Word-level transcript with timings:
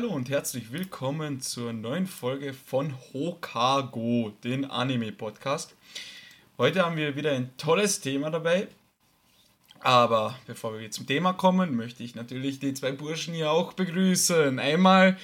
Hallo 0.00 0.14
und 0.14 0.30
herzlich 0.30 0.72
willkommen 0.72 1.42
zur 1.42 1.74
neuen 1.74 2.06
Folge 2.06 2.54
von 2.54 2.94
Hokago, 3.12 4.32
den 4.42 4.64
Anime-Podcast. 4.64 5.76
Heute 6.56 6.86
haben 6.86 6.96
wir 6.96 7.16
wieder 7.16 7.32
ein 7.32 7.54
tolles 7.58 8.00
Thema 8.00 8.30
dabei. 8.30 8.68
Aber 9.80 10.38
bevor 10.46 10.78
wir 10.78 10.90
zum 10.90 11.06
Thema 11.06 11.34
kommen, 11.34 11.76
möchte 11.76 12.02
ich 12.02 12.14
natürlich 12.14 12.60
die 12.60 12.72
zwei 12.72 12.92
Burschen 12.92 13.34
hier 13.34 13.50
auch 13.50 13.74
begrüßen. 13.74 14.58
Einmal 14.58 15.18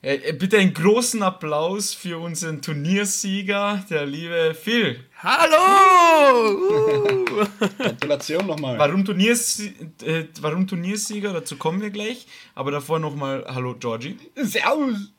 bitte 0.00 0.58
einen 0.58 0.72
großen 0.72 1.22
Applaus 1.22 1.92
für 1.92 2.18
unseren 2.18 2.62
Turniersieger, 2.62 3.84
der 3.90 4.06
liebe 4.06 4.54
Phil. 4.54 5.04
Hallo! 5.18 6.52
Uh. 6.52 7.46
Gratulation 7.78 8.46
nochmal. 8.46 8.78
Warum, 8.78 9.04
Turniers 9.04 9.60
äh, 9.60 10.24
warum 10.40 10.66
Turniersieger? 10.66 11.34
Dazu 11.34 11.56
kommen 11.56 11.82
wir 11.82 11.90
gleich. 11.90 12.26
Aber 12.54 12.70
davor 12.70 12.98
nochmal 12.98 13.44
Hallo 13.46 13.74
Georgie. 13.74 14.18
Servus! 14.36 15.12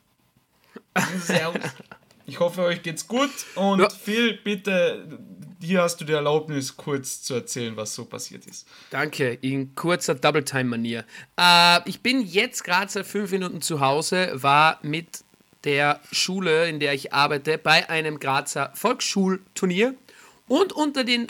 Servus. 1.20 1.62
Ich 2.26 2.40
hoffe, 2.40 2.62
euch 2.62 2.82
geht's 2.82 3.06
gut. 3.06 3.30
Und 3.54 3.80
ja. 3.80 3.88
Phil, 3.88 4.38
bitte 4.42 5.18
hier 5.62 5.82
hast 5.82 6.00
du 6.00 6.04
die 6.04 6.12
Erlaubnis, 6.12 6.76
kurz 6.76 7.22
zu 7.22 7.34
erzählen, 7.34 7.76
was 7.76 7.94
so 7.94 8.04
passiert 8.04 8.46
ist. 8.46 8.66
Danke, 8.90 9.38
in 9.40 9.74
kurzer 9.74 10.14
Double-Time-Manier. 10.14 11.04
Äh, 11.38 11.88
ich 11.88 12.00
bin 12.00 12.22
jetzt 12.22 12.64
gerade 12.64 12.90
seit 12.90 13.06
fünf 13.06 13.30
Minuten 13.30 13.62
zu 13.62 13.80
Hause, 13.80 14.30
war 14.34 14.78
mit 14.82 15.24
der 15.64 16.00
Schule, 16.10 16.68
in 16.68 16.80
der 16.80 16.92
ich 16.94 17.12
arbeite, 17.12 17.58
bei 17.58 17.88
einem 17.88 18.18
Grazer 18.18 18.72
Volksschulturnier. 18.74 19.94
Und 20.48 20.72
unter 20.72 21.04
den 21.04 21.28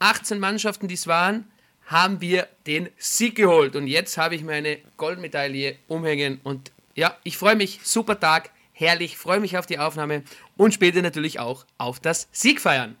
18 0.00 0.38
Mannschaften, 0.38 0.88
die 0.88 0.94
es 0.94 1.06
waren, 1.06 1.44
haben 1.86 2.20
wir 2.20 2.48
den 2.66 2.88
Sieg 2.98 3.36
geholt. 3.36 3.76
Und 3.76 3.86
jetzt 3.86 4.18
habe 4.18 4.34
ich 4.34 4.42
meine 4.42 4.78
Goldmedaille 4.96 5.76
umhängen. 5.86 6.40
Und 6.42 6.70
ja, 6.94 7.16
ich 7.22 7.38
freue 7.38 7.56
mich. 7.56 7.80
Super 7.82 8.18
Tag, 8.18 8.50
herrlich, 8.72 9.16
freue 9.16 9.40
mich 9.40 9.56
auf 9.56 9.66
die 9.66 9.78
Aufnahme 9.78 10.22
und 10.56 10.74
später 10.74 11.00
natürlich 11.00 11.40
auch 11.40 11.64
auf 11.78 12.00
das 12.00 12.28
Siegfeiern. 12.32 12.96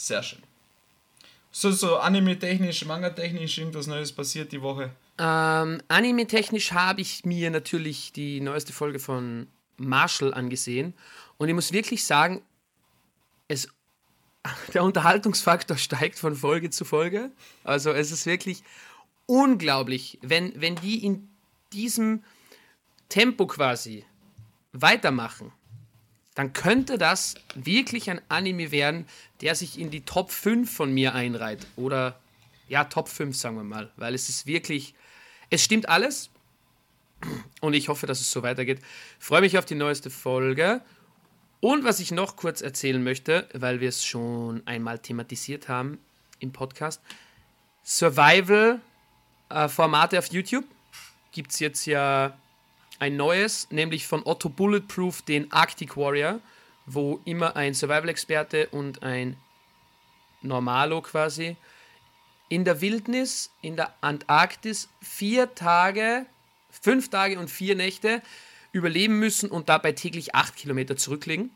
Sehr 0.00 0.22
schön. 0.22 0.42
So, 1.52 1.70
so 1.72 1.98
anime-technisch, 1.98 2.86
manga-technisch 2.86 3.58
irgendwas 3.58 3.86
Neues 3.86 4.12
passiert 4.12 4.50
die 4.50 4.62
Woche? 4.62 4.92
Ähm, 5.18 5.82
anime-technisch 5.88 6.72
habe 6.72 7.02
ich 7.02 7.26
mir 7.26 7.50
natürlich 7.50 8.10
die 8.12 8.40
neueste 8.40 8.72
Folge 8.72 8.98
von 8.98 9.46
Marshall 9.76 10.32
angesehen 10.32 10.94
und 11.36 11.48
ich 11.48 11.54
muss 11.54 11.72
wirklich 11.72 12.02
sagen, 12.06 12.40
es, 13.46 13.68
der 14.72 14.84
Unterhaltungsfaktor 14.84 15.76
steigt 15.76 16.18
von 16.18 16.34
Folge 16.34 16.70
zu 16.70 16.86
Folge. 16.86 17.30
Also 17.62 17.90
es 17.90 18.10
ist 18.10 18.24
wirklich 18.24 18.62
unglaublich, 19.26 20.18
wenn, 20.22 20.58
wenn 20.58 20.76
die 20.76 21.04
in 21.04 21.28
diesem 21.74 22.24
Tempo 23.10 23.46
quasi 23.46 24.06
weitermachen 24.72 25.52
dann 26.40 26.52
könnte 26.54 26.96
das 26.96 27.34
wirklich 27.54 28.08
ein 28.08 28.22
Anime 28.30 28.72
werden, 28.72 29.04
der 29.42 29.54
sich 29.54 29.78
in 29.78 29.90
die 29.90 30.06
Top 30.06 30.30
5 30.30 30.74
von 30.74 30.90
mir 30.90 31.14
einreiht. 31.14 31.66
Oder 31.76 32.18
ja, 32.66 32.84
Top 32.84 33.10
5, 33.10 33.36
sagen 33.36 33.56
wir 33.56 33.62
mal. 33.62 33.90
Weil 33.96 34.14
es 34.14 34.30
ist 34.30 34.46
wirklich, 34.46 34.94
es 35.50 35.62
stimmt 35.62 35.90
alles. 35.90 36.30
Und 37.60 37.74
ich 37.74 37.90
hoffe, 37.90 38.06
dass 38.06 38.22
es 38.22 38.30
so 38.30 38.42
weitergeht. 38.42 38.80
Freue 39.18 39.42
mich 39.42 39.58
auf 39.58 39.66
die 39.66 39.74
neueste 39.74 40.08
Folge. 40.08 40.80
Und 41.60 41.84
was 41.84 42.00
ich 42.00 42.10
noch 42.10 42.36
kurz 42.36 42.62
erzählen 42.62 43.04
möchte, 43.04 43.46
weil 43.52 43.80
wir 43.80 43.90
es 43.90 44.02
schon 44.02 44.66
einmal 44.66 44.98
thematisiert 44.98 45.68
haben 45.68 45.98
im 46.38 46.52
Podcast. 46.52 47.02
Survival-Formate 47.84 50.18
auf 50.18 50.32
YouTube 50.32 50.64
gibt 51.32 51.52
es 51.52 51.58
jetzt 51.58 51.84
ja 51.84 52.34
ein 53.00 53.16
neues, 53.16 53.66
nämlich 53.70 54.06
von 54.06 54.24
Otto 54.24 54.48
Bulletproof, 54.48 55.22
den 55.22 55.50
Arctic 55.50 55.96
Warrior, 55.96 56.40
wo 56.86 57.20
immer 57.24 57.56
ein 57.56 57.74
Survival-Experte 57.74 58.68
und 58.68 59.02
ein 59.02 59.36
Normalo 60.42 61.02
quasi 61.02 61.56
in 62.48 62.64
der 62.64 62.80
Wildnis, 62.80 63.50
in 63.62 63.76
der 63.76 63.94
Antarktis, 64.00 64.88
vier 65.00 65.54
Tage, 65.54 66.26
fünf 66.68 67.08
Tage 67.08 67.38
und 67.38 67.48
vier 67.48 67.76
Nächte 67.76 68.22
überleben 68.72 69.18
müssen 69.18 69.50
und 69.50 69.68
dabei 69.68 69.92
täglich 69.92 70.34
acht 70.34 70.56
Kilometer 70.56 70.96
zurücklegen. 70.96 71.50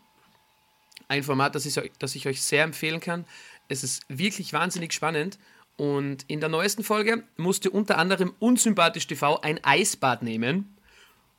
Ein 1.09 1.23
Format, 1.23 1.55
das 1.55 1.67
ich, 1.67 1.93
das 1.99 2.15
ich 2.15 2.27
euch 2.27 2.43
sehr 2.43 2.65
empfehlen 2.65 3.01
kann. 3.01 3.27
Es 3.69 3.85
ist 3.85 4.05
wirklich 4.09 4.53
wahnsinnig 4.53 4.93
spannend. 4.93 5.39
Und 5.77 6.25
in 6.29 6.41
der 6.41 6.49
neuesten 6.49 6.85
Folge 6.85 7.25
musste 7.37 7.71
unter 7.71 7.99
anderem 7.99 8.33
Unsympathisch 8.39 9.07
TV 9.07 9.41
ein 9.41 9.63
Eisbad 9.65 10.23
nehmen. 10.23 10.77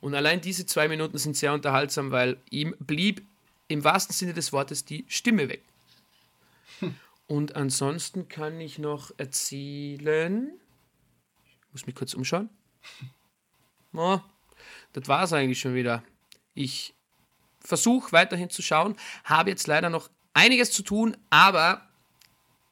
Und 0.06 0.14
allein 0.14 0.40
diese 0.40 0.64
zwei 0.66 0.86
Minuten 0.86 1.18
sind 1.18 1.36
sehr 1.36 1.52
unterhaltsam, 1.52 2.12
weil 2.12 2.40
ihm 2.48 2.76
blieb 2.78 3.26
im 3.66 3.82
wahrsten 3.82 4.14
Sinne 4.14 4.34
des 4.34 4.52
Wortes 4.52 4.84
die 4.84 5.04
Stimme 5.08 5.48
weg. 5.48 5.64
Hm. 6.78 6.94
Und 7.26 7.56
ansonsten 7.56 8.28
kann 8.28 8.60
ich 8.60 8.78
noch 8.78 9.10
erzählen. 9.16 10.52
Ich 11.44 11.72
muss 11.72 11.86
mich 11.86 11.96
kurz 11.96 12.14
umschauen. 12.14 12.48
Oh, 13.94 14.20
das 14.92 15.08
war 15.08 15.24
es 15.24 15.32
eigentlich 15.32 15.58
schon 15.58 15.74
wieder. 15.74 16.04
Ich 16.54 16.94
versuche 17.58 18.12
weiterhin 18.12 18.48
zu 18.48 18.62
schauen, 18.62 18.94
habe 19.24 19.50
jetzt 19.50 19.66
leider 19.66 19.90
noch 19.90 20.08
einiges 20.34 20.70
zu 20.70 20.84
tun, 20.84 21.16
aber 21.30 21.84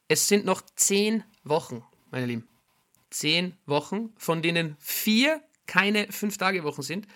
es 0.07 0.29
sind 0.29 0.45
noch 0.45 0.61
zehn 0.77 1.25
Wochen, 1.43 1.83
meine 2.11 2.27
Lieben. 2.27 2.47
Zehn 3.09 3.57
Wochen, 3.65 4.13
von 4.15 4.41
denen 4.41 4.77
vier 4.79 5.44
keine 5.67 6.07
Fünf-Tage-Wochen 6.11 6.81
sind. 6.81 7.07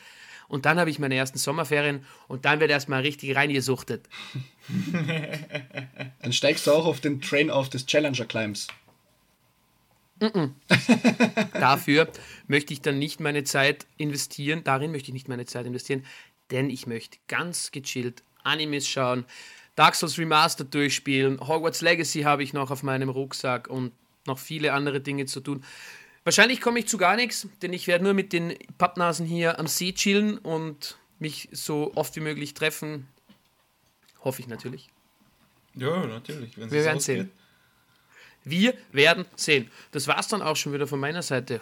Und 0.47 0.65
dann 0.65 0.79
habe 0.79 0.89
ich 0.89 0.97
meine 0.97 1.15
ersten 1.15 1.37
Sommerferien 1.37 2.03
und 2.27 2.45
dann 2.45 2.59
wird 2.59 2.71
erstmal 2.71 3.01
richtig 3.01 3.35
reingesuchtet. 3.35 4.09
dann 6.21 6.33
steigst 6.33 6.65
du 6.65 6.71
auch 6.71 6.85
auf 6.85 6.99
den 6.99 7.21
Train 7.21 7.51
auf 7.51 7.69
des 7.69 7.85
Challenger 7.85 8.25
Climbs. 8.25 8.67
Mm 10.19 10.25
-mm. 10.25 10.51
Dafür 11.59 12.09
möchte 12.47 12.73
ich 12.73 12.81
dann 12.81 12.97
nicht 12.97 13.19
meine 13.19 13.43
Zeit 13.43 13.85
investieren, 13.97 14.63
darin 14.63 14.91
möchte 14.91 15.09
ich 15.09 15.13
nicht 15.13 15.29
meine 15.29 15.45
Zeit 15.45 15.65
investieren, 15.65 16.03
denn 16.51 16.69
ich 16.69 16.87
möchte 16.87 17.19
ganz 17.27 17.71
gechillt 17.71 18.23
Animes 18.43 18.87
schauen, 18.87 19.25
Dark 19.75 19.95
Souls 19.95 20.17
Remastered 20.17 20.73
durchspielen, 20.73 21.39
Hogwarts 21.47 21.81
Legacy 21.81 22.23
habe 22.23 22.43
ich 22.43 22.53
noch 22.53 22.71
auf 22.71 22.83
meinem 22.83 23.09
Rucksack 23.09 23.69
und 23.69 23.93
noch 24.25 24.39
viele 24.39 24.73
andere 24.73 24.99
Dinge 24.99 25.25
zu 25.25 25.39
tun. 25.39 25.63
Wahrscheinlich 26.29 26.61
komme 26.61 26.77
ich 26.77 26.87
zu 26.87 26.99
gar 26.99 27.15
nichts, 27.15 27.47
denn 27.63 27.73
ich 27.73 27.87
werde 27.87 28.03
nur 28.03 28.13
mit 28.13 28.33
den 28.33 28.55
Pappnasen 28.77 29.25
hier 29.25 29.57
am 29.57 29.65
See 29.65 29.93
chillen 29.93 30.37
und 30.37 30.99
mich 31.17 31.49
so 31.51 31.91
oft 31.95 32.15
wie 32.17 32.19
möglich 32.19 32.53
treffen. 32.53 33.07
Hoffe 34.23 34.43
ich 34.43 34.47
natürlich. 34.47 34.89
Ja, 35.73 36.05
natürlich. 36.05 36.55
Wir 36.55 36.69
werden 36.69 36.97
ausgeht. 36.97 37.17
sehen. 37.17 37.31
Wir 38.43 38.75
werden 38.91 39.25
sehen. 39.37 39.71
Das 39.89 40.07
war 40.07 40.19
es 40.19 40.27
dann 40.27 40.43
auch 40.43 40.55
schon 40.55 40.71
wieder 40.71 40.85
von 40.85 40.99
meiner 40.99 41.23
Seite. 41.23 41.61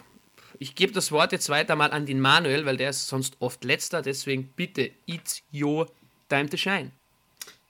Ich 0.60 0.76
gebe 0.76 0.92
das 0.92 1.14
Wort 1.14 1.32
jetzt 1.32 1.48
weiter 1.48 1.78
mal 1.78 1.92
an 1.92 2.06
den 2.06 2.20
Manuel, 2.20 2.66
weil 2.66 2.76
der 2.76 2.90
ist 2.90 3.08
sonst 3.08 3.38
oft 3.40 3.64
letzter. 3.64 4.02
Deswegen 4.02 4.50
bitte, 4.50 4.92
it's 5.06 5.44
your 5.54 5.90
time 6.28 6.50
to 6.50 6.58
shine. 6.58 6.92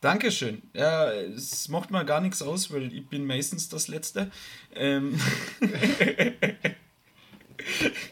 Dankeschön. 0.02 0.64
Ja, 0.74 1.12
es 1.12 1.69
macht 1.69 1.91
mal 1.91 2.06
gar 2.06 2.22
nichts 2.22 2.41
aus, 2.41 2.74
weil 2.74 2.91
ich 2.91 3.06
bin 3.06 3.24
meistens 3.28 3.69
das 3.69 3.88
Letzte. 3.88 4.31
Ähm. 4.73 5.22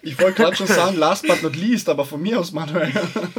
ich 0.01 0.19
wollte 0.19 0.41
gerade 0.41 0.55
schon 0.55 0.67
sagen, 0.67 0.97
last 0.97 1.27
but 1.27 1.41
not 1.41 1.55
least, 1.55 1.89
aber 1.89 2.05
von 2.05 2.21
mir 2.21 2.39
aus, 2.39 2.51
Manuel. 2.51 2.91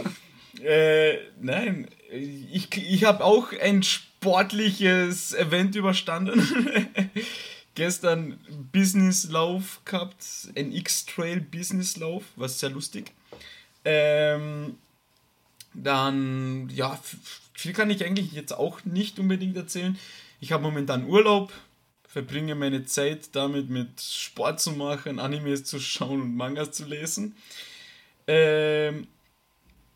äh, 0.62 1.18
nein, 1.40 1.88
ich, 2.10 2.68
ich 2.76 3.04
habe 3.04 3.24
auch 3.24 3.52
ein 3.52 3.82
sportliches 3.82 5.34
Event 5.34 5.74
überstanden. 5.76 6.46
Gestern 7.74 8.38
Businesslauf 8.72 9.80
gehabt, 9.84 10.24
ein 10.56 10.72
X-Trail 10.72 11.40
Businesslauf, 11.40 12.22
was 12.36 12.58
sehr 12.58 12.70
lustig. 12.70 13.12
Ähm, 13.84 14.76
dann, 15.74 16.70
ja, 16.74 16.98
viel 17.52 17.74
kann 17.74 17.90
ich 17.90 18.04
eigentlich 18.04 18.32
jetzt 18.32 18.52
auch 18.52 18.84
nicht 18.84 19.18
unbedingt 19.18 19.56
erzählen. 19.56 19.98
Ich 20.40 20.52
habe 20.52 20.62
momentan 20.62 21.06
Urlaub, 21.06 21.52
verbringe 22.16 22.54
meine 22.54 22.86
Zeit 22.86 23.36
damit, 23.36 23.68
mit 23.68 24.00
Sport 24.00 24.58
zu 24.58 24.72
machen, 24.72 25.18
Animes 25.18 25.64
zu 25.64 25.78
schauen 25.78 26.22
und 26.22 26.34
Mangas 26.34 26.70
zu 26.70 26.86
lesen. 26.86 27.36
Ähm, 28.26 29.06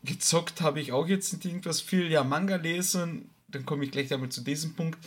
gezockt 0.03 0.61
habe 0.61 0.79
ich 0.79 0.91
auch 0.91 1.07
jetzt 1.07 1.33
nicht 1.33 1.45
irgendwas 1.45 1.81
viel. 1.81 2.11
Ja, 2.11 2.23
Manga 2.23 2.57
lesen, 2.57 3.31
dann 3.47 3.65
komme 3.65 3.85
ich 3.85 3.91
gleich 3.91 4.09
damit 4.09 4.33
zu 4.33 4.41
diesem 4.41 4.75
Punkt. 4.75 4.99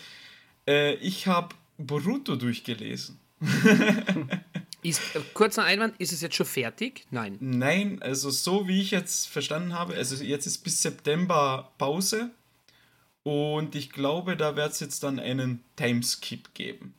Äh, 0.66 0.94
ich 0.94 1.28
habe 1.28 1.54
Boruto 1.78 2.34
durchgelesen. 2.34 3.20
Ist, 4.82 5.00
äh, 5.14 5.20
kurzer 5.34 5.62
Einwand, 5.62 5.94
ist 6.00 6.12
es 6.12 6.20
jetzt 6.20 6.34
schon 6.34 6.46
fertig? 6.46 7.06
Nein. 7.12 7.38
Nein, 7.38 8.02
also 8.02 8.28
so 8.30 8.66
wie 8.66 8.82
ich 8.82 8.90
jetzt 8.90 9.28
verstanden 9.28 9.72
habe, 9.72 9.94
also 9.94 10.22
jetzt 10.22 10.46
ist 10.46 10.58
bis 10.58 10.82
September 10.82 11.72
Pause 11.78 12.32
und 13.22 13.76
ich 13.76 13.90
glaube, 13.92 14.36
da 14.36 14.56
wird 14.56 14.72
es 14.72 14.80
jetzt 14.80 15.02
dann 15.02 15.18
einen 15.18 15.64
Timeskip 15.76 16.52
geben. 16.52 16.92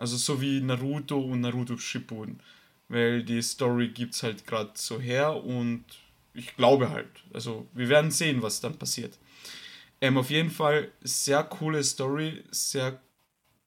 Also 0.00 0.16
so 0.16 0.40
wie 0.40 0.62
Naruto 0.62 1.18
und 1.20 1.42
Naruto 1.42 1.76
Shippuden. 1.76 2.40
Weil 2.88 3.22
die 3.22 3.42
Story 3.42 3.88
gibt 3.88 4.14
es 4.14 4.22
halt 4.22 4.46
gerade 4.46 4.70
so 4.74 4.98
her 4.98 5.36
und 5.44 5.84
ich 6.32 6.56
glaube 6.56 6.88
halt. 6.88 7.10
Also 7.34 7.68
wir 7.74 7.88
werden 7.90 8.10
sehen, 8.10 8.40
was 8.40 8.60
dann 8.62 8.78
passiert. 8.78 9.18
Ähm, 10.00 10.16
auf 10.16 10.30
jeden 10.30 10.50
Fall 10.50 10.90
sehr 11.02 11.44
coole 11.44 11.84
Story, 11.84 12.42
sehr, 12.50 12.98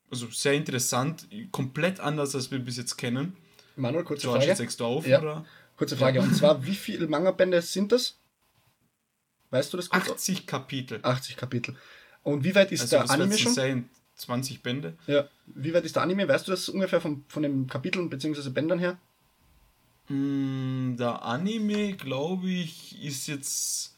also 0.10 0.28
sehr 0.32 0.54
interessant, 0.54 1.28
komplett 1.52 2.00
anders, 2.00 2.34
als 2.34 2.50
wir 2.50 2.58
bis 2.58 2.78
jetzt 2.78 2.98
kennen. 2.98 3.38
Manuel, 3.76 4.04
kurze 4.04 4.24
George, 4.24 4.46
Frage. 4.48 4.64
jetzt 4.64 4.80
du 4.80 4.86
auf, 4.86 5.06
Ja. 5.06 5.22
oder? 5.22 5.46
Kurze 5.78 5.98
Frage. 5.98 6.20
Und 6.20 6.36
zwar, 6.36 6.66
wie 6.66 6.74
viele 6.76 7.08
Manga-Bände 7.08 7.62
sind 7.62 7.92
das? 7.92 8.18
Weißt 9.52 9.72
du 9.72 9.78
das 9.78 9.88
kurz? 9.90 10.10
80 10.10 10.48
Kapitel. 10.48 11.00
80 11.04 11.38
Kapitel. 11.38 11.76
Und 12.24 12.44
wie 12.44 12.56
weit 12.56 12.72
ist 12.72 12.82
Also 12.82 12.98
der 12.98 13.12
Anime 13.12 13.38
schon? 13.38 13.54
sein? 13.54 13.90
20 14.16 14.62
Bände? 14.62 14.96
Ja. 15.08 15.28
Wie 15.48 15.74
weit 15.74 15.86
ist 15.86 15.96
der 15.96 16.04
Anime? 16.04 16.28
Weißt 16.28 16.48
du 16.48 16.52
das 16.52 16.70
ungefähr 16.70 17.02
vom, 17.02 17.24
von 17.28 17.44
den 17.44 17.68
Kapiteln 17.68 18.10
bzw. 18.10 18.50
Bändern 18.50 18.80
her? 18.80 18.98
Mm, 20.10 20.96
Der 20.98 21.24
Anime, 21.24 21.94
glaube 21.94 22.50
ich, 22.50 23.02
ist 23.04 23.28
jetzt 23.28 23.96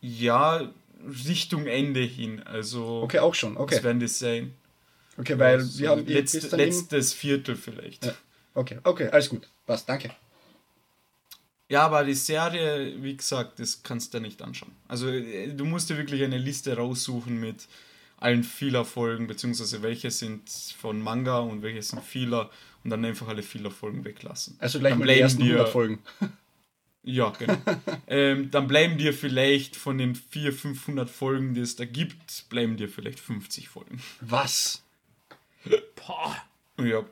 ja 0.00 0.72
Richtung 1.28 1.66
Ende 1.66 2.00
hin. 2.00 2.42
Also 2.44 3.02
Okay, 3.02 3.18
auch 3.18 3.34
schon. 3.34 3.56
Okay. 3.56 3.76
was 3.76 3.82
werden 3.82 4.00
das 4.00 4.18
sein? 4.18 4.54
Okay, 5.16 5.38
weil 5.38 5.60
So 5.60 5.78
wir 5.80 5.90
haben 5.90 6.06
letzt, 6.06 6.34
eben- 6.34 6.56
letztes 6.56 7.12
Viertel 7.12 7.56
vielleicht. 7.56 8.04
Ja. 8.04 8.10
Ja. 8.12 8.16
Okay, 8.54 8.78
okay, 8.84 9.08
alles 9.08 9.28
gut. 9.28 9.48
Passt, 9.66 9.88
danke. 9.88 10.10
aber 11.72 12.04
die 12.04 12.14
Serie, 12.14 13.02
wie 13.02 13.16
gesagt, 13.16 13.58
das 13.58 13.82
kannst 13.82 14.14
du 14.14 14.20
nicht 14.20 14.40
anschauen. 14.42 14.70
Also 14.86 15.08
äh, 15.08 15.52
du 15.52 15.64
musst 15.64 15.90
dir 15.90 15.96
wirklich 15.96 16.22
eine 16.22 16.38
Liste 16.38 16.76
raussuchen 16.76 17.38
mit 17.40 17.66
allen 18.24 18.42
Filler-Folgen, 18.42 19.26
beziehungsweise 19.28 19.82
welche 19.82 20.10
sind 20.10 20.48
von 20.50 21.00
Manga 21.00 21.38
und 21.38 21.62
welche 21.62 21.82
sind 21.82 22.02
Filler 22.02 22.50
und 22.82 22.90
dann 22.90 23.04
einfach 23.04 23.28
alle 23.28 23.42
Filler-Folgen 23.42 24.04
weglassen. 24.04 24.56
Also 24.58 24.78
gleich 24.80 24.92
Dann 24.92 24.98
mal 25.00 25.08
die 25.08 25.20
ersten 25.20 25.42
dir- 25.42 25.52
100 25.52 25.68
Folgen. 25.72 25.98
Ja, 27.06 27.28
genau. 27.38 27.58
ähm, 28.06 28.50
dann 28.50 28.66
bleiben 28.66 28.96
dir 28.96 29.12
vielleicht 29.12 29.76
von 29.76 29.98
den 29.98 30.14
400, 30.14 30.54
500 30.58 31.10
Folgen, 31.10 31.52
die 31.52 31.60
es 31.60 31.76
da 31.76 31.84
gibt, 31.84 32.48
bleiben 32.48 32.78
dir 32.78 32.88
vielleicht 32.88 33.20
50 33.20 33.68
Folgen. 33.68 34.00
Was? 34.22 34.82
Boah. 35.96 36.34
Ja. 36.82 37.04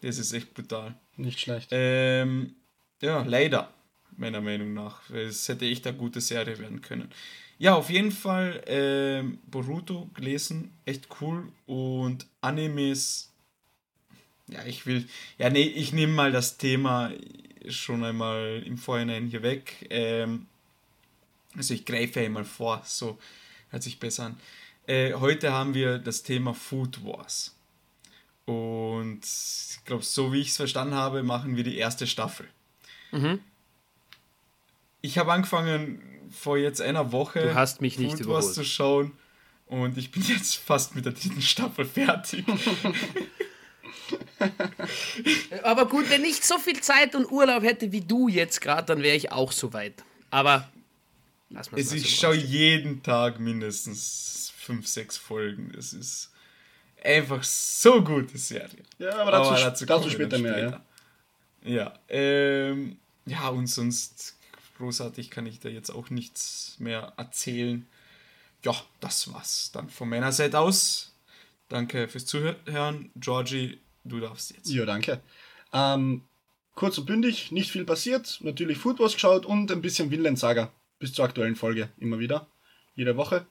Das 0.00 0.16
ist 0.16 0.32
echt 0.32 0.54
brutal. 0.54 0.94
Nicht 1.18 1.38
schlecht. 1.38 1.68
Ähm, 1.70 2.54
ja, 3.02 3.22
leider, 3.24 3.74
meiner 4.16 4.40
Meinung 4.40 4.72
nach. 4.72 5.10
Es 5.10 5.46
hätte 5.48 5.66
echt 5.66 5.86
eine 5.86 5.96
gute 5.98 6.22
Serie 6.22 6.58
werden 6.58 6.80
können. 6.80 7.10
Ja, 7.58 7.74
auf 7.74 7.90
jeden 7.90 8.12
Fall 8.12 8.62
ähm, 8.66 9.38
Boruto 9.50 10.08
gelesen, 10.14 10.72
echt 10.84 11.08
cool. 11.20 11.50
Und 11.66 12.26
Animes, 12.40 13.32
ja, 14.48 14.64
ich 14.64 14.86
will, 14.86 15.08
ja, 15.38 15.50
nee, 15.50 15.62
ich 15.62 15.92
nehme 15.92 16.12
mal 16.12 16.30
das 16.30 16.56
Thema 16.56 17.10
schon 17.68 18.04
einmal 18.04 18.62
im 18.64 18.78
Vorhinein 18.78 19.26
hier 19.26 19.42
weg. 19.42 19.86
Ähm, 19.90 20.46
also 21.56 21.74
ich 21.74 21.84
greife 21.84 22.20
einmal 22.20 22.44
vor, 22.44 22.82
so 22.84 23.18
hört 23.70 23.82
sich 23.82 23.98
besser 23.98 24.26
an. 24.26 24.40
Äh, 24.86 25.14
heute 25.14 25.52
haben 25.52 25.74
wir 25.74 25.98
das 25.98 26.22
Thema 26.22 26.54
Food 26.54 27.04
Wars. 27.04 27.54
Und 28.46 29.20
ich 29.24 29.84
glaube, 29.84 30.04
so 30.04 30.32
wie 30.32 30.40
ich 30.40 30.48
es 30.48 30.56
verstanden 30.56 30.94
habe, 30.94 31.22
machen 31.22 31.56
wir 31.56 31.64
die 31.64 31.76
erste 31.76 32.06
Staffel. 32.06 32.48
Mhm. 33.10 33.40
Ich 35.00 35.18
habe 35.18 35.32
angefangen 35.32 36.02
vor 36.30 36.58
jetzt 36.58 36.80
einer 36.80 37.12
Woche 37.12 37.40
Du 37.40 37.54
hast 37.54 37.80
mich 37.80 37.98
nicht 37.98 38.18
Food 38.18 38.28
Wars 38.28 38.46
überholt. 38.46 38.54
zu 38.54 38.64
schauen 38.64 39.12
und 39.66 39.98
ich 39.98 40.10
bin 40.10 40.22
jetzt 40.22 40.56
fast 40.56 40.94
mit 40.94 41.04
der 41.04 41.12
dritten 41.12 41.42
Staffel 41.42 41.84
fertig. 41.84 42.44
Aber 45.62 45.86
gut, 45.86 46.08
wenn 46.10 46.24
ich 46.24 46.44
so 46.44 46.58
viel 46.58 46.80
Zeit 46.80 47.14
und 47.14 47.30
Urlaub 47.30 47.62
hätte 47.62 47.92
wie 47.92 48.00
du 48.00 48.28
jetzt 48.28 48.60
gerade, 48.60 48.86
dann 48.86 49.02
wäre 49.02 49.16
ich 49.16 49.30
auch 49.32 49.52
so 49.52 49.72
weit. 49.72 50.02
Aber 50.30 50.68
lass 51.50 51.70
mal 51.70 51.78
also 51.78 51.94
ich 51.96 52.18
schaue 52.18 52.36
jeden 52.36 53.02
Tag 53.02 53.38
mindestens 53.40 54.52
fünf, 54.56 54.86
sechs 54.86 55.16
Folgen. 55.16 55.72
Das 55.74 55.92
ist 55.92 56.30
einfach 57.02 57.42
so 57.42 58.02
gute 58.02 58.38
Serie. 58.38 58.82
Ja, 58.98 59.16
aber 59.18 59.32
dazu, 59.32 59.54
dazu, 59.54 59.86
kommen 59.86 60.04
wir 60.04 60.10
später 60.10 60.28
dann 60.30 60.42
mehr, 60.42 60.58
ja. 60.58 60.68
später. 60.68 60.84
Ja, 61.64 61.98
ähm, 62.08 62.96
ja, 63.26 63.48
und 63.48 63.66
sonst 63.66 64.37
großartig 64.78 65.30
kann 65.30 65.46
ich 65.46 65.60
da 65.60 65.68
jetzt 65.68 65.90
auch 65.90 66.10
nichts 66.10 66.76
mehr 66.78 67.12
erzählen. 67.16 67.86
Ja, 68.64 68.74
das 69.00 69.32
war's 69.32 69.70
dann 69.72 69.88
von 69.88 70.08
meiner 70.08 70.32
Seite 70.32 70.58
aus. 70.58 71.12
Danke 71.68 72.08
fürs 72.08 72.26
Zuhören. 72.26 73.10
Georgie, 73.16 73.78
du 74.04 74.20
darfst 74.20 74.52
jetzt. 74.56 74.70
Ja, 74.70 74.86
danke. 74.86 75.20
Ähm, 75.72 76.22
kurz 76.74 76.96
und 76.98 77.06
bündig, 77.06 77.52
nicht 77.52 77.70
viel 77.70 77.84
passiert. 77.84 78.38
Natürlich 78.42 78.78
Food 78.78 78.98
Wars 78.98 79.14
geschaut 79.14 79.44
und 79.44 79.70
ein 79.70 79.82
bisschen 79.82 80.10
Vinland 80.10 80.38
Saga. 80.38 80.72
Bis 80.98 81.12
zur 81.12 81.24
aktuellen 81.24 81.56
Folge 81.56 81.90
immer 81.98 82.18
wieder. 82.18 82.48
Jede 82.94 83.16
Woche. 83.16 83.46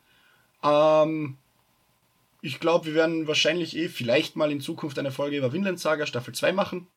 Ähm, 0.63 1.37
ich 2.41 2.59
glaube, 2.59 2.87
wir 2.87 2.93
werden 2.95 3.27
wahrscheinlich 3.27 3.75
eh 3.77 3.87
vielleicht 3.87 4.35
mal 4.35 4.51
in 4.51 4.61
Zukunft 4.61 4.97
eine 4.99 5.11
Folge 5.11 5.37
über 5.37 5.53
Vinland 5.53 5.79
Saga 5.79 6.05
Staffel 6.05 6.33
2 6.33 6.51
machen. 6.53 6.87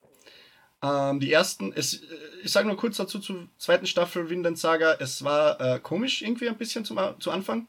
Ähm, 0.83 1.21
die 1.21 1.33
ersten, 1.33 1.73
es, 1.75 1.95
äh, 1.95 1.99
ich 2.43 2.51
sage 2.53 2.67
nur 2.67 2.77
kurz 2.77 2.97
dazu 2.97 3.19
zur 3.19 3.49
zweiten 3.59 3.87
Staffel 3.87 4.31
Vinland 4.31 4.59
Saga. 4.59 4.97
Es 4.99 5.23
war 5.25 5.61
äh, 5.61 5.79
komisch 5.79 6.23
irgendwie 6.23 6.49
ein 6.49 6.57
bisschen 6.57 6.85
zum, 6.85 6.99
zu 7.21 7.31
Anfang. 7.31 7.67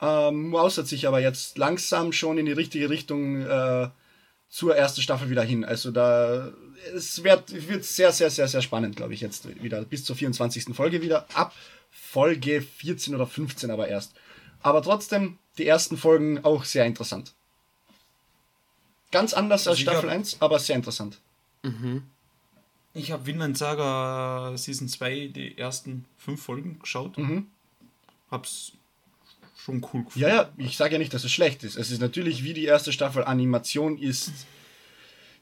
Ähm, 0.00 0.50
Maus 0.50 0.76
hat 0.76 0.86
sich 0.86 1.06
aber 1.08 1.20
jetzt 1.20 1.56
langsam 1.56 2.12
schon 2.12 2.36
in 2.36 2.44
die 2.46 2.52
richtige 2.52 2.90
Richtung 2.90 3.40
äh, 3.40 3.88
zur 4.50 4.76
ersten 4.76 5.00
Staffel 5.00 5.30
wieder 5.30 5.42
hin. 5.42 5.64
Also 5.64 5.90
da 5.90 6.52
es 6.94 7.24
wird, 7.24 7.68
wird 7.68 7.84
sehr, 7.84 8.12
sehr, 8.12 8.28
sehr, 8.30 8.46
sehr 8.48 8.60
spannend, 8.60 8.96
glaube 8.96 9.14
ich, 9.14 9.20
jetzt 9.22 9.48
wieder. 9.62 9.82
Bis 9.82 10.04
zur 10.04 10.14
24. 10.14 10.76
Folge 10.76 11.00
wieder. 11.00 11.26
Ab 11.34 11.54
Folge 11.90 12.60
14 12.60 13.14
oder 13.14 13.26
15 13.26 13.70
aber 13.70 13.88
erst. 13.88 14.12
Aber 14.62 14.82
trotzdem, 14.82 15.38
die 15.56 15.66
ersten 15.66 15.96
Folgen 15.96 16.44
auch 16.44 16.64
sehr 16.64 16.84
interessant. 16.84 17.32
Ganz 19.10 19.32
anders 19.32 19.60
als 19.66 19.78
Also 19.78 19.78
ich 19.78 19.82
Staffel 19.84 20.10
hab- 20.10 20.16
1, 20.16 20.36
aber 20.40 20.58
sehr 20.58 20.76
interessant. 20.76 21.18
Ich 22.96 23.12
habe 23.12 23.26
Vinland 23.26 23.58
Saga 23.58 24.56
Season 24.56 24.88
2 24.88 25.30
die 25.34 25.58
ersten 25.58 26.06
fünf 26.16 26.42
Folgen 26.42 26.78
geschaut. 26.78 27.18
Mhm. 27.18 27.48
Hab's 28.30 28.72
schon 29.54 29.86
cool 29.92 30.04
gefunden. 30.04 30.20
Ja, 30.20 30.28
ja, 30.28 30.50
ich 30.56 30.78
sage 30.78 30.94
ja 30.94 30.98
nicht, 30.98 31.12
dass 31.12 31.22
es 31.22 31.30
schlecht 31.30 31.62
ist. 31.62 31.76
Es 31.76 31.90
ist 31.90 32.00
natürlich 32.00 32.42
wie 32.42 32.54
die 32.54 32.64
erste 32.64 32.92
Staffel 32.92 33.24
Animation 33.24 33.98
ist. 33.98 34.32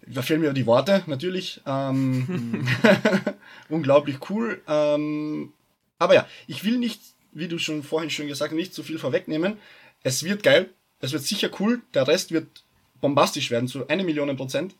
Da 0.04 0.22
fehlen 0.22 0.40
mir 0.40 0.52
die 0.52 0.66
Worte, 0.66 1.04
natürlich. 1.06 1.60
Ähm, 1.64 2.66
unglaublich 3.68 4.18
cool. 4.30 4.60
Ähm, 4.66 5.52
aber 6.00 6.14
ja, 6.14 6.26
ich 6.48 6.64
will 6.64 6.78
nicht, 6.78 7.00
wie 7.30 7.46
du 7.46 7.58
schon 7.58 7.84
vorhin 7.84 8.10
schon 8.10 8.26
gesagt 8.26 8.50
hast, 8.50 8.56
nicht 8.56 8.74
zu 8.74 8.82
viel 8.82 8.98
vorwegnehmen. 8.98 9.58
Es 10.02 10.24
wird 10.24 10.42
geil. 10.42 10.70
Es 10.98 11.12
wird 11.12 11.22
sicher 11.22 11.50
cool. 11.60 11.82
Der 11.94 12.08
Rest 12.08 12.32
wird 12.32 12.64
bombastisch 13.00 13.52
werden, 13.52 13.68
zu 13.68 13.86
eine 13.86 14.02
Million 14.02 14.36
Prozent. 14.36 14.74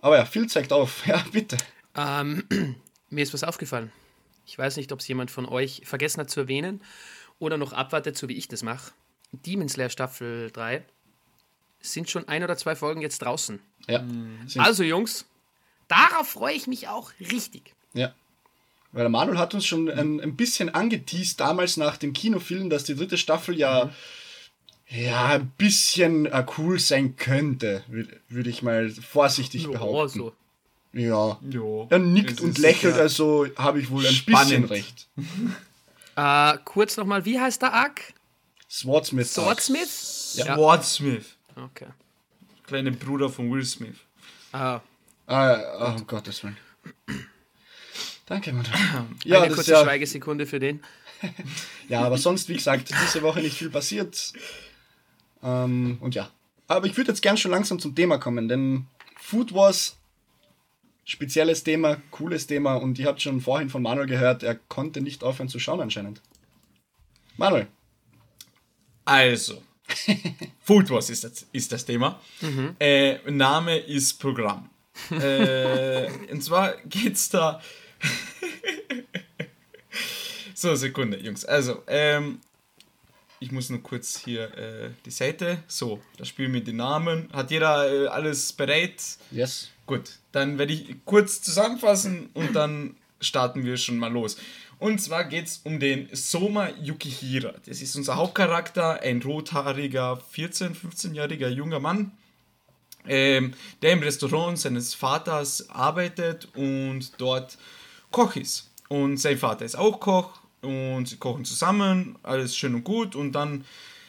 Aber 0.00 0.16
ja, 0.16 0.24
viel 0.24 0.46
zeigt 0.46 0.72
auf. 0.72 1.06
Ja, 1.06 1.22
bitte. 1.32 1.58
Ähm, 1.98 2.44
mir 3.10 3.22
ist 3.22 3.34
was 3.34 3.44
aufgefallen. 3.44 3.90
Ich 4.46 4.56
weiß 4.56 4.76
nicht, 4.76 4.92
ob 4.92 5.00
es 5.00 5.08
jemand 5.08 5.30
von 5.30 5.46
euch 5.46 5.82
vergessen 5.84 6.20
hat 6.20 6.30
zu 6.30 6.40
erwähnen 6.40 6.80
oder 7.38 7.58
noch 7.58 7.72
abwartet, 7.72 8.16
so 8.16 8.28
wie 8.28 8.36
ich 8.36 8.48
das 8.48 8.62
mache. 8.62 8.92
Demon 9.32 9.68
Slayer 9.68 9.90
Staffel 9.90 10.50
3 10.50 10.84
sind 11.80 12.08
schon 12.08 12.26
ein 12.28 12.42
oder 12.42 12.56
zwei 12.56 12.74
Folgen 12.74 13.02
jetzt 13.02 13.18
draußen. 13.18 13.60
Ja. 13.86 14.04
Sind, 14.46 14.62
Also 14.62 14.82
Jungs, 14.82 15.26
darauf 15.86 16.28
freue 16.28 16.54
ich 16.54 16.66
mich 16.66 16.88
auch 16.88 17.12
richtig. 17.20 17.74
ja. 17.92 18.14
Weil 18.90 19.02
der 19.02 19.10
Manuel 19.10 19.36
hat 19.36 19.52
uns 19.52 19.66
schon 19.66 19.90
ein, 19.90 20.18
ein 20.18 20.34
bisschen 20.34 20.70
angeteased 20.70 21.38
damals 21.40 21.76
nach 21.76 21.98
dem 21.98 22.14
Kinofilm, 22.14 22.70
dass 22.70 22.84
die 22.84 22.94
dritte 22.94 23.18
Staffel 23.18 23.54
ja, 23.58 23.92
ja 24.88 25.26
ein 25.26 25.52
bisschen 25.58 26.24
äh, 26.24 26.46
cool 26.56 26.78
sein 26.78 27.16
könnte, 27.16 27.84
würde 27.88 28.18
würd 28.30 28.46
ich 28.46 28.62
mal 28.62 28.88
vorsichtig 28.88 29.70
behaupten. 29.70 30.18
so. 30.18 30.32
Ja. 30.92 31.38
Jo, 31.48 31.86
Er 31.90 31.98
nickt 31.98 32.32
es 32.32 32.40
und 32.40 32.58
lächelt, 32.58 32.94
sicher- 32.94 33.02
also 33.02 33.46
habe 33.56 33.80
ich 33.80 33.90
wohl 33.90 34.06
ein 34.06 34.12
spannend. 34.12 34.48
bisschen 34.48 34.64
recht. 34.64 35.08
Äh, 36.16 36.58
kurz 36.64 36.96
nochmal, 36.96 37.24
wie 37.24 37.38
heißt 37.38 37.60
der 37.62 37.72
Arc? 37.72 38.14
Swordsmith. 38.70 39.32
Swordsmith? 39.32 40.34
Ja. 40.36 40.54
Swordsmith. 40.54 41.36
Okay. 41.56 41.86
Kleine 42.66 42.92
Bruder 42.92 43.28
von 43.30 43.50
Will 43.52 43.64
Smith. 43.64 43.96
Ah, 44.52 44.80
Ah, 45.26 45.58
oh, 45.94 45.98
um 45.98 46.06
Gottes 46.06 46.42
Willen. 46.42 46.56
Danke, 48.26 48.52
Manuel. 48.52 48.72
Ja, 49.24 49.38
eine 49.38 49.48
das 49.48 49.56
kurze 49.56 49.70
ja, 49.72 49.82
Schweigesekunde 49.84 50.46
für 50.46 50.58
den. 50.58 50.82
ja, 51.88 52.00
aber 52.02 52.18
sonst, 52.18 52.48
wie 52.48 52.54
gesagt, 52.54 52.90
diese 52.90 53.22
Woche 53.22 53.40
nicht 53.40 53.56
viel 53.56 53.70
passiert. 53.70 54.32
Ähm, 55.42 55.98
und 56.00 56.14
ja. 56.14 56.30
Aber 56.66 56.86
ich 56.86 56.96
würde 56.96 57.10
jetzt 57.10 57.22
gern 57.22 57.36
schon 57.36 57.50
langsam 57.50 57.78
zum 57.78 57.94
Thema 57.94 58.18
kommen, 58.18 58.48
denn 58.48 58.86
Food 59.18 59.54
Wars, 59.54 59.96
spezielles 61.08 61.64
Thema, 61.64 61.96
cooles 62.10 62.46
Thema 62.46 62.74
und 62.74 62.98
ihr 62.98 63.06
habt 63.06 63.22
schon 63.22 63.40
vorhin 63.40 63.70
von 63.70 63.82
Manuel 63.82 64.06
gehört, 64.06 64.42
er 64.42 64.54
konnte 64.54 65.00
nicht 65.00 65.24
aufhören 65.24 65.48
zu 65.48 65.58
schauen 65.58 65.80
anscheinend. 65.80 66.20
Manuel, 67.38 67.66
Also, 69.06 69.62
Food 70.60 70.90
Wars 70.90 71.08
ist 71.08 71.24
das, 71.24 71.46
ist 71.50 71.72
das 71.72 71.86
Thema. 71.86 72.20
Äh, 72.78 73.30
Name 73.30 73.78
ist 73.78 74.20
Programm. 74.20 74.68
äh, 75.10 76.10
und 76.30 76.44
zwar 76.44 76.76
geht's 76.84 77.30
da. 77.30 77.62
so, 80.54 80.74
Sekunde, 80.74 81.18
Jungs. 81.20 81.46
Also, 81.46 81.84
ähm, 81.86 82.40
ich 83.40 83.52
muss 83.52 83.70
nur 83.70 83.82
kurz 83.82 84.18
hier 84.24 84.56
äh, 84.56 84.90
die 85.04 85.10
Seite. 85.10 85.62
So, 85.66 86.00
das 86.16 86.28
Spiel 86.28 86.48
mit 86.48 86.66
den 86.66 86.76
Namen. 86.76 87.28
Hat 87.32 87.50
jeder 87.50 87.90
äh, 87.90 88.06
alles 88.08 88.52
bereit? 88.52 89.02
Yes. 89.30 89.70
Gut, 89.86 90.18
dann 90.32 90.58
werde 90.58 90.72
ich 90.72 90.96
kurz 91.04 91.40
zusammenfassen 91.40 92.30
und 92.34 92.54
dann 92.54 92.96
starten 93.20 93.64
wir 93.64 93.76
schon 93.76 93.96
mal 93.96 94.12
los. 94.12 94.36
Und 94.78 95.00
zwar 95.00 95.24
geht 95.24 95.46
es 95.46 95.60
um 95.64 95.80
den 95.80 96.08
Soma 96.12 96.68
Yukihira. 96.80 97.54
Das 97.66 97.82
ist 97.82 97.96
unser 97.96 98.16
Hauptcharakter, 98.16 99.00
ein 99.00 99.20
rothaariger, 99.22 100.22
14-, 100.34 100.74
15-jähriger 100.74 101.48
junger 101.48 101.80
Mann, 101.80 102.12
ähm, 103.06 103.54
der 103.82 103.92
im 103.92 104.00
Restaurant 104.00 104.58
seines 104.58 104.94
Vaters 104.94 105.68
arbeitet 105.70 106.48
und 106.54 107.12
dort 107.18 107.58
Koch 108.10 108.36
ist. 108.36 108.70
Und 108.88 109.16
sein 109.18 109.38
Vater 109.38 109.64
ist 109.64 109.76
auch 109.76 109.98
Koch 109.98 110.37
und 110.62 111.06
sie 111.08 111.16
kochen 111.16 111.44
zusammen, 111.44 112.16
alles 112.22 112.56
schön 112.56 112.74
und 112.74 112.84
gut 112.84 113.14
und 113.14 113.32
dann 113.32 113.64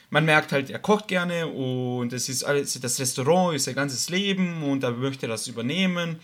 man 0.09 0.25
merkt 0.25 0.51
halt, 0.51 0.69
er 0.69 0.79
kocht 0.79 1.07
gerne 1.07 1.47
und 1.47 2.13
es 2.13 2.29
ist 2.29 2.43
alles, 2.43 2.79
das 2.79 2.99
Restaurant 2.99 3.55
ist 3.55 3.65
sein 3.65 3.75
ganzes 3.75 4.09
Leben 4.09 4.63
und 4.63 4.83
er 4.83 4.91
möchte 4.91 5.27
das 5.27 5.47
übernehmen. 5.47 6.19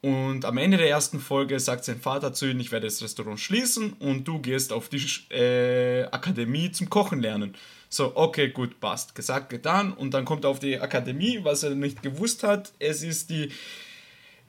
Und 0.00 0.44
am 0.44 0.58
Ende 0.58 0.76
der 0.76 0.90
ersten 0.90 1.18
Folge 1.18 1.58
sagt 1.60 1.84
sein 1.84 1.98
Vater 1.98 2.34
zu 2.34 2.46
ihm, 2.46 2.60
ich 2.60 2.72
werde 2.72 2.86
das 2.86 3.02
Restaurant 3.02 3.40
schließen 3.40 3.94
und 3.94 4.24
du 4.28 4.38
gehst 4.38 4.70
auf 4.72 4.90
die 4.90 5.02
äh, 5.30 6.04
Akademie 6.10 6.70
zum 6.72 6.90
Kochen 6.90 7.20
lernen. 7.20 7.54
So, 7.88 8.12
okay, 8.14 8.48
gut, 8.48 8.80
passt. 8.80 9.14
Gesagt, 9.14 9.48
getan. 9.48 9.92
Und 9.92 10.12
dann 10.12 10.26
kommt 10.26 10.44
er 10.44 10.50
auf 10.50 10.58
die 10.58 10.78
Akademie, 10.78 11.40
was 11.42 11.62
er 11.62 11.70
nicht 11.70 12.02
gewusst 12.02 12.42
hat. 12.42 12.72
Es 12.80 13.02
ist 13.02 13.30
die 13.30 13.50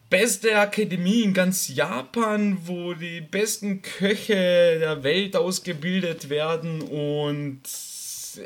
beste 0.10 0.58
Akademie 0.58 1.24
in 1.24 1.34
ganz 1.34 1.68
Japan, 1.68 2.58
wo 2.66 2.94
die 2.94 3.22
besten 3.22 3.82
Köche 3.82 4.78
der 4.80 5.04
Welt 5.04 5.36
ausgebildet 5.36 6.30
werden 6.30 6.82
und 6.82 7.62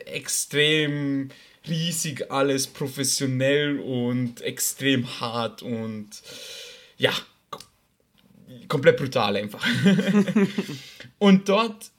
extrem 0.06 1.30
riesig 1.68 2.32
alles, 2.32 2.68
professionell 2.68 3.80
und 3.80 4.42
extrem 4.42 5.20
hart 5.20 5.62
und 5.62 6.10
ja, 6.98 7.12
komplett 8.68 8.98
brutal 8.98 9.36
einfach. 9.36 9.66
und 11.20 11.50
dort 11.50 11.92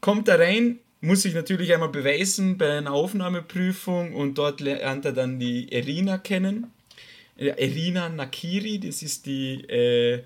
kommt 0.00 0.28
er 0.28 0.38
rein, 0.38 0.78
muss 1.00 1.22
sich 1.22 1.34
natürlich 1.34 1.72
einmal 1.72 1.88
beweisen 1.88 2.58
bei 2.58 2.78
einer 2.78 2.92
Aufnahmeprüfung 2.92 4.14
und 4.14 4.38
dort 4.38 4.60
lernt 4.60 5.04
er 5.04 5.12
dann 5.12 5.38
die 5.38 5.72
Irina 5.72 6.18
kennen 6.18 6.72
Irina 7.40 8.08
Nakiri, 8.08 8.78
das 8.78 9.02
ist 9.02 9.26
die 9.26 9.62
äh, 9.68 10.22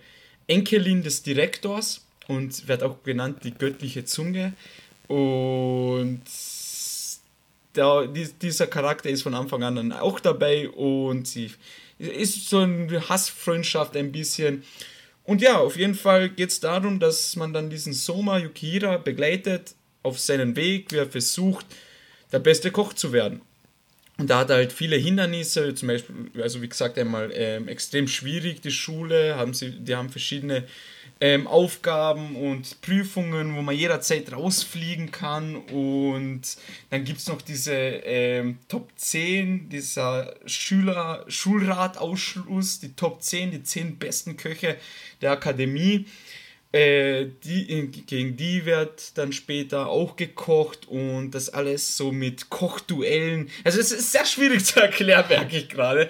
Enkelin 0.47 1.03
des 1.03 1.23
Direktors 1.23 2.05
und 2.27 2.67
wird 2.67 2.83
auch 2.83 3.03
genannt 3.03 3.39
die 3.45 3.55
göttliche 3.55 4.05
Zunge. 4.05 4.53
Und 5.07 6.23
der, 7.77 8.09
dieser 8.09 8.67
Charakter 8.67 9.11
ist 9.11 9.23
von 9.23 9.35
Anfang 9.35 9.63
an 9.63 9.93
auch 9.93 10.21
dabei 10.21 10.69
und 10.69 11.29
sie 11.29 11.53
ist 11.99 12.49
so 12.49 12.59
eine 12.59 13.09
Hassfreundschaft 13.09 13.97
ein 13.97 14.11
bisschen. 14.11 14.65
Und 15.25 15.41
ja, 15.41 15.59
auf 15.59 15.77
jeden 15.77 15.95
Fall 15.95 16.29
geht 16.29 16.51
es 16.51 16.61
darum, 16.61 16.99
dass 16.99 17.37
man 17.37 17.53
dann 17.53 17.71
diesen 17.71 17.93
Soma 17.93 18.39
Yukihira 18.39 18.99
begleitet 18.99 19.75
auf 20.03 20.19
seinen 20.19 20.57
Weg, 20.57 20.93
wie 20.93 20.97
er 20.97 21.09
versucht, 21.09 21.67
der 22.33 22.41
beste 22.41 22.71
Koch 22.71 22.93
zu 22.93 23.13
werden. 23.13 23.41
Und 24.17 24.31
da 24.31 24.39
hat 24.39 24.51
er 24.51 24.57
halt 24.57 24.73
viele 24.73 24.97
Hindernisse, 24.97 25.75
zum 25.75 25.89
Beispiel, 25.89 26.15
also 26.41 26.63
wie 26.63 26.69
gesagt, 26.69 26.99
einmal 26.99 27.33
ähm, 27.35 27.67
extrem 27.67 28.07
schwierig 28.07 28.61
die 28.61 28.71
Schule, 28.71 29.37
haben 29.37 29.55
sie, 29.55 29.73
die 29.73 29.97
haben 29.97 30.09
verschiedene 30.09 30.65
ähm, 31.21 31.47
Aufgaben 31.47 32.37
und 32.37 32.81
Prüfungen, 32.81 33.57
wo 33.57 33.63
man 33.63 33.75
jederzeit 33.75 34.33
rausfliegen 34.33 35.11
kann. 35.11 35.57
Und 35.57 36.43
dann 36.91 37.05
gibt 37.05 37.21
es 37.21 37.29
noch 37.29 37.43
diese 37.43 37.73
ähm, 37.73 38.59
Top 38.69 38.91
10, 38.95 39.69
dieser 39.69 40.35
Schüler, 40.47 41.25
Schulratausschluss, 41.27 42.81
die 42.81 42.95
Top 42.95 43.23
10, 43.23 43.51
die 43.51 43.63
10 43.63 43.99
besten 43.99 44.37
Köche 44.37 44.77
der 45.23 45.33
Akademie. 45.33 46.07
Äh, 46.75 47.31
die, 47.45 47.93
gegen 48.05 48.37
die 48.37 48.65
wird 48.65 49.17
dann 49.17 49.33
später 49.33 49.87
auch 49.87 50.17
gekocht 50.17 50.89
und 50.89 51.31
das 51.31 51.49
alles 51.49 51.97
so 51.97 52.11
mit 52.11 52.51
Kochduellen. 52.51 53.49
Also 53.63 53.79
es 53.79 53.93
ist 53.93 54.11
sehr 54.11 54.27
schwierig 54.27 54.65
zu 54.65 54.81
erklären, 54.81 55.25
merke 55.29 55.57
ich 55.57 55.69
gerade. 55.69 56.09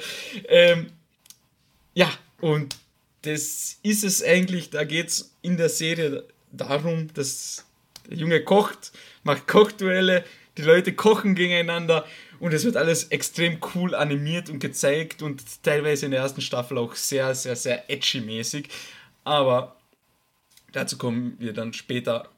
Ähm, 0.48 0.86
ja, 1.92 2.10
und 2.40 2.76
das 3.26 3.76
ist 3.82 4.04
es 4.04 4.24
eigentlich, 4.24 4.70
da 4.70 4.84
geht 4.84 5.08
es 5.08 5.34
in 5.42 5.58
der 5.58 5.68
Serie 5.68 6.24
darum, 6.50 7.12
dass 7.12 7.66
der 8.08 8.16
Junge 8.16 8.42
kocht, 8.42 8.92
macht 9.22 9.46
Kochduelle, 9.46 10.24
die 10.56 10.62
Leute 10.62 10.94
kochen 10.94 11.34
gegeneinander 11.34 12.06
und 12.40 12.54
es 12.54 12.64
wird 12.64 12.78
alles 12.78 13.04
extrem 13.08 13.58
cool 13.74 13.94
animiert 13.94 14.48
und 14.48 14.60
gezeigt 14.60 15.20
und 15.20 15.42
teilweise 15.62 16.06
in 16.06 16.12
der 16.12 16.20
ersten 16.20 16.40
Staffel 16.40 16.78
auch 16.78 16.94
sehr, 16.94 17.34
sehr, 17.34 17.54
sehr 17.54 17.90
edgy 17.90 18.22
mäßig. 18.22 18.70
Aber 19.24 19.76
Dazu 20.74 20.98
kommen 20.98 21.36
wir 21.38 21.52
dann 21.52 21.72
später, 21.72 22.28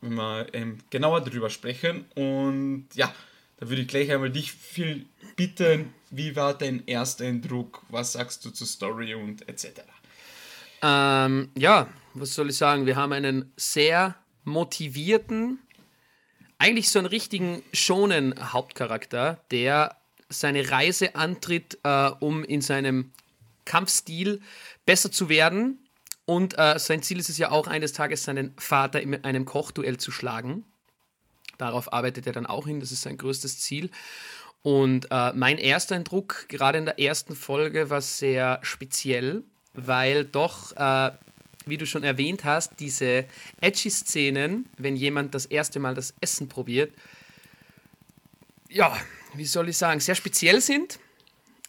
wenn 0.00 0.14
wir 0.14 0.52
ähm, 0.54 0.78
genauer 0.90 1.20
darüber 1.20 1.50
sprechen. 1.50 2.04
Und 2.16 2.88
ja, 2.94 3.14
da 3.58 3.68
würde 3.68 3.82
ich 3.82 3.88
gleich 3.88 4.10
einmal 4.10 4.30
dich 4.30 4.50
viel 4.50 5.06
bitten, 5.36 5.94
wie 6.10 6.34
war 6.34 6.58
dein 6.58 6.84
erster 6.86 7.26
Eindruck? 7.26 7.84
Was 7.88 8.14
sagst 8.14 8.44
du 8.44 8.50
zur 8.50 8.66
Story 8.66 9.14
und 9.14 9.48
etc.? 9.48 9.82
Ähm, 10.82 11.50
ja, 11.56 11.88
was 12.14 12.34
soll 12.34 12.50
ich 12.50 12.56
sagen? 12.56 12.86
Wir 12.86 12.96
haben 12.96 13.12
einen 13.12 13.52
sehr 13.56 14.16
motivierten, 14.42 15.60
eigentlich 16.58 16.90
so 16.90 16.98
einen 16.98 17.06
richtigen 17.06 17.62
schonen 17.72 18.52
Hauptcharakter, 18.52 19.38
der 19.52 19.96
seine 20.28 20.68
Reise 20.72 21.14
antritt, 21.14 21.78
äh, 21.84 22.10
um 22.18 22.42
in 22.42 22.62
seinem 22.62 23.12
Kampfstil 23.64 24.40
besser 24.86 25.12
zu 25.12 25.28
werden 25.28 25.78
und 26.30 26.56
äh, 26.58 26.78
sein 26.78 27.02
Ziel 27.02 27.18
ist 27.18 27.28
es 27.28 27.38
ja 27.38 27.50
auch, 27.50 27.66
eines 27.66 27.92
Tages 27.92 28.22
seinen 28.22 28.54
Vater 28.56 29.00
in 29.00 29.24
einem 29.24 29.46
Kochduell 29.46 29.96
zu 29.96 30.12
schlagen. 30.12 30.64
Darauf 31.58 31.92
arbeitet 31.92 32.24
er 32.28 32.32
dann 32.32 32.46
auch 32.46 32.68
hin, 32.68 32.78
das 32.78 32.92
ist 32.92 33.02
sein 33.02 33.18
größtes 33.18 33.58
Ziel. 33.58 33.90
Und 34.62 35.08
äh, 35.10 35.32
mein 35.32 35.58
erster 35.58 35.96
Eindruck, 35.96 36.44
gerade 36.46 36.78
in 36.78 36.84
der 36.84 37.00
ersten 37.00 37.34
Folge, 37.34 37.90
war 37.90 38.00
sehr 38.00 38.60
speziell, 38.62 39.42
weil 39.74 40.24
doch, 40.24 40.70
äh, 40.76 41.10
wie 41.66 41.78
du 41.78 41.84
schon 41.84 42.04
erwähnt 42.04 42.44
hast, 42.44 42.78
diese 42.78 43.24
Edgy-Szenen, 43.60 44.68
wenn 44.78 44.94
jemand 44.94 45.34
das 45.34 45.46
erste 45.46 45.80
Mal 45.80 45.96
das 45.96 46.14
Essen 46.20 46.48
probiert, 46.48 46.94
ja, 48.68 48.96
wie 49.34 49.46
soll 49.46 49.68
ich 49.68 49.76
sagen, 49.76 49.98
sehr 49.98 50.14
speziell 50.14 50.60
sind. 50.60 51.00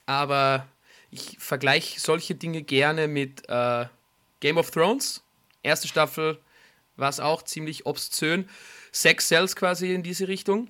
Aber 0.05 0.67
ich 1.09 1.39
vergleiche 1.39 1.99
solche 1.99 2.35
Dinge 2.35 2.61
gerne 2.61 3.07
mit 3.07 3.49
äh, 3.49 3.85
Game 4.41 4.57
of 4.57 4.69
Thrones, 4.71 5.23
erste 5.63 5.87
Staffel 5.87 6.37
war 6.97 7.09
es 7.09 7.19
auch 7.19 7.43
ziemlich 7.43 7.85
obszön. 7.85 8.47
Sex 8.91 9.29
Cells 9.29 9.55
quasi 9.55 9.93
in 9.93 10.03
diese 10.03 10.27
Richtung. 10.27 10.69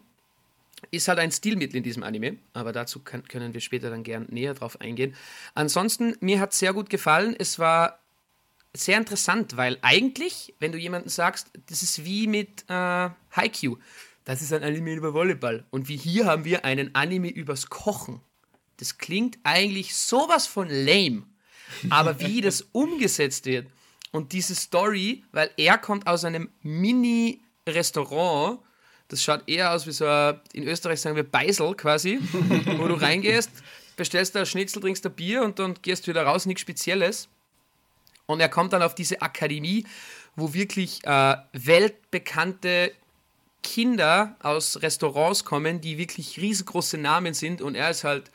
Ist 0.89 1.07
halt 1.07 1.19
ein 1.19 1.31
Stilmittel 1.31 1.77
in 1.77 1.83
diesem 1.83 2.03
Anime, 2.03 2.37
aber 2.53 2.71
dazu 2.71 3.01
kann, 3.01 3.27
können 3.27 3.53
wir 3.53 3.61
später 3.61 3.91
dann 3.91 4.03
gern 4.03 4.27
näher 4.29 4.55
drauf 4.55 4.81
eingehen. 4.81 5.15
Ansonsten, 5.53 6.15
mir 6.21 6.39
hat 6.39 6.53
es 6.53 6.59
sehr 6.59 6.73
gut 6.73 6.89
gefallen. 6.89 7.35
Es 7.37 7.59
war 7.59 7.99
sehr 8.73 8.97
interessant, 8.97 9.57
weil 9.57 9.77
eigentlich, 9.81 10.55
wenn 10.59 10.71
du 10.71 10.79
jemanden 10.79 11.09
sagst, 11.09 11.51
das 11.67 11.83
ist 11.83 12.03
wie 12.03 12.25
mit 12.25 12.65
äh, 12.67 13.09
Haikyuu, 13.35 13.77
das 14.23 14.41
ist 14.41 14.53
ein 14.53 14.63
Anime 14.63 14.93
über 14.93 15.13
Volleyball. 15.13 15.65
Und 15.69 15.87
wie 15.87 15.97
hier 15.97 16.25
haben 16.25 16.45
wir 16.45 16.65
einen 16.65 16.95
Anime 16.95 17.29
übers 17.29 17.69
Kochen. 17.69 18.21
Das 18.77 18.97
klingt 18.97 19.37
eigentlich 19.43 19.95
sowas 19.95 20.47
von 20.47 20.67
lame. 20.69 21.23
Aber 21.89 22.19
wie 22.19 22.41
das 22.41 22.61
umgesetzt 22.71 23.45
wird 23.45 23.67
und 24.11 24.33
diese 24.33 24.55
Story, 24.55 25.23
weil 25.31 25.49
er 25.57 25.77
kommt 25.77 26.07
aus 26.07 26.25
einem 26.25 26.49
Mini-Restaurant, 26.61 28.59
das 29.07 29.23
schaut 29.23 29.47
eher 29.47 29.71
aus 29.73 29.87
wie 29.87 29.91
so 29.91 30.05
ein, 30.05 30.39
in 30.53 30.67
Österreich 30.67 31.01
sagen 31.01 31.15
wir 31.15 31.23
Beisel 31.23 31.75
quasi, 31.75 32.19
wo 32.77 32.87
du 32.87 32.95
reingehst, 32.95 33.51
bestellst 33.95 34.35
da 34.35 34.45
Schnitzel, 34.45 34.81
trinkst 34.81 35.05
ein 35.05 35.13
Bier 35.13 35.43
und 35.43 35.59
dann 35.59 35.75
gehst 35.81 36.07
du 36.07 36.11
wieder 36.11 36.23
raus, 36.23 36.45
nichts 36.45 36.61
Spezielles. 36.61 37.27
Und 38.25 38.39
er 38.39 38.49
kommt 38.49 38.73
dann 38.73 38.81
auf 38.81 38.95
diese 38.95 39.21
Akademie, 39.21 39.85
wo 40.35 40.53
wirklich 40.53 41.03
äh, 41.03 41.35
weltbekannte 41.51 42.93
Kinder 43.63 44.35
aus 44.41 44.81
Restaurants 44.81 45.45
kommen, 45.45 45.81
die 45.81 45.97
wirklich 45.97 46.37
riesengroße 46.37 46.97
Namen 46.97 47.33
sind 47.33 47.61
und 47.61 47.75
er 47.75 47.89
ist 47.91 48.03
halt 48.03 48.31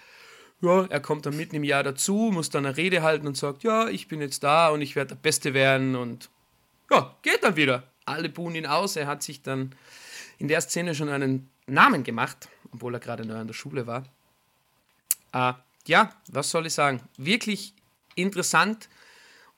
ja, 0.63 0.87
er 0.87 1.01
kommt 1.01 1.27
dann 1.27 1.37
mitten 1.37 1.57
im 1.57 1.65
Jahr 1.65 1.83
dazu, 1.83 2.31
muss 2.33 2.51
dann 2.51 2.67
eine 2.67 2.77
Rede 2.77 3.03
halten 3.03 3.27
und 3.27 3.37
sagt, 3.37 3.63
ja, 3.63 3.89
ich 3.89 4.09
bin 4.09 4.21
jetzt 4.21 4.43
da 4.43 4.69
und 4.71 4.81
ich 4.81 4.97
werde 4.97 5.09
der 5.15 5.21
Beste 5.21 5.55
werden 5.55 5.97
und 5.97 6.31
ja, 6.91 7.15
geht 7.23 7.43
dann 7.43 7.57
wieder. 7.57 7.83
Alle 8.05 8.29
buhen 8.29 8.55
ihn 8.55 8.67
aus. 8.67 8.97
Er 8.97 9.07
hat 9.07 9.23
sich 9.23 9.43
dann 9.43 9.75
in 10.39 10.49
der 10.49 10.61
Szene 10.61 10.95
schon 10.95 11.09
einen 11.09 11.51
Namen 11.67 12.05
gemacht, 12.05 12.49
obwohl 12.73 12.95
er 12.95 13.01
gerade 13.01 13.27
neu 13.27 13.37
an 13.37 13.49
der 13.49 13.55
Schule 13.55 13.87
war. 13.87 14.05
Äh, 15.33 15.55
ja, 15.87 16.13
was 16.31 16.51
soll 16.51 16.67
ich 16.67 16.75
sagen? 16.75 17.01
Wirklich 17.17 17.75
interessant 18.15 18.89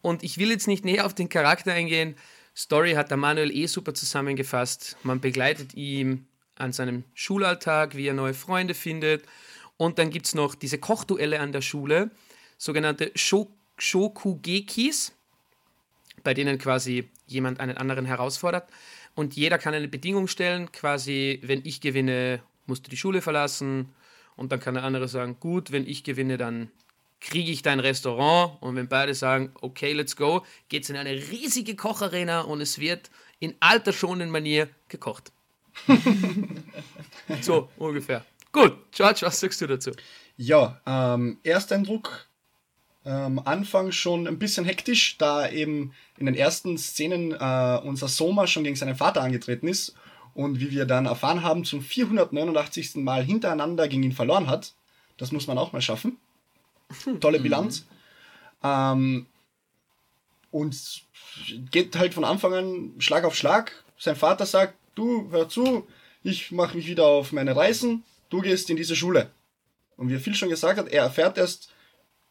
und 0.03 0.23
ich 0.23 0.39
will 0.39 0.51
jetzt 0.51 0.67
nicht 0.67 0.85
näher 0.85 1.07
auf 1.07 1.15
den 1.15 1.29
Charakter 1.29 1.73
eingehen. 1.73 2.17
Story 2.57 2.95
hat 2.95 3.11
der 3.11 3.17
Manuel 3.17 3.55
eh 3.55 3.67
super 3.67 3.95
zusammengefasst. 3.95 4.97
Man 5.03 5.21
begleitet 5.21 5.75
ihn 5.75 6.27
an 6.57 6.73
seinem 6.73 7.05
Schulalltag, 7.15 7.95
wie 7.95 8.09
er 8.09 8.15
neue 8.15 8.35
Freunde 8.35 8.75
findet. 8.75 9.25
Und 9.79 9.99
dann 9.99 10.11
gibt 10.11 10.27
es 10.27 10.35
noch 10.35 10.55
diese 10.55 10.77
Kochduelle 10.77 11.41
an 11.41 11.53
der 11.53 11.63
Schule, 11.63 12.11
sogenannte 12.59 13.11
Shokugekis, 13.79 15.13
bei 16.23 16.35
denen 16.35 16.59
quasi 16.59 17.09
jemand 17.27 17.61
einen 17.61 17.79
anderen 17.79 18.05
herausfordert. 18.05 18.69
Und 19.15 19.37
jeder 19.37 19.57
kann 19.57 19.73
eine 19.75 19.89
Bedingung 19.89 20.29
stellen, 20.29 20.71
quasi, 20.73 21.41
wenn 21.43 21.65
ich 21.65 21.81
gewinne, 21.81 22.43
musst 22.67 22.87
du 22.87 22.91
die 22.91 22.97
Schule 22.97 23.23
verlassen. 23.23 23.95
Und 24.37 24.53
dann 24.53 24.61
kann 24.61 24.75
der 24.75 24.85
andere 24.85 25.09
sagen, 25.09 25.39
gut, 25.41 25.73
wenn 25.73 25.87
ich 25.87 26.05
gewinne, 26.05 26.37
dann 26.37 26.71
kriege 27.21 27.51
ich 27.51 27.63
dein 27.63 27.81
Restaurant. 27.81 28.61
Und 28.61 28.77
wenn 28.77 28.89
beide 28.89 29.15
sagen, 29.15 29.53
okay, 29.61 29.93
let's 29.93 30.17
go, 30.17 30.45
geht 30.69 30.83
es 30.85 30.91
in 30.91 30.97
eine 30.97 31.13
riesige 31.13 31.77
Kocharena 31.77 32.41
und 32.43 32.61
es 32.61 32.79
wird 32.79 33.11
in 33.39 33.55
alter 33.61 33.93
schonenden 33.93 34.31
Manier 34.31 34.69
gekocht. 34.89 35.33
so 37.41 37.69
ungefähr. 37.77 38.25
Gut, 38.59 38.91
George, 38.91 39.21
was 39.23 39.39
sagst 39.39 39.61
du 39.61 39.69
dazu? 39.69 39.93
Ja, 40.37 40.81
ähm, 40.85 41.39
Ersteindruck 41.45 42.27
ähm, 43.05 43.41
Anfang 43.45 43.93
schon 43.93 44.27
ein 44.27 44.41
bisschen 44.41 44.65
hektisch, 44.65 45.17
da 45.17 45.49
eben 45.49 45.93
in 46.17 46.27
den 46.27 46.35
ersten 46.35 46.77
Szenen 46.77 47.31
äh, 47.31 47.81
unser 47.85 48.09
Soma 48.09 48.49
schon 48.49 48.65
gegen 48.65 48.75
seinen 48.75 48.97
Vater 48.97 49.23
angetreten 49.23 49.69
ist 49.69 49.95
und 50.35 50.59
wie 50.59 50.73
wir 50.73 50.87
dann 50.87 51.07
erfahren 51.07 51.45
haben, 51.45 51.65
zum 51.65 51.83
489. 51.83 52.97
Mal 52.97 53.23
hintereinander 53.23 53.87
gegen 53.87 54.03
ihn 54.03 54.11
verloren 54.11 54.49
hat. 54.49 54.73
Das 55.19 55.31
muss 55.31 55.47
man 55.47 55.57
auch 55.57 55.73
mal 55.73 55.81
schaffen. 55.81 56.17
Tolle 57.21 57.39
Bilanz. 57.39 57.87
Ähm, 58.65 59.27
und 60.51 61.05
geht 61.71 61.97
halt 61.97 62.13
von 62.13 62.25
Anfang 62.25 62.55
an 62.55 62.95
Schlag 62.99 63.23
auf 63.23 63.37
Schlag. 63.37 63.85
Sein 63.97 64.17
Vater 64.17 64.47
sagt, 64.47 64.75
du, 64.97 65.31
hör 65.31 65.49
zu, 65.49 65.87
ich 66.25 66.51
mache 66.51 66.77
mich 66.77 66.89
wieder 66.89 67.07
auf 67.07 67.31
meine 67.31 67.55
Reisen, 67.55 68.03
du 68.31 68.41
gehst 68.41 68.71
in 68.71 68.77
diese 68.77 68.97
Schule. 68.97 69.31
Und 69.97 70.11
wie 70.11 70.19
viel 70.19 70.35
schon 70.35 70.49
gesagt 70.49 70.79
hat, 70.79 70.89
er 70.89 71.05
erfährt 71.05 71.39
erst 71.39 71.73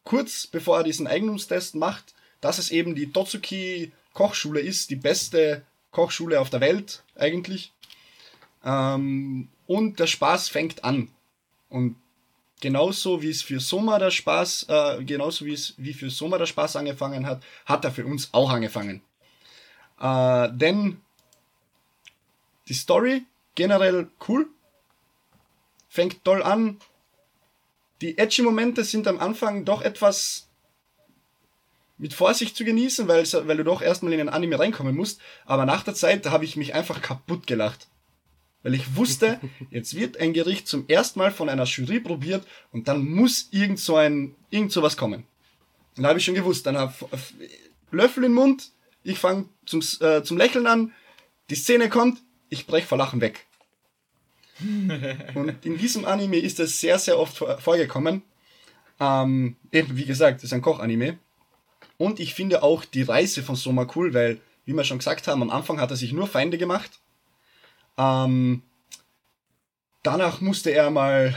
kurz 0.03 0.47
bevor 0.47 0.77
er 0.77 0.83
diesen 0.83 1.07
Eignungstest 1.07 1.75
macht, 1.75 2.13
dass 2.39 2.59
es 2.59 2.71
eben 2.71 2.95
die 2.95 3.11
Totsuki 3.11 3.91
Kochschule 4.13 4.59
ist, 4.59 4.89
die 4.89 4.95
beste 4.95 5.63
Kochschule 5.91 6.39
auf 6.39 6.49
der 6.49 6.61
Welt 6.61 7.03
eigentlich. 7.15 7.73
Ähm, 8.63 9.49
und 9.67 9.99
der 9.99 10.07
Spaß 10.07 10.49
fängt 10.49 10.83
an. 10.83 11.09
Und 11.69 11.97
genauso 12.61 13.21
wie 13.21 13.29
es 13.29 13.41
für 13.41 13.59
Soma 13.59 13.99
der 13.99 14.11
Spaß, 14.11 14.65
äh, 14.69 15.03
genauso 15.03 15.45
wie 15.45 15.53
es 15.53 15.73
wie 15.77 15.93
für 15.93 16.09
Soma 16.09 16.37
der 16.37 16.45
Spaß 16.45 16.77
angefangen 16.77 17.25
hat, 17.25 17.43
hat 17.65 17.85
er 17.85 17.91
für 17.91 18.05
uns 18.05 18.29
auch 18.33 18.49
angefangen. 18.49 19.01
Äh, 19.99 20.49
denn 20.53 21.01
die 22.67 22.73
Story 22.73 23.23
generell 23.55 24.07
cool, 24.27 24.47
fängt 25.87 26.23
toll 26.23 26.43
an. 26.43 26.79
Die 28.01 28.17
edgy 28.17 28.41
Momente 28.41 28.83
sind 28.83 29.07
am 29.07 29.19
Anfang 29.19 29.65
doch 29.65 29.81
etwas 29.81 30.47
mit 31.97 32.13
Vorsicht 32.13 32.55
zu 32.55 32.63
genießen, 32.63 33.07
weil, 33.07 33.25
weil 33.25 33.57
du 33.57 33.63
doch 33.63 33.81
erstmal 33.81 34.13
in 34.13 34.19
den 34.19 34.29
Anime 34.29 34.59
reinkommen 34.59 34.95
musst. 34.95 35.19
Aber 35.45 35.65
nach 35.65 35.83
der 35.83 35.95
Zeit 35.95 36.25
habe 36.27 36.45
ich 36.45 36.55
mich 36.55 36.75
einfach 36.75 37.01
kaputt 37.01 37.47
gelacht. 37.47 37.87
Weil 38.63 38.75
ich 38.75 38.95
wusste, 38.95 39.39
jetzt 39.71 39.95
wird 39.95 40.17
ein 40.17 40.33
Gericht 40.33 40.67
zum 40.67 40.87
ersten 40.87 41.19
Mal 41.19 41.31
von 41.31 41.49
einer 41.49 41.65
Jury 41.65 41.99
probiert 41.99 42.45
und 42.71 42.87
dann 42.87 43.05
muss 43.05 43.47
irgend 43.51 43.79
so 43.79 43.95
ein, 43.95 44.35
irgend 44.49 44.71
so 44.71 44.83
was 44.83 44.97
kommen. 44.97 45.25
Und 45.95 46.03
da 46.03 46.09
habe 46.09 46.19
ich 46.19 46.25
schon 46.25 46.35
gewusst, 46.35 46.65
dann 46.65 46.77
habe 46.77 46.93
Löffel 47.91 48.25
im 48.25 48.33
Mund, 48.33 48.71
ich 49.03 49.17
fange 49.17 49.45
zum, 49.65 49.81
äh, 50.01 50.21
zum 50.21 50.37
Lächeln 50.37 50.67
an, 50.67 50.93
die 51.49 51.55
Szene 51.55 51.89
kommt, 51.89 52.19
ich 52.49 52.67
brech 52.67 52.85
vor 52.85 52.97
Lachen 52.97 53.21
weg. 53.21 53.47
Und 54.59 55.65
in 55.65 55.77
diesem 55.77 56.05
Anime 56.05 56.37
ist 56.37 56.59
das 56.59 56.79
sehr, 56.79 56.97
sehr 56.99 57.19
oft 57.19 57.37
vorgekommen. 57.37 58.23
Ähm, 58.99 59.55
eben, 59.71 59.97
wie 59.97 60.05
gesagt, 60.05 60.37
das 60.37 60.45
ist 60.45 60.53
ein 60.53 60.61
Kochanime. 60.61 61.17
Und 61.97 62.19
ich 62.19 62.33
finde 62.33 62.63
auch 62.63 62.85
die 62.85 63.03
Reise 63.03 63.43
von 63.43 63.55
Soma 63.55 63.87
cool, 63.95 64.13
weil, 64.13 64.39
wie 64.65 64.73
wir 64.73 64.83
schon 64.83 64.99
gesagt 64.99 65.27
haben, 65.27 65.41
am 65.41 65.49
Anfang 65.49 65.79
hat 65.79 65.91
er 65.91 65.97
sich 65.97 66.13
nur 66.13 66.27
Feinde 66.27 66.57
gemacht. 66.57 66.99
Ähm, 67.97 68.61
danach 70.03 70.41
musste 70.41 70.71
er 70.71 70.89
mal, 70.91 71.35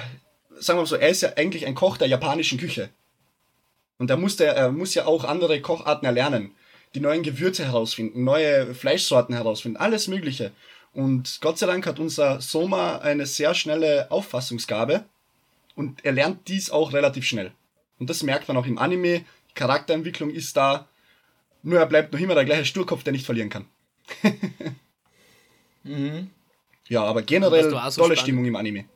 sagen 0.59 0.79
wir 0.79 0.83
mal 0.83 0.87
so, 0.87 0.97
er 0.97 1.09
ist 1.09 1.23
ja 1.23 1.35
eigentlich 1.37 1.67
ein 1.67 1.75
Koch 1.75 1.97
der 1.97 2.09
japanischen 2.09 2.59
Küche. 2.59 2.91
Und 3.99 4.11
er 4.11 4.17
musste, 4.17 4.47
er 4.47 4.73
muss 4.73 4.95
ja 4.95 5.07
auch 5.07 5.25
andere 5.25 5.61
Kocharten 5.61 6.07
erlernen, 6.07 6.53
die 6.95 7.01
neuen 7.01 7.23
Gewürze 7.23 7.65
herausfinden, 7.65 8.25
neue 8.25 8.75
Fleischsorten 8.75 9.35
herausfinden, 9.35 9.77
alles 9.77 10.09
Mögliche. 10.09 10.53
Und 10.93 11.39
Gott 11.41 11.59
sei 11.59 11.67
Dank 11.67 11.87
hat 11.87 11.99
unser 11.99 12.41
Soma 12.41 12.99
eine 12.99 13.27
sehr 13.27 13.55
schnelle 13.55 14.11
Auffassungsgabe 14.11 15.05
und 15.75 16.05
er 16.05 16.13
lernt 16.13 16.49
dies 16.49 16.71
auch 16.71 16.93
relativ 16.93 17.25
schnell. 17.25 17.53
Und 17.99 18.11
das 18.11 18.23
merkt 18.23 18.49
man 18.49 18.57
auch 18.57 18.67
im 18.67 18.79
Anime. 18.79 19.25
Charakterentwicklung 19.55 20.31
ist 20.31 20.57
da. 20.57 20.89
Nur 21.63 21.79
er 21.79 21.87
bleibt 21.87 22.13
noch 22.13 22.21
immer 22.21 22.35
der 22.35 22.45
gleiche 22.45 22.65
Sturkopf, 22.65 23.05
der 23.05 23.13
nicht 23.13 23.27
verlieren 23.27 23.51
kann. 23.51 23.67
mhm. 25.85 26.31
Ja, 26.89 27.05
aber 27.05 27.23
generell 27.23 27.65
so 27.65 27.71
tolle 27.71 27.91
spannend. 27.93 28.19
Stimmung 28.19 28.45
im 28.47 28.57
Anime. 28.57 28.87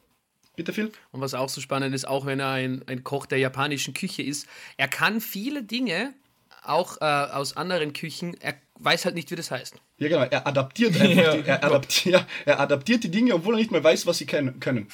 Bitte, 0.57 0.73
Phil? 0.73 0.91
Und 1.13 1.21
was 1.21 1.35
auch 1.35 1.49
so 1.49 1.61
spannend 1.61 1.95
ist, 1.95 2.07
auch 2.07 2.27
wenn 2.27 2.41
er 2.41 2.51
ein, 2.51 2.83
ein 2.87 3.05
Koch 3.05 3.27
der 3.27 3.39
japanischen 3.39 3.95
Küche 3.95 4.23
ist, 4.23 4.47
er 4.77 4.89
kann 4.89 5.21
viele 5.21 5.63
Dinge, 5.63 6.15
auch 6.63 7.01
äh, 7.01 7.05
aus 7.05 7.57
anderen 7.57 7.93
Küchen, 7.93 8.35
er 8.41 8.55
weiß 8.79 9.05
halt 9.05 9.15
nicht, 9.15 9.31
wie 9.31 9.37
das 9.37 9.51
heißt. 9.51 9.77
Ja, 9.99 10.09
genau, 10.09 10.23
er 10.23 10.47
adaptiert 10.47 11.01
einfach, 11.01 11.17
ja. 11.17 11.37
die, 11.37 11.49
er, 11.49 11.65
adaptiert, 11.65 12.27
er 12.45 12.61
adaptiert 12.61 13.05
die 13.05 13.11
Dinge, 13.11 13.35
obwohl 13.35 13.55
er 13.55 13.59
nicht 13.59 13.71
mehr 13.71 13.85
weiß, 13.85 14.07
was 14.07 14.19
sie 14.19 14.27
können. 14.27 14.89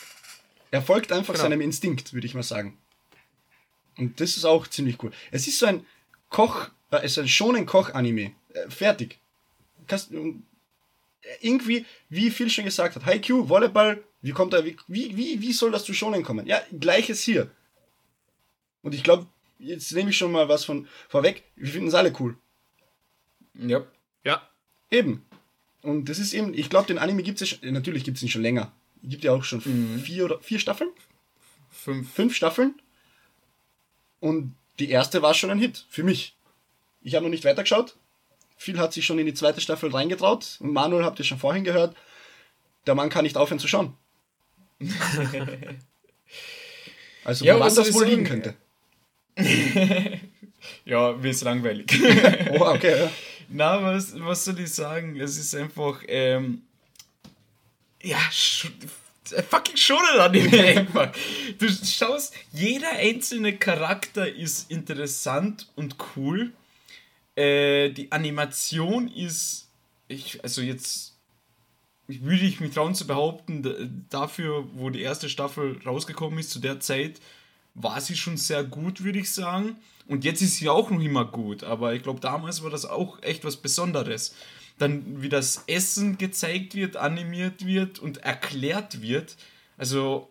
Er 0.71 0.83
folgt 0.83 1.13
einfach 1.13 1.35
genau. 1.35 1.45
seinem 1.45 1.61
Instinkt, 1.61 2.13
würde 2.13 2.27
ich 2.27 2.35
mal 2.35 2.43
sagen. 2.43 2.79
Und 3.99 4.21
das 4.21 4.37
ist 4.37 4.45
auch 4.45 4.67
ziemlich 4.67 5.03
cool. 5.03 5.13
Es 5.31 5.47
ist 5.47 5.59
so 5.59 5.67
ein 5.67 5.87
Koch, 6.29 6.71
äh, 6.91 6.99
es 6.99 7.13
ist 7.13 7.19
ein 7.19 7.29
schonen 7.29 7.67
Koch-Anime. 7.67 8.33
Äh, 8.53 8.71
fertig. 8.71 9.19
Kannst, 9.87 10.11
irgendwie, 11.41 11.87
wie 12.09 12.31
Phil 12.31 12.51
schon 12.51 12.65
gesagt 12.65 12.97
hat, 12.97 13.07
Haiku, 13.07 13.49
Volleyball, 13.49 14.03
wie 14.23 14.33
kommt 14.33 14.55
er, 14.55 14.65
wie, 14.65 14.77
wie, 14.89 15.41
wie 15.41 15.53
soll 15.53 15.71
das 15.71 15.85
zu 15.85 15.95
Shonen 15.95 16.23
kommen? 16.23 16.47
Ja, 16.47 16.63
gleiches 16.79 17.23
hier. 17.23 17.51
Und 18.83 18.95
ich 18.95 19.03
glaube, 19.03 19.27
jetzt 19.59 19.93
nehme 19.93 20.11
ich 20.11 20.17
schon 20.17 20.33
mal 20.33 20.49
was 20.49 20.65
von 20.65 20.89
vorweg, 21.09 21.45
wir 21.57 21.71
finden 21.71 21.89
es 21.89 21.95
alle 21.95 22.13
cool. 22.21 22.37
Ja. 23.55 23.85
Ja. 24.25 24.49
Eben. 24.91 25.25
Und 25.83 26.09
das 26.09 26.19
ist 26.19 26.35
eben, 26.35 26.53
ich 26.55 26.69
glaube, 26.69 26.87
den 26.87 26.99
Anime 26.99 27.23
gibt 27.23 27.41
es 27.41 27.51
ja 27.51 27.71
natürlich 27.71 28.05
gibt 28.05 28.17
es 28.17 28.23
ihn 28.23 28.29
schon 28.29 28.43
länger. 28.43 28.73
Gibt 29.03 29.25
ja 29.25 29.33
auch 29.33 29.45
schon 29.45 29.63
mhm. 29.65 30.01
vier 30.01 30.27
oder 30.27 30.41
vier 30.41 30.59
Staffeln? 30.59 30.91
Fünf. 31.71 32.13
Fünf 32.13 32.35
Staffeln. 32.35 32.75
Und 34.21 34.55
die 34.79 34.91
erste 34.91 35.23
war 35.23 35.35
schon 35.35 35.51
ein 35.51 35.59
Hit, 35.59 35.87
für 35.89 36.03
mich. 36.03 36.37
Ich 37.03 37.15
habe 37.15 37.25
noch 37.25 37.31
nicht 37.31 37.45
weitergeschaut, 37.45 37.97
viel 38.61 38.79
hat 38.79 38.93
sich 38.93 39.07
schon 39.07 39.19
in 39.19 39.25
die 39.25 39.33
zweite 39.33 39.63
Staffel 39.63 39.91
reingetraut. 39.91 40.59
Und 40.61 40.75
Manuel 40.75 41.05
habt 41.05 41.19
ihr 41.19 41.25
schon 41.25 41.39
vorhin 41.39 41.65
gehört. 41.65 41.97
Der 42.87 42.95
Mann 42.95 43.09
kann 43.09 43.25
nicht 43.25 43.39
aufhören 43.39 43.59
zu 43.59 43.69
schauen. 43.69 43.95
also, 47.25 47.45
ja, 47.45 47.59
was 47.59 47.75
das 47.75 47.95
wohl 47.95 48.05
liegen 48.05 48.25
könnte. 48.25 48.55
ja, 50.85 51.13
mir 51.13 51.31
ist 51.31 51.43
langweilig. 51.43 51.91
oh, 52.51 52.67
okay. 52.67 53.01
Ja. 53.01 53.11
Na, 53.53 53.83
was, 53.83 54.15
was 54.21 54.45
soll 54.45 54.61
ich 54.61 54.73
sagen? 54.73 55.19
Es 55.19 55.37
ist 55.37 55.57
einfach, 55.57 56.03
ähm, 56.07 56.63
ja, 58.01 58.19
fucking 58.31 59.77
Shonen 59.77 60.21
Anime 60.21 60.63
einfach. 60.63 61.13
Du 61.59 61.69
schaust, 61.69 62.33
jeder 62.53 62.91
einzelne 62.93 63.57
Charakter 63.57 64.33
ist 64.33 64.71
interessant 64.71 65.69
und 65.75 65.97
cool. 66.15 66.53
Äh, 67.35 67.91
die 67.91 68.13
Animation 68.13 69.09
ist, 69.09 69.69
ich, 70.07 70.43
also 70.45 70.63
jetzt 70.63 71.17
würde 72.07 72.45
ich 72.45 72.61
mich 72.61 72.73
trauen 72.73 72.95
zu 72.95 73.07
behaupten, 73.07 74.07
dafür, 74.11 74.69
wo 74.75 74.91
die 74.91 75.03
erste 75.03 75.29
Staffel 75.29 75.81
rausgekommen 75.85 76.39
ist, 76.39 76.51
zu 76.51 76.61
der 76.61 76.79
Zeit, 76.79 77.21
war 77.75 78.01
sie 78.01 78.17
schon 78.17 78.37
sehr 78.37 78.65
gut, 78.65 79.03
würde 79.03 79.19
ich 79.19 79.31
sagen. 79.31 79.77
Und 80.07 80.25
jetzt 80.25 80.43
ist 80.43 80.57
sie 80.57 80.69
auch 80.69 80.91
noch 80.91 81.01
immer 81.01 81.25
gut, 81.25 81.63
aber 81.63 81.95
ich 81.95 82.03
glaube, 82.03 82.21
damals 82.21 82.63
war 82.63 82.71
das 82.71 82.85
auch 82.85 83.23
echt 83.23 83.45
was 83.45 83.57
Besonderes. 83.57 84.35
Dann, 84.79 85.23
wie 85.23 85.29
das 85.29 85.65
Essen 85.67 86.19
gezeigt 86.19 86.75
wird, 86.75 86.97
animiert 86.97 87.67
wird 87.67 87.99
und 87.99 88.19
erklärt 88.19 89.03
wird. 89.03 89.37
Also, 89.77 90.29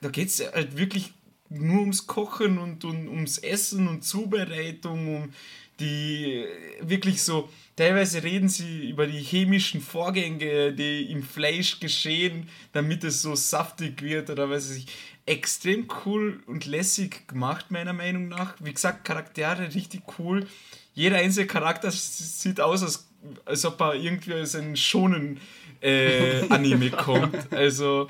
da 0.00 0.10
geht 0.10 0.28
es 0.28 0.40
halt 0.40 0.76
wirklich 0.76 1.14
nur 1.48 1.80
ums 1.80 2.06
Kochen 2.06 2.58
und, 2.58 2.84
und 2.84 3.08
ums 3.08 3.38
Essen 3.38 3.88
und 3.88 4.04
Zubereitung, 4.04 5.16
um 5.16 5.32
die 5.80 6.44
wirklich 6.80 7.22
so, 7.22 7.48
teilweise 7.76 8.22
reden 8.22 8.48
sie 8.48 8.88
über 8.88 9.06
die 9.06 9.20
chemischen 9.20 9.80
Vorgänge, 9.80 10.72
die 10.72 11.10
im 11.10 11.22
Fleisch 11.22 11.80
geschehen, 11.80 12.48
damit 12.72 13.04
es 13.04 13.22
so 13.22 13.34
saftig 13.34 14.02
wird 14.02 14.30
oder 14.30 14.48
weiß 14.50 14.76
ich. 14.76 14.86
Extrem 15.26 15.88
cool 16.04 16.42
und 16.46 16.66
lässig 16.66 17.26
gemacht, 17.28 17.70
meiner 17.70 17.94
Meinung 17.94 18.28
nach. 18.28 18.56
Wie 18.60 18.74
gesagt, 18.74 19.06
Charaktere 19.06 19.74
richtig 19.74 20.02
cool. 20.18 20.46
Jeder 20.92 21.16
einzelne 21.16 21.46
Charakter 21.46 21.90
sieht 21.90 22.60
aus, 22.60 22.82
als 22.82 23.08
als 23.44 23.64
ob 23.64 23.80
er 23.80 23.94
irgendwie 23.94 24.34
aus 24.34 24.54
einem 24.54 24.76
schonen 24.76 25.40
äh, 25.80 26.46
Anime 26.48 26.90
kommt. 26.90 27.52
Also, 27.52 28.08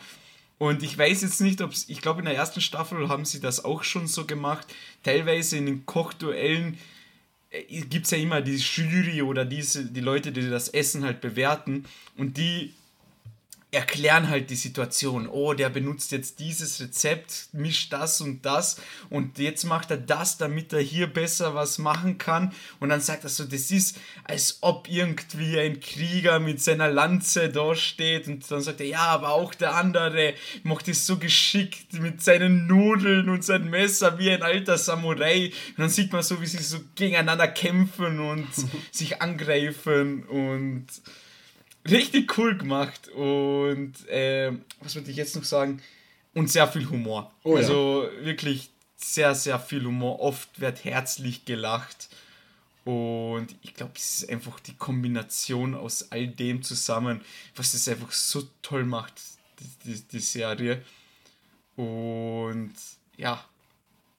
und 0.58 0.82
ich 0.82 0.96
weiß 0.96 1.22
jetzt 1.22 1.40
nicht, 1.40 1.60
ob 1.60 1.72
es, 1.72 1.88
ich 1.88 2.00
glaube, 2.00 2.20
in 2.20 2.26
der 2.26 2.34
ersten 2.34 2.60
Staffel 2.60 3.08
haben 3.08 3.24
sie 3.24 3.40
das 3.40 3.64
auch 3.64 3.82
schon 3.82 4.06
so 4.06 4.24
gemacht. 4.24 4.66
Teilweise 5.02 5.56
in 5.56 5.66
den 5.66 5.86
Kochduellen 5.86 6.78
gibt 7.68 8.06
es 8.06 8.10
ja 8.10 8.18
immer 8.18 8.40
die 8.40 8.56
Jury 8.56 9.22
oder 9.22 9.44
diese, 9.44 9.84
die 9.84 10.00
Leute, 10.00 10.32
die 10.32 10.48
das 10.48 10.68
Essen 10.68 11.04
halt 11.04 11.20
bewerten. 11.20 11.84
Und 12.16 12.36
die 12.36 12.72
erklären 13.74 14.28
halt 14.28 14.50
die 14.50 14.56
Situation. 14.56 15.28
Oh, 15.28 15.54
der 15.54 15.68
benutzt 15.68 16.12
jetzt 16.12 16.38
dieses 16.38 16.80
Rezept, 16.80 17.48
mischt 17.52 17.92
das 17.92 18.20
und 18.20 18.44
das 18.44 18.80
und 19.10 19.38
jetzt 19.38 19.64
macht 19.64 19.90
er 19.90 19.96
das, 19.96 20.38
damit 20.38 20.72
er 20.72 20.80
hier 20.80 21.06
besser 21.06 21.54
was 21.54 21.78
machen 21.78 22.18
kann. 22.18 22.52
Und 22.80 22.88
dann 22.88 23.00
sagt 23.00 23.24
er 23.24 23.30
so, 23.30 23.44
das 23.44 23.70
ist, 23.70 23.98
als 24.24 24.58
ob 24.60 24.88
irgendwie 24.88 25.58
ein 25.58 25.80
Krieger 25.80 26.40
mit 26.40 26.60
seiner 26.62 26.88
Lanze 26.88 27.48
da 27.48 27.74
steht 27.74 28.28
und 28.28 28.50
dann 28.50 28.62
sagt 28.62 28.80
er, 28.80 28.86
ja, 28.86 29.06
aber 29.06 29.30
auch 29.30 29.54
der 29.54 29.74
andere 29.74 30.34
macht 30.62 30.88
es 30.88 31.06
so 31.06 31.18
geschickt 31.18 31.92
mit 31.94 32.22
seinen 32.22 32.66
Nudeln 32.66 33.28
und 33.28 33.44
seinem 33.44 33.70
Messer 33.70 34.18
wie 34.18 34.30
ein 34.30 34.42
alter 34.42 34.78
Samurai. 34.78 35.52
Und 35.70 35.78
dann 35.78 35.90
sieht 35.90 36.12
man 36.12 36.22
so, 36.22 36.40
wie 36.40 36.46
sie 36.46 36.62
so 36.62 36.78
gegeneinander 36.94 37.48
kämpfen 37.48 38.20
und 38.20 38.48
sich 38.90 39.20
angreifen 39.20 40.24
und 40.24 40.86
richtig 41.88 42.36
cool 42.38 42.56
gemacht 42.56 43.08
und 43.08 44.08
äh, 44.08 44.52
was 44.80 44.94
würde 44.94 45.10
ich 45.10 45.16
jetzt 45.16 45.36
noch 45.36 45.44
sagen? 45.44 45.82
Und 46.34 46.50
sehr 46.50 46.66
viel 46.66 46.88
Humor. 46.88 47.32
Oh, 47.44 47.56
also 47.56 48.04
ja. 48.04 48.24
wirklich 48.24 48.70
sehr, 48.96 49.34
sehr 49.34 49.60
viel 49.60 49.84
Humor. 49.84 50.20
Oft 50.20 50.60
wird 50.60 50.84
herzlich 50.84 51.44
gelacht. 51.44 52.08
Und 52.84 53.54
ich 53.62 53.74
glaube, 53.74 53.92
es 53.96 54.22
ist 54.22 54.30
einfach 54.30 54.60
die 54.60 54.74
Kombination 54.74 55.74
aus 55.74 56.10
all 56.10 56.26
dem 56.26 56.62
zusammen, 56.62 57.20
was 57.56 57.72
es 57.72 57.88
einfach 57.88 58.12
so 58.12 58.46
toll 58.62 58.84
macht, 58.84 59.14
die, 59.60 59.92
die, 59.92 60.00
die 60.02 60.18
Serie. 60.18 60.82
Und 61.76 62.74
ja, 63.16 63.44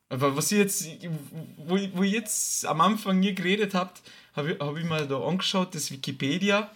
aber 0.10 0.36
was 0.36 0.52
ihr 0.52 0.60
jetzt, 0.60 0.88
wo, 1.58 1.78
wo 1.94 2.04
ihr 2.04 2.12
jetzt 2.12 2.66
am 2.66 2.82
Anfang 2.82 3.22
hier 3.22 3.34
geredet 3.34 3.74
habt, 3.74 4.02
habe 4.36 4.54
ich, 4.54 4.60
hab 4.60 4.78
ich 4.78 4.86
mal 4.86 5.08
da 5.08 5.20
angeschaut, 5.20 5.76
das 5.76 5.92
Wikipedia. 5.92 6.72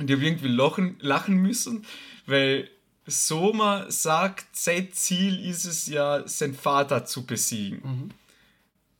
Und 0.00 0.08
ich 0.08 0.16
habe 0.16 0.26
irgendwie 0.26 0.48
lachen, 0.48 0.96
lachen 1.00 1.36
müssen, 1.36 1.84
weil 2.26 2.70
Soma 3.06 3.90
sagt, 3.90 4.56
sein 4.56 4.88
Ziel 4.92 5.46
ist 5.46 5.66
es 5.66 5.86
ja, 5.88 6.26
seinen 6.26 6.54
Vater 6.54 7.04
zu 7.04 7.26
besiegen. 7.26 7.80
Mhm. 7.84 8.10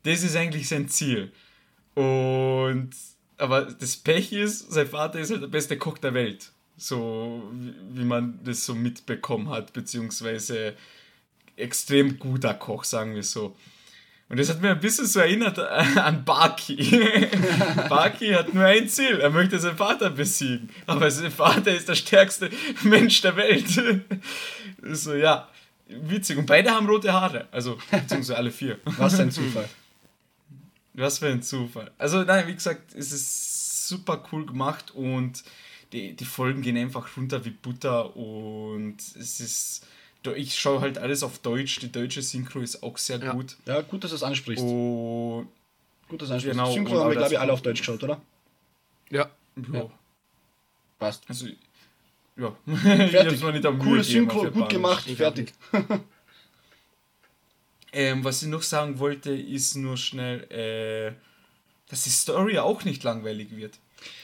Das 0.02 0.22
ist 0.22 0.36
eigentlich 0.36 0.68
sein 0.68 0.88
Ziel. 0.88 1.32
Und 1.94 2.90
aber 3.38 3.62
das 3.62 3.96
Pech 3.96 4.32
ist, 4.32 4.70
sein 4.70 4.86
Vater 4.86 5.18
ist 5.18 5.30
halt 5.30 5.42
der 5.42 5.48
beste 5.48 5.78
Koch 5.78 5.96
der 5.96 6.12
Welt. 6.12 6.52
So 6.76 7.50
wie 7.92 8.04
man 8.04 8.38
das 8.44 8.66
so 8.66 8.74
mitbekommen 8.74 9.48
hat, 9.48 9.72
beziehungsweise 9.72 10.76
extrem 11.56 12.18
guter 12.18 12.52
Koch, 12.52 12.84
sagen 12.84 13.14
wir 13.14 13.22
so. 13.22 13.56
Und 14.30 14.38
das 14.38 14.48
hat 14.48 14.62
mir 14.62 14.70
ein 14.70 14.78
bisschen 14.78 15.06
so 15.06 15.18
erinnert 15.18 15.58
äh, 15.58 15.98
an 15.98 16.24
Baki. 16.24 16.76
Baki 17.88 18.28
hat 18.28 18.54
nur 18.54 18.64
ein 18.64 18.88
Ziel, 18.88 19.18
er 19.18 19.28
möchte 19.28 19.58
seinen 19.58 19.76
Vater 19.76 20.08
besiegen. 20.08 20.70
Aber 20.86 21.10
sein 21.10 21.32
Vater 21.32 21.74
ist 21.74 21.88
der 21.88 21.96
stärkste 21.96 22.48
Mensch 22.84 23.20
der 23.22 23.34
Welt. 23.34 23.68
so, 24.92 25.14
ja, 25.14 25.48
witzig. 25.88 26.38
Und 26.38 26.46
beide 26.46 26.70
haben 26.70 26.86
rote 26.86 27.12
Haare, 27.12 27.48
also 27.50 27.76
beziehungsweise 27.90 28.36
alle 28.36 28.52
vier. 28.52 28.78
Was 28.84 29.16
für 29.16 29.22
ein 29.22 29.32
Zufall. 29.32 29.68
Was 30.94 31.18
für 31.18 31.26
ein 31.26 31.42
Zufall. 31.42 31.90
Also, 31.98 32.22
nein, 32.22 32.46
wie 32.46 32.54
gesagt, 32.54 32.94
es 32.94 33.10
ist 33.10 33.88
super 33.88 34.22
cool 34.30 34.46
gemacht 34.46 34.92
und 34.92 35.42
die, 35.92 36.14
die 36.14 36.24
Folgen 36.24 36.62
gehen 36.62 36.76
einfach 36.76 37.16
runter 37.16 37.44
wie 37.44 37.50
Butter 37.50 38.16
und 38.16 38.98
es 39.00 39.40
ist 39.40 39.86
ich 40.36 40.58
schaue 40.58 40.80
halt 40.80 40.98
alles 40.98 41.22
auf 41.22 41.38
Deutsch. 41.38 41.78
Die 41.80 41.90
deutsche 41.90 42.22
Synchro 42.22 42.60
ist 42.60 42.82
auch 42.82 42.98
sehr 42.98 43.18
ja. 43.18 43.32
gut. 43.32 43.56
Ja, 43.66 43.80
gut, 43.80 44.04
dass 44.04 44.10
du 44.10 44.16
es 44.16 44.22
ansprichst. 44.22 44.62
Und 44.62 45.48
gut, 46.08 46.20
dass 46.20 46.28
du 46.28 46.34
ansprichst. 46.34 46.58
Genau, 46.58 46.72
Synchro 46.72 47.00
haben 47.00 47.10
wir, 47.10 47.16
glaube 47.16 47.32
ich, 47.32 47.40
alle 47.40 47.52
auf 47.52 47.62
Deutsch 47.62 47.80
geschaut, 47.80 48.02
oder? 48.02 48.20
Ja. 49.10 49.30
ja. 49.72 49.90
Passt. 50.98 51.24
Also, 51.28 51.46
ja. 52.36 52.56
Fertig. 52.76 53.40
Coole 53.78 54.04
Synchro, 54.04 54.50
gut 54.50 54.68
gemacht, 54.68 55.04
ich 55.06 55.16
fertig. 55.16 55.52
ähm, 57.92 58.22
was 58.24 58.42
ich 58.42 58.48
noch 58.48 58.62
sagen 58.62 58.98
wollte, 58.98 59.32
ist 59.32 59.76
nur 59.76 59.96
schnell, 59.96 60.44
äh, 60.50 61.12
dass 61.88 62.04
die 62.04 62.10
Story 62.10 62.58
auch 62.58 62.84
nicht 62.84 63.02
langweilig 63.02 63.56
wird. 63.56 63.78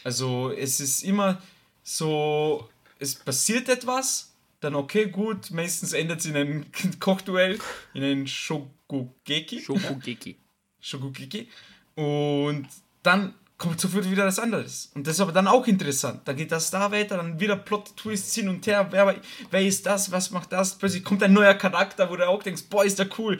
Also, 0.04 0.50
es 0.50 0.80
ist 0.80 1.02
immer 1.02 1.42
so, 1.82 2.68
es 2.98 3.14
passiert 3.14 3.68
etwas 3.68 4.32
dann 4.66 4.74
okay, 4.74 5.06
gut. 5.06 5.50
Meistens 5.50 5.92
endet 5.92 6.20
es 6.20 6.26
in 6.26 6.36
einem 6.36 6.66
Kochduell, 7.00 7.58
in 7.94 8.02
einem 8.02 8.26
Shokugeki. 8.26 9.60
Shokugeki. 9.60 10.36
Shokugeki. 10.80 11.48
Und 11.94 12.66
dann 13.02 13.34
kommt 13.58 13.80
sofort 13.80 14.10
wieder 14.10 14.24
das 14.24 14.38
anderes. 14.38 14.90
Und 14.94 15.06
das 15.06 15.14
ist 15.14 15.20
aber 15.20 15.32
dann 15.32 15.46
auch 15.46 15.66
interessant. 15.66 16.22
Dann 16.26 16.36
geht 16.36 16.52
das 16.52 16.70
da 16.70 16.90
weiter, 16.90 17.16
dann 17.16 17.40
wieder 17.40 17.56
Plot-Twists 17.56 18.34
hin 18.34 18.48
und 18.48 18.66
her. 18.66 18.88
Wer, 18.90 19.16
wer 19.50 19.62
ist 19.62 19.86
das? 19.86 20.12
Was 20.12 20.30
macht 20.30 20.52
das? 20.52 20.76
Plötzlich 20.76 21.04
kommt 21.04 21.22
ein 21.22 21.32
neuer 21.32 21.54
Charakter, 21.54 22.10
wo 22.10 22.16
du 22.16 22.28
auch 22.28 22.42
denkst, 22.42 22.64
boah, 22.68 22.84
ist 22.84 22.98
der 22.98 23.08
cool. 23.18 23.38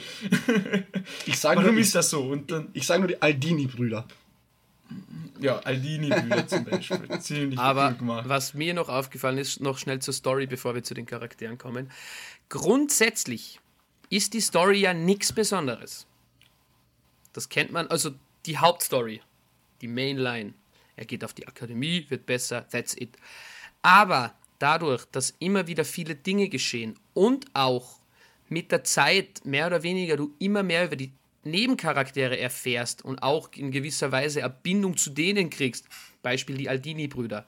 Ich 1.27 1.39
sag 1.39 1.57
Warum 1.57 1.73
nur, 1.73 1.81
ist 1.83 1.95
das 1.95 2.09
so? 2.09 2.23
Und 2.23 2.51
dann, 2.51 2.69
ich 2.73 2.87
sage 2.87 3.01
nur 3.01 3.09
die 3.09 3.21
Aldini-Brüder. 3.21 4.07
Ja, 5.40 5.59
Aldini-Bühne 5.59 6.46
zum 6.46 6.64
Beispiel. 6.64 7.09
Ziemlich 7.20 7.59
Aber 7.59 7.96
was 8.25 8.55
mir 8.55 8.75
noch 8.75 8.88
aufgefallen 8.88 9.38
ist, 9.38 9.61
noch 9.61 9.79
schnell 9.79 10.01
zur 10.01 10.14
Story, 10.14 10.46
bevor 10.46 10.75
wir 10.75 10.83
zu 10.83 10.94
den 10.94 11.07
Charakteren 11.07 11.59
kommen. 11.59 11.90
Grundsätzlich 12.49 13.61
ist 14.09 14.35
die 14.35 14.40
Story 14.40 14.81
ja 14.81 14.94
nichts 14.94 15.33
Besonderes. 15.33 16.07
Das 17.33 17.49
kennt 17.49 17.72
man, 17.72 17.87
also 17.88 18.12
die 18.46 18.57
Hauptstory, 18.57 19.20
die 19.81 19.88
Mainline. 19.88 20.55
Er 20.96 21.05
geht 21.05 21.25
auf 21.25 21.35
die 21.35 21.46
Akademie, 21.46 22.07
wird 22.09 22.25
besser, 22.25 22.66
that's 22.70 22.96
it. 22.96 23.16
Aber 23.83 24.35
dadurch, 24.59 25.05
dass 25.07 25.35
immer 25.38 25.66
wieder 25.66 25.85
viele 25.85 26.14
Dinge 26.14 26.49
geschehen 26.49 26.99
und 27.12 27.46
auch 27.53 27.99
mit 28.49 28.72
der 28.72 28.85
Zeit 28.85 29.44
mehr 29.44 29.66
oder 29.66 29.83
weniger 29.83 30.16
du 30.16 30.35
immer 30.38 30.62
mehr 30.62 30.87
über 30.87 30.96
die 30.96 31.12
Nebencharaktere 31.47 32.39
erfährst 32.39 33.05
und 33.05 33.23
auch 33.23 33.51
in 33.55 33.71
gewisser 33.71 34.13
Weise 34.13 34.41
Erbindung 34.41 34.97
zu 34.97 35.11
denen 35.11 35.51
kriegst, 35.51 35.87
Beispiel 36.23 36.57
die 36.57 36.69
Aldini-Brüder, 36.69 37.47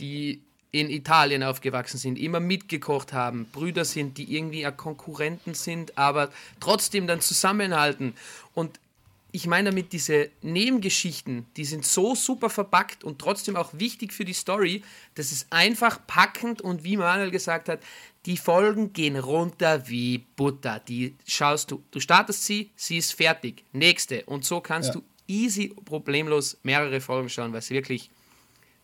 die 0.00 0.42
in 0.70 0.90
Italien 0.90 1.42
aufgewachsen 1.42 1.98
sind, 1.98 2.18
immer 2.18 2.40
mitgekocht 2.40 3.12
haben, 3.12 3.46
Brüder 3.52 3.84
sind, 3.84 4.18
die 4.18 4.36
irgendwie 4.36 4.64
Konkurrenten 4.76 5.54
sind, 5.54 5.96
aber 5.96 6.30
trotzdem 6.60 7.06
dann 7.06 7.20
zusammenhalten. 7.20 8.14
Und 8.54 8.78
ich 9.30 9.46
meine 9.46 9.70
damit, 9.70 9.92
diese 9.92 10.30
Nebengeschichten, 10.42 11.46
die 11.56 11.64
sind 11.64 11.84
so 11.84 12.14
super 12.14 12.48
verpackt 12.50 13.04
und 13.04 13.18
trotzdem 13.18 13.56
auch 13.56 13.70
wichtig 13.74 14.12
für 14.12 14.24
die 14.24 14.32
Story, 14.32 14.82
das 15.14 15.32
ist 15.32 15.46
einfach 15.50 16.00
packend 16.06 16.60
und 16.62 16.84
wie 16.84 16.96
Manuel 16.96 17.30
gesagt 17.30 17.68
hat, 17.68 17.80
die 18.28 18.36
Folgen 18.36 18.92
gehen 18.92 19.16
runter 19.16 19.88
wie 19.88 20.18
Butter. 20.18 20.82
Die 20.86 21.16
schaust 21.26 21.70
du, 21.70 21.82
du 21.90 21.98
startest 21.98 22.44
sie, 22.44 22.70
sie 22.76 22.98
ist 22.98 23.14
fertig. 23.14 23.64
Nächste. 23.72 24.22
Und 24.26 24.44
so 24.44 24.60
kannst 24.60 24.94
ja. 24.94 25.00
du 25.00 25.02
easy, 25.26 25.74
problemlos 25.86 26.58
mehrere 26.62 27.00
Folgen 27.00 27.30
schauen, 27.30 27.54
weil 27.54 27.62
sie 27.62 27.72
wirklich, 27.72 28.10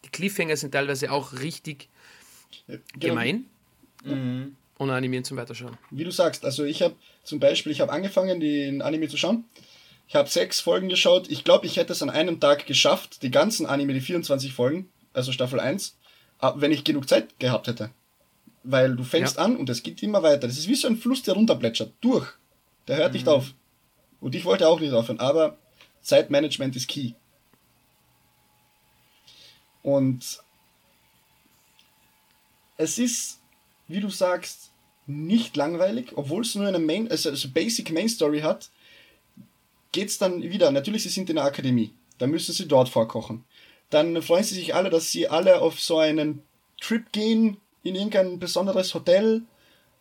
die 0.03 0.09
Cliffhanger 0.09 0.57
sind 0.57 0.73
teilweise 0.73 1.13
auch 1.13 1.35
richtig 1.35 1.91
ja, 2.67 2.77
genau. 2.95 3.15
gemein. 3.15 3.45
Mhm. 4.03 4.57
Und 4.79 4.91
animieren 4.91 5.25
zum 5.25 5.37
Weiterschauen. 5.37 5.77
Wie 5.91 6.05
du 6.05 6.11
sagst, 6.11 6.43
also 6.43 6.65
ich 6.65 6.81
habe 6.81 6.97
zum 7.23 7.39
Beispiel, 7.39 7.71
ich 7.71 7.83
habe 7.83 7.93
angefangen, 7.93 8.41
den 8.41 8.81
Anime 8.81 9.09
zu 9.09 9.19
schauen. 9.19 9.45
Ich 10.09 10.15
habe 10.15 10.29
sechs 10.31 10.61
Folgen 10.61 10.89
geschaut. 10.89 11.31
Ich 11.31 11.45
glaube, 11.45 11.67
ich 11.67 11.77
hätte 11.77 11.93
es 11.93 12.03
an 12.03 12.09
einem 12.09 12.41
Tag 12.41 12.65
geschafft, 12.65 13.23
die 13.23 13.31
ganzen 13.31 13.67
Anime, 13.67 13.93
die 13.93 14.01
24 14.01 14.55
Folgen, 14.55 14.89
also 15.13 15.33
Staffel 15.33 15.61
1, 15.61 15.99
wenn 16.55 16.73
ich 16.73 16.83
genug 16.83 17.11
Zeit 17.11 17.39
gehabt 17.39 17.67
hätte. 17.67 17.91
Weil 18.65 18.97
du 18.97 19.05
fängst 19.05 19.37
ja. 19.37 19.43
an 19.43 19.57
und 19.57 19.69
es 19.69 19.83
geht 19.83 20.03
immer 20.03 20.23
weiter. 20.23 20.47
Das 20.49 20.59
ist 20.59 20.69
wie 20.69 20.75
so 20.75 20.89
ein 20.89 20.97
Fluss, 20.97 21.23
der 21.23 21.35
runterplätschert. 21.35 21.93
Durch. 22.01 22.27
Der 22.89 22.97
hört 22.97 23.13
mhm. 23.13 23.17
nicht 23.17 23.29
auf. 23.29 23.55
Und 24.21 24.35
ich 24.35 24.45
wollte 24.45 24.69
auch 24.69 24.81
nicht 24.81 24.93
aufhören, 24.93 25.21
aber 25.21 25.59
Zeitmanagement 26.01 26.75
ist 26.77 26.89
key. 26.89 27.13
Und 29.83 30.41
es 32.79 32.99
ist, 32.99 33.41
wie 33.87 34.01
du 34.01 34.09
sagst, 34.09 34.71
nicht 35.07 35.57
langweilig, 35.57 36.13
obwohl 36.17 36.43
es 36.43 36.55
nur 36.55 36.67
eine 36.67 36.79
Main, 36.79 37.11
also, 37.11 37.29
also 37.29 37.49
Basic 37.51 37.93
Main 37.93 38.09
Story 38.09 38.41
hat, 38.41 38.71
geht 39.93 40.09
es 40.09 40.19
dann 40.19 40.43
wieder. 40.43 40.71
Natürlich, 40.71 41.03
sie 41.03 41.11
sind 41.11 41.29
in 41.29 41.37
der 41.37 41.45
Akademie. 41.45 41.93
Da 42.19 42.27
müssen 42.27 42.55
sie 42.55 42.67
dort 42.67 42.89
vorkochen. 42.89 43.45
Dann 43.91 44.21
freuen 44.23 44.45
sie 44.45 44.55
sich 44.55 44.75
alle, 44.75 44.91
dass 44.91 45.11
sie 45.11 45.29
alle 45.29 45.61
auf 45.61 45.81
so 45.81 45.99
einen 45.99 46.43
Trip 46.81 47.13
gehen 47.13 47.59
in 47.85 47.95
irgendein 47.95 48.41
besonderes 48.41 48.93
Hotel, 48.95 49.43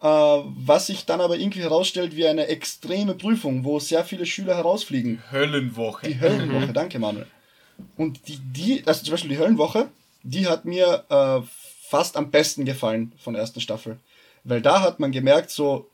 äh, 0.02 0.08
was 0.08 0.88
sich 0.88 1.06
dann 1.06 1.22
aber 1.22 1.38
irgendwie 1.38 1.62
herausstellt 1.62 2.16
wie 2.16 2.26
eine 2.26 2.48
extreme 2.48 3.14
Prüfung, 3.14 3.64
wo 3.64 3.80
sehr 3.80 4.04
viele 4.04 4.26
Schüler 4.26 4.56
herausfliegen. 4.56 5.22
Höllenwoche. 5.32 6.08
Die 6.08 6.20
Höllenwoche, 6.20 6.68
mhm. 6.68 6.74
danke 6.74 6.98
Manuel. 6.98 7.28
Und 7.98 8.28
die, 8.28 8.40
die, 8.40 8.84
also 8.88 9.04
zum 9.04 9.12
Beispiel 9.12 9.32
die 9.32 9.38
Höllenwoche, 9.38 9.90
die 10.24 10.48
hat 10.48 10.66
mir 10.66 11.04
äh, 11.10 11.42
fast 11.88 12.18
am 12.18 12.32
besten 12.32 12.66
gefallen 12.66 13.14
von 13.18 13.34
der 13.34 13.42
ersten 13.42 13.62
Staffel. 13.62 14.00
Weil 14.44 14.62
da 14.62 14.82
hat 14.82 15.00
man 15.00 15.12
gemerkt, 15.12 15.52
so 15.52 15.90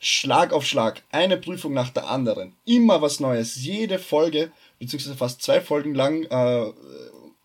Schlag 0.00 0.52
auf 0.52 0.64
Schlag, 0.64 1.02
eine 1.10 1.36
Prüfung 1.36 1.72
nach 1.74 1.90
der 1.90 2.08
anderen, 2.08 2.54
immer 2.64 3.02
was 3.02 3.20
Neues, 3.20 3.56
jede 3.56 3.98
Folge, 3.98 4.52
beziehungsweise 4.78 5.16
fast 5.16 5.42
zwei 5.42 5.60
Folgen 5.60 5.94
lang 5.94 6.24
äh, 6.24 6.72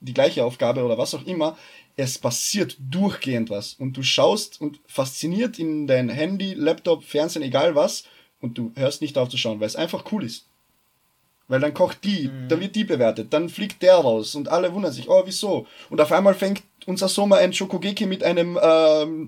die 0.02 0.14
gleiche 0.14 0.44
Aufgabe 0.44 0.84
oder 0.84 0.98
was 0.98 1.16
auch 1.16 1.26
immer, 1.26 1.58
es 1.96 2.18
passiert 2.18 2.78
durchgehend 2.80 3.50
was 3.50 3.74
und 3.74 3.96
du 3.96 4.04
schaust 4.04 4.60
und 4.60 4.80
fasziniert 4.88 5.60
in 5.60 5.88
dein 5.88 6.10
Handy, 6.10 6.54
Laptop, 6.54 7.04
Fernsehen, 7.04 7.44
egal 7.44 7.76
was 7.76 8.06
und 8.42 8.58
du 8.58 8.72
hörst 8.76 9.02
nicht 9.02 9.18
auf 9.18 9.30
zu 9.30 9.38
schauen, 9.38 9.60
weil 9.60 9.68
es 9.68 9.76
einfach 9.76 10.12
cool 10.12 10.24
ist. 10.24 10.46
Weil 11.48 11.60
dann 11.60 11.74
kocht 11.74 12.04
die, 12.04 12.30
mhm. 12.30 12.48
dann 12.50 12.60
wird 12.62 12.76
die 12.76 12.84
bewertet, 12.84 13.32
dann 13.32 13.50
fliegt 13.50 13.82
der 13.82 13.96
raus 13.96 14.34
und 14.34 14.50
alle 14.50 14.74
wundern 14.74 14.92
sich, 14.92 15.10
oh, 15.10 15.24
wieso? 15.26 15.68
Und 15.90 16.02
auf 16.02 16.12
einmal 16.12 16.34
fängt 16.34 16.64
unser 16.86 17.10
Sommer 17.10 17.38
ein 17.38 17.54
Schokogeki 17.54 18.06
mit 18.06 18.24
einem 18.24 18.58
ähm, 18.62 19.28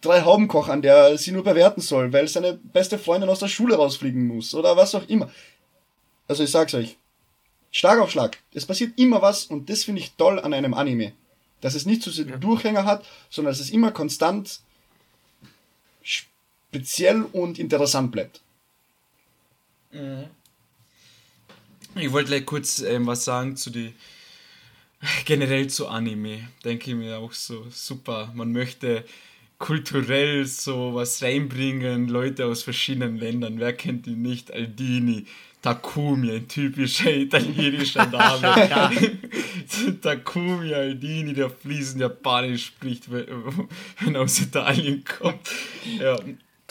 drei 0.00 0.22
Haubenkoch 0.22 0.68
an, 0.68 0.82
der 0.82 1.16
sie 1.18 1.30
nur 1.30 1.44
bewerten 1.44 1.80
soll, 1.80 2.12
weil 2.12 2.26
seine 2.26 2.54
beste 2.54 2.98
Freundin 2.98 3.30
aus 3.30 3.38
der 3.38 3.48
Schule 3.48 3.76
rausfliegen 3.76 4.26
muss 4.26 4.54
oder 4.54 4.76
was 4.76 4.94
auch 4.94 5.08
immer. 5.08 5.30
Also 6.26 6.42
ich 6.42 6.50
sag's 6.50 6.74
euch, 6.74 6.96
Schlag 7.70 7.98
auf 8.00 8.10
Schlag. 8.10 8.38
Es 8.52 8.66
passiert 8.66 8.98
immer 8.98 9.22
was 9.22 9.44
und 9.46 9.70
das 9.70 9.84
finde 9.84 10.00
ich 10.00 10.14
toll 10.16 10.40
an 10.40 10.52
einem 10.52 10.74
Anime. 10.74 11.12
Dass 11.62 11.74
es 11.74 11.86
nicht 11.86 12.02
so 12.02 12.10
ja. 12.10 12.36
Durchhänger 12.36 12.84
hat, 12.84 13.06
sondern 13.30 13.52
dass 13.52 13.60
es 13.60 13.70
immer 13.70 13.90
konstant 13.90 14.60
speziell 16.02 17.22
und 17.22 17.58
interessant 17.58 18.12
bleibt. 18.12 18.42
Mhm. 19.92 20.24
Ich 21.94 22.12
wollte 22.12 22.28
gleich 22.28 22.46
kurz 22.46 22.80
ähm, 22.80 23.06
was 23.06 23.24
sagen 23.24 23.56
zu 23.56 23.70
die 23.70 23.94
generell 25.24 25.68
zu 25.68 25.88
Anime. 25.88 26.48
Denke 26.64 26.90
ich 26.90 26.96
mir 26.96 27.18
auch 27.18 27.32
so 27.32 27.66
super. 27.70 28.30
Man 28.34 28.52
möchte 28.52 29.04
kulturell 29.58 30.44
so 30.46 30.94
was 30.94 31.22
reinbringen, 31.22 32.08
Leute 32.08 32.46
aus 32.46 32.62
verschiedenen 32.62 33.16
Ländern. 33.16 33.60
Wer 33.60 33.72
kennt 33.74 34.06
ihn 34.06 34.22
nicht? 34.22 34.52
Aldini, 34.52 35.26
Takumi, 35.60 36.32
ein 36.32 36.48
typischer 36.48 37.12
italienischer 37.14 38.06
Name. 38.06 39.18
Takumi 40.00 40.74
Aldini, 40.74 41.34
der 41.34 41.50
fließend 41.50 42.00
Japanisch 42.00 42.66
spricht, 42.66 43.10
wenn 43.10 44.14
er 44.14 44.20
aus 44.20 44.40
Italien 44.40 45.04
kommt. 45.04 45.50
Ja, 45.98 46.18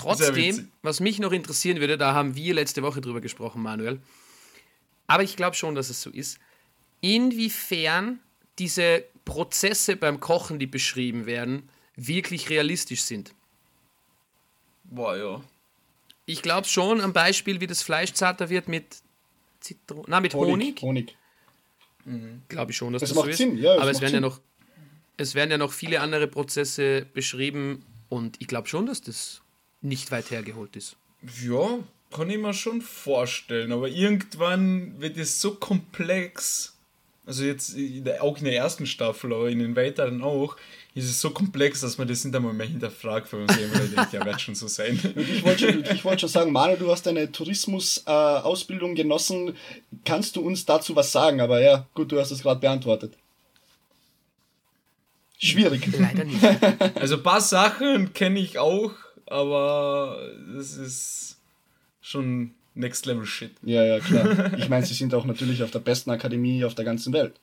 Trotzdem, 0.02 0.72
was 0.82 1.00
mich 1.00 1.20
noch 1.20 1.32
interessieren 1.32 1.80
würde, 1.80 1.98
da 1.98 2.14
haben 2.14 2.36
wir 2.36 2.54
letzte 2.56 2.82
Woche 2.82 3.02
drüber 3.02 3.22
gesprochen, 3.22 3.62
Manuel. 3.62 4.00
Aber 5.06 5.24
ich 5.24 5.36
glaube 5.36 5.56
schon, 5.56 5.76
dass 5.76 5.90
es 5.90 6.02
so 6.02 6.10
ist. 6.10 6.40
Inwiefern 7.02 8.20
diese 8.58 9.04
Prozesse 9.26 9.96
beim 9.96 10.20
Kochen, 10.20 10.58
die 10.58 10.68
beschrieben 10.68 11.26
werden, 11.26 11.70
wirklich 11.96 12.50
realistisch 12.50 13.04
sind. 13.04 13.34
Boah, 14.86 15.18
ja. 15.18 15.42
Ich 16.26 16.42
glaube 16.42 16.68
schon 16.68 17.02
am 17.02 17.14
Beispiel, 17.14 17.62
wie 17.62 17.68
das 17.68 17.84
Fleisch 17.84 18.14
zarter 18.14 18.50
wird 18.50 18.68
mit 18.68 18.86
Zitron 19.60 20.06
na, 20.08 20.20
mit 20.20 20.34
Honig. 20.34 20.52
Honig. 20.52 20.82
Honig. 20.82 21.18
Mhm. 22.06 22.42
Glaube 22.48 22.72
ich 22.72 22.78
schon, 22.78 22.94
dass 22.94 23.02
das, 23.02 23.10
das 23.14 23.18
so 23.18 23.30
ist. 23.30 23.38
Sinn. 23.38 23.58
Ja, 23.58 23.78
Aber 23.78 23.92
es 23.92 24.02
werden, 24.02 24.16
ja 24.16 24.20
noch, 24.20 24.40
es 25.18 25.36
werden 25.36 25.52
ja 25.52 25.58
noch 25.58 25.72
viele 25.72 26.02
andere 26.02 26.28
Prozesse 26.28 27.06
beschrieben 27.14 27.86
und 28.10 28.38
ich 28.40 28.48
glaube 28.48 28.68
schon, 28.68 28.86
dass 28.86 29.02
das 29.02 29.42
nicht 29.82 30.12
weit 30.12 30.32
hergeholt 30.32 30.76
ist. 30.76 30.96
Ja, 31.44 31.80
kann 32.12 32.30
ich 32.30 32.38
mir 32.38 32.54
schon 32.54 32.82
vorstellen. 32.82 33.72
Aber 33.72 33.88
irgendwann 33.88 35.00
wird 35.00 35.18
es 35.18 35.42
so 35.42 35.56
komplex. 35.56 36.78
Also 37.26 37.44
jetzt 37.44 37.76
auch 38.20 38.38
in 38.38 38.46
der 38.46 38.56
ersten 38.56 38.86
Staffel, 38.86 39.34
aber 39.34 39.50
in 39.50 39.60
den 39.60 39.76
weiteren 39.76 40.22
auch, 40.22 40.58
ist 40.93 41.10
es 41.10 41.21
so 41.21 41.30
komplex, 41.30 41.82
dass 41.82 41.97
man 41.97 42.08
das 42.08 42.25
nicht 42.25 42.36
einmal 42.36 42.54
mehr 42.54 42.67
hinterfragt, 42.67 43.32
weil 43.32 43.41
man 43.41 43.49
sich 43.49 43.63
immer 43.63 43.80
denkt, 43.80 44.13
ja, 44.13 44.25
wird 44.25 44.41
schon 44.41 44.56
so 44.56 44.67
sein. 44.67 44.99
ich 45.15 45.43
wollte 45.43 45.71
schon, 45.71 46.04
wollt 46.04 46.19
schon 46.19 46.30
sagen, 46.30 46.51
Manu, 46.51 46.75
du 46.75 46.91
hast 46.91 47.06
deine 47.06 47.32
Tourismus-Ausbildung 47.32 48.91
äh, 48.91 48.95
genossen. 48.95 49.56
Kannst 50.04 50.36
du 50.36 50.41
uns 50.41 50.65
dazu 50.65 50.95
was 50.95 51.12
sagen? 51.12 51.39
Aber 51.39 51.62
ja, 51.62 51.88
gut, 51.93 52.12
du 52.12 52.19
hast 52.19 52.32
es 52.32 52.41
gerade 52.41 52.60
beantwortet. 52.60 53.13
Schwierig. 55.38 55.88
Leider 55.97 56.25
nicht. 56.25 56.41
Also 56.95 57.15
ein 57.15 57.23
paar 57.23 57.41
Sachen 57.41 58.13
kenne 58.13 58.39
ich 58.39 58.60
auch, 58.60 58.91
aber 59.25 60.30
das 60.56 60.75
ist 60.75 61.38
schon 62.01 62.51
Next 62.75 63.06
Level 63.06 63.25
Shit. 63.25 63.51
Ja, 63.63 63.84
ja, 63.84 63.99
klar. 63.99 64.54
Ich 64.58 64.69
meine, 64.69 64.86
sie 64.86 64.93
sind 64.93 65.13
auch 65.13 65.25
natürlich 65.25 65.63
auf 65.63 65.71
der 65.71 65.80
besten 65.80 66.12
Akademie 66.12 66.63
auf 66.65 66.75
der 66.75 66.86
ganzen 66.86 67.13
Welt. 67.13 67.34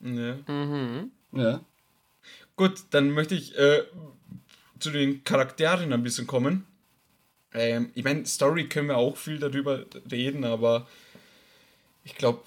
Ja. 0.00 0.36
Mhm. 0.46 1.10
Ja. 1.32 1.60
Gut, 2.62 2.84
dann 2.90 3.10
möchte 3.10 3.34
ich 3.34 3.58
äh, 3.58 3.82
zu 4.78 4.92
den 4.92 5.24
Charakteren 5.24 5.92
ein 5.92 6.04
bisschen 6.04 6.28
kommen. 6.28 6.64
Ähm, 7.52 7.90
ich 7.96 8.04
meine, 8.04 8.24
Story 8.24 8.68
können 8.68 8.86
wir 8.86 8.98
auch 8.98 9.16
viel 9.16 9.40
darüber 9.40 9.84
reden, 10.12 10.44
aber 10.44 10.86
ich 12.04 12.14
glaube, 12.14 12.44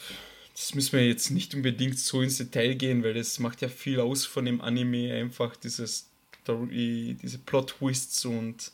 das 0.54 0.74
müssen 0.74 0.94
wir 0.94 1.06
jetzt 1.06 1.32
nicht 1.32 1.54
unbedingt 1.54 2.00
so 2.00 2.22
ins 2.22 2.38
Detail 2.38 2.76
gehen, 2.76 3.04
weil 3.04 3.14
das 3.14 3.40
macht 3.40 3.62
ja 3.62 3.68
viel 3.68 4.00
aus 4.00 4.24
von 4.24 4.46
dem 4.46 4.62
Anime, 4.62 5.14
einfach 5.14 5.58
diese 5.58 5.86
Story, 5.86 7.18
diese 7.22 7.40
Plot-Twists 7.40 8.24
und 8.24 8.72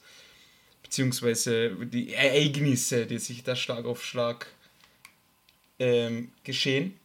beziehungsweise 0.83 1.71
die 1.87 2.13
Ereignisse, 2.13 3.07
die 3.07 3.17
sich 3.17 3.43
da 3.43 3.55
Schlag 3.55 3.85
auf 3.85 4.05
Schlag 4.05 4.45
ähm, 5.79 6.33
geschehen. 6.43 6.99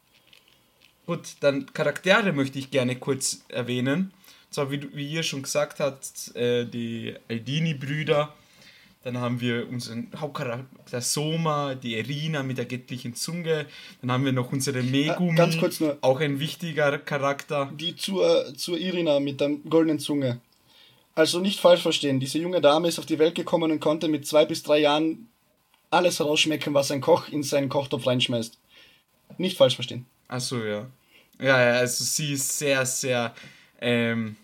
Gut, 1.07 1.37
dann 1.41 1.73
Charaktere 1.73 2.35
möchte 2.35 2.59
ich 2.59 2.71
gerne 2.71 2.97
kurz 2.97 3.43
erwähnen. 3.49 4.13
Zwar, 4.57 4.71
wie, 4.71 4.89
wie 4.95 5.07
ihr 5.11 5.23
schon 5.23 5.43
gesagt 5.43 5.81
habt, 5.81 6.35
äh, 6.35 6.65
die 6.65 7.15
Aldini-Brüder. 7.29 8.33
Dann 9.05 9.19
haben 9.19 9.39
wir 9.39 9.69
unseren 9.69 10.09
Hauptcharakter 10.17 11.03
Soma, 11.03 11.75
die 11.75 11.95
Erina 11.99 12.43
mit 12.43 12.57
der 12.57 12.65
göttlichen 12.65 13.15
Zunge. 13.15 13.67
Dann 14.01 14.11
haben 14.11 14.25
wir 14.25 14.33
noch 14.33 14.51
unsere 14.53 14.83
Megumi, 14.83 15.37
Ganz 15.37 15.59
kurz 15.59 15.79
nur. 15.81 15.99
auch 16.01 16.21
ein 16.21 16.41
wichtiger 16.41 16.97
Charakter. 16.97 17.71
Die 17.79 17.97
zur, 17.97 18.55
zur 18.57 18.79
Irina 18.79 19.21
mit 19.21 19.43
der 19.43 19.51
goldenen 19.69 19.99
Zunge. 19.99 20.41
Also 21.15 21.39
nicht 21.41 21.61
falsch 21.61 21.83
verstehen, 21.83 22.19
diese 22.19 22.39
junge 22.39 22.63
Dame 22.63 22.89
ist 22.89 22.99
auf 22.99 23.05
die 23.05 23.19
Welt 23.19 23.35
gekommen 23.35 23.71
und 23.71 23.81
konnte 23.81 24.09
mit 24.09 24.27
zwei 24.27 24.47
bis 24.47 24.63
drei 24.63 24.79
Jahren 24.79 25.29
alles 25.91 26.19
herausschmecken, 26.19 26.73
was 26.73 26.91
ein 26.91 27.03
Koch 27.03 27.29
in 27.29 27.43
seinen 27.43 27.69
Kochtopf 27.69 28.07
reinschmeißt. 28.07 28.57
Nicht 29.37 29.59
falsch 29.59 29.75
verstehen. 29.75 30.07
Achso, 30.29 30.65
ja. 30.65 30.87
Ja, 31.39 31.63
ja, 31.63 31.73
also 31.81 32.03
sie 32.05 32.33
ist 32.33 32.59
sehr, 32.59 32.87
sehr, 32.87 33.35
ähm, 33.83 34.37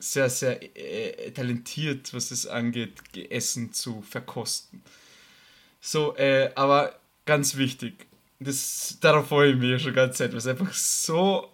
sehr, 0.00 0.30
sehr 0.30 0.60
äh, 0.76 1.30
talentiert, 1.30 2.12
was 2.14 2.30
es 2.30 2.46
angeht, 2.46 2.92
Essen 3.30 3.72
zu 3.72 4.02
verkosten. 4.02 4.82
So, 5.80 6.16
äh, 6.16 6.50
aber 6.54 6.94
ganz 7.24 7.56
wichtig, 7.56 8.06
das, 8.40 8.98
darauf 9.00 9.28
freue 9.28 9.52
ich 9.52 9.56
mich 9.56 9.82
schon 9.82 9.94
ganz 9.94 10.16
Zeit, 10.18 10.34
was 10.34 10.46
einfach 10.46 10.72
so, 10.72 11.52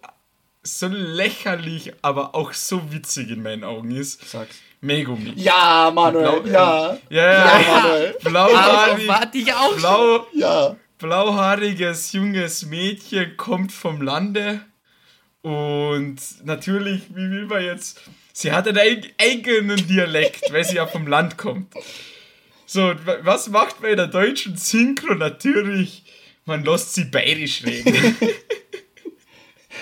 so 0.63 0.87
lächerlich, 0.87 1.93
aber 2.01 2.35
auch 2.35 2.53
so 2.53 2.91
witzig 2.91 3.29
in 3.31 3.43
meinen 3.43 3.63
Augen 3.63 3.91
ist. 3.91 4.27
Sag's. 4.27 4.55
Megumi. 4.81 5.33
Ja, 5.35 5.91
Manuel, 5.93 6.41
Blau, 6.41 6.51
ja. 6.51 6.97
ja. 7.09 7.23
Ja, 7.23 7.59
ja, 7.59 7.81
Manuel. 7.81 8.15
Blauhaarig. 8.23 9.07
Warte 9.07 9.37
ich 9.37 9.53
auch 9.53 9.75
Blau, 9.75 10.27
ja. 10.33 10.75
Blauhaariges 10.99 12.13
junges 12.13 12.65
Mädchen 12.65 13.35
kommt 13.35 13.71
vom 13.71 14.01
Lande 14.01 14.61
und 15.41 16.17
natürlich, 16.43 17.03
wie 17.09 17.29
will 17.29 17.45
man 17.45 17.63
jetzt. 17.63 18.01
Sie 18.37 18.51
hat 18.51 18.67
einen 18.67 19.05
eigenen 19.17 19.87
Dialekt, 19.87 20.51
weil 20.51 20.65
sie 20.65 20.75
ja 20.75 20.85
vom 20.87 21.07
Land 21.07 21.37
kommt. 21.37 21.73
So, 22.65 22.93
was 23.21 23.47
macht 23.47 23.79
man 23.79 23.91
in 23.91 23.95
der 23.95 24.07
deutschen 24.07 24.57
Synchro? 24.57 25.15
Natürlich, 25.15 26.03
man 26.43 26.65
lässt 26.65 26.95
sie 26.95 27.05
bayerisch 27.05 27.63
reden. 27.63 27.95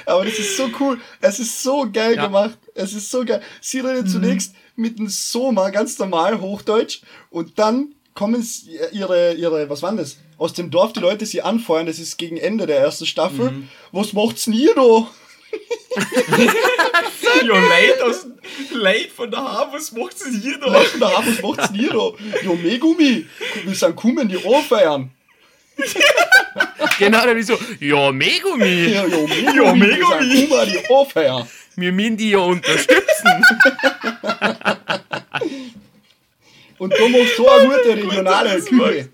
Aber 0.06 0.24
das 0.24 0.38
ist 0.38 0.56
so 0.56 0.70
cool. 0.80 1.00
Es 1.20 1.40
ist 1.40 1.64
so 1.64 1.90
geil 1.92 2.16
ja. 2.16 2.28
gemacht. 2.28 2.60
Es 2.76 2.94
ist 2.94 3.10
so 3.10 3.26
geil. 3.26 3.42
Sie 3.60 3.80
redet 3.80 4.06
mhm. 4.06 4.10
zunächst 4.10 4.54
mit 4.76 5.00
dem 5.00 5.08
Soma 5.08 5.72
ganz 5.72 5.98
normal 5.98 6.40
Hochdeutsch 6.40 7.02
und 7.32 7.58
dann 7.58 7.96
kommen 8.14 8.48
ihre, 8.92 9.34
ihre, 9.34 9.68
was 9.68 9.82
war 9.82 9.96
das? 9.96 10.18
Aus 10.38 10.54
dem 10.54 10.70
Dorf 10.70 10.94
die 10.94 11.00
Leute 11.00 11.26
sie 11.26 11.42
anfeuern, 11.42 11.88
das 11.88 11.98
ist 11.98 12.18
gegen 12.18 12.38
Ende 12.38 12.68
der 12.68 12.78
ersten 12.78 13.08
Staffel. 13.08 13.50
Mhm. 13.50 13.70
Was 13.92 14.14
macht's 14.14 14.46
denn 14.46 14.54
ihr 14.54 14.76
da? 14.76 15.08
Jo, 17.46 17.56
Leid, 17.56 18.02
aus, 18.02 18.28
Leid 18.72 19.12
von 19.16 19.30
der 19.32 19.40
Havus 19.40 19.92
macht 19.92 20.16
es 20.16 20.42
hier 20.42 20.58
da. 20.60 20.68
Leid 20.68 20.88
von 20.88 21.00
der 21.00 21.18
Havus 21.18 21.42
macht 21.42 21.60
es 21.60 21.72
hier 21.72 21.90
da. 21.90 22.12
Jo, 22.44 22.56
Megumi, 22.56 23.26
wir 23.64 23.76
sind 23.76 23.96
kommen, 23.96 24.28
die 24.28 24.38
anfeiern. 24.38 25.12
genau, 27.00 27.26
dann 27.26 27.42
so, 27.44 27.58
ja, 27.80 28.12
Megumi. 28.12 28.94
Ja, 28.94 29.06
jo, 29.06 29.28
Megumi, 29.28 29.56
jo, 29.56 29.76
Megumi. 29.76 29.82
wir 29.82 30.38
sind 30.38 30.50
kommen, 30.50 30.72
die 30.72 30.94
anfeiern. 30.94 31.48
Wir 31.76 31.92
müssen 31.92 32.18
die 32.18 32.30
ja 32.32 32.38
unterstützen. 32.40 33.44
Und 36.78 36.94
du 36.98 37.08
machst 37.08 37.38
so 37.38 37.50
eine 37.50 37.68
gute 37.68 37.96
regionale 37.96 38.62
Küche. 38.62 39.10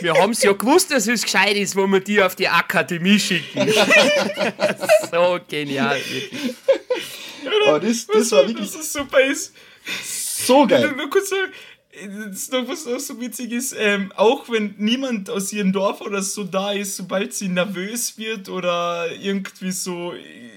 Wir 0.00 0.14
haben 0.14 0.32
es 0.32 0.42
ja 0.42 0.52
gewusst, 0.52 0.90
dass 0.90 1.06
es 1.06 1.22
gescheit 1.22 1.56
ist, 1.56 1.76
wo 1.76 1.86
wir 1.86 2.00
die 2.00 2.22
auf 2.22 2.34
die 2.36 2.48
Akademie 2.48 3.18
schicken. 3.18 3.70
so 5.10 5.38
genial, 5.48 5.96
wirklich. 6.10 6.54
Aber 7.66 7.80
das, 7.80 8.06
das 8.06 8.30
war 8.32 8.46
wirklich 8.46 8.70
Das 8.70 8.80
ist 8.80 8.92
super 8.92 9.20
ist. 9.20 9.52
so 10.46 10.66
geil. 10.66 10.92
Nur 10.96 11.10
kurz 11.10 11.30
sagen, 11.30 11.52
das 11.52 11.75
noch 12.52 12.68
was 12.68 12.86
auch 12.86 12.98
so 12.98 13.20
witzig 13.20 13.52
ist, 13.52 13.74
ähm, 13.78 14.12
auch 14.16 14.48
wenn 14.48 14.74
niemand 14.78 15.30
aus 15.30 15.52
ihrem 15.52 15.72
Dorf 15.72 16.00
oder 16.00 16.22
so 16.22 16.44
da 16.44 16.72
ist, 16.72 16.96
sobald 16.96 17.32
sie 17.34 17.48
nervös 17.48 18.18
wird 18.18 18.48
oder 18.48 19.10
irgendwie 19.12 19.72
so 19.72 20.12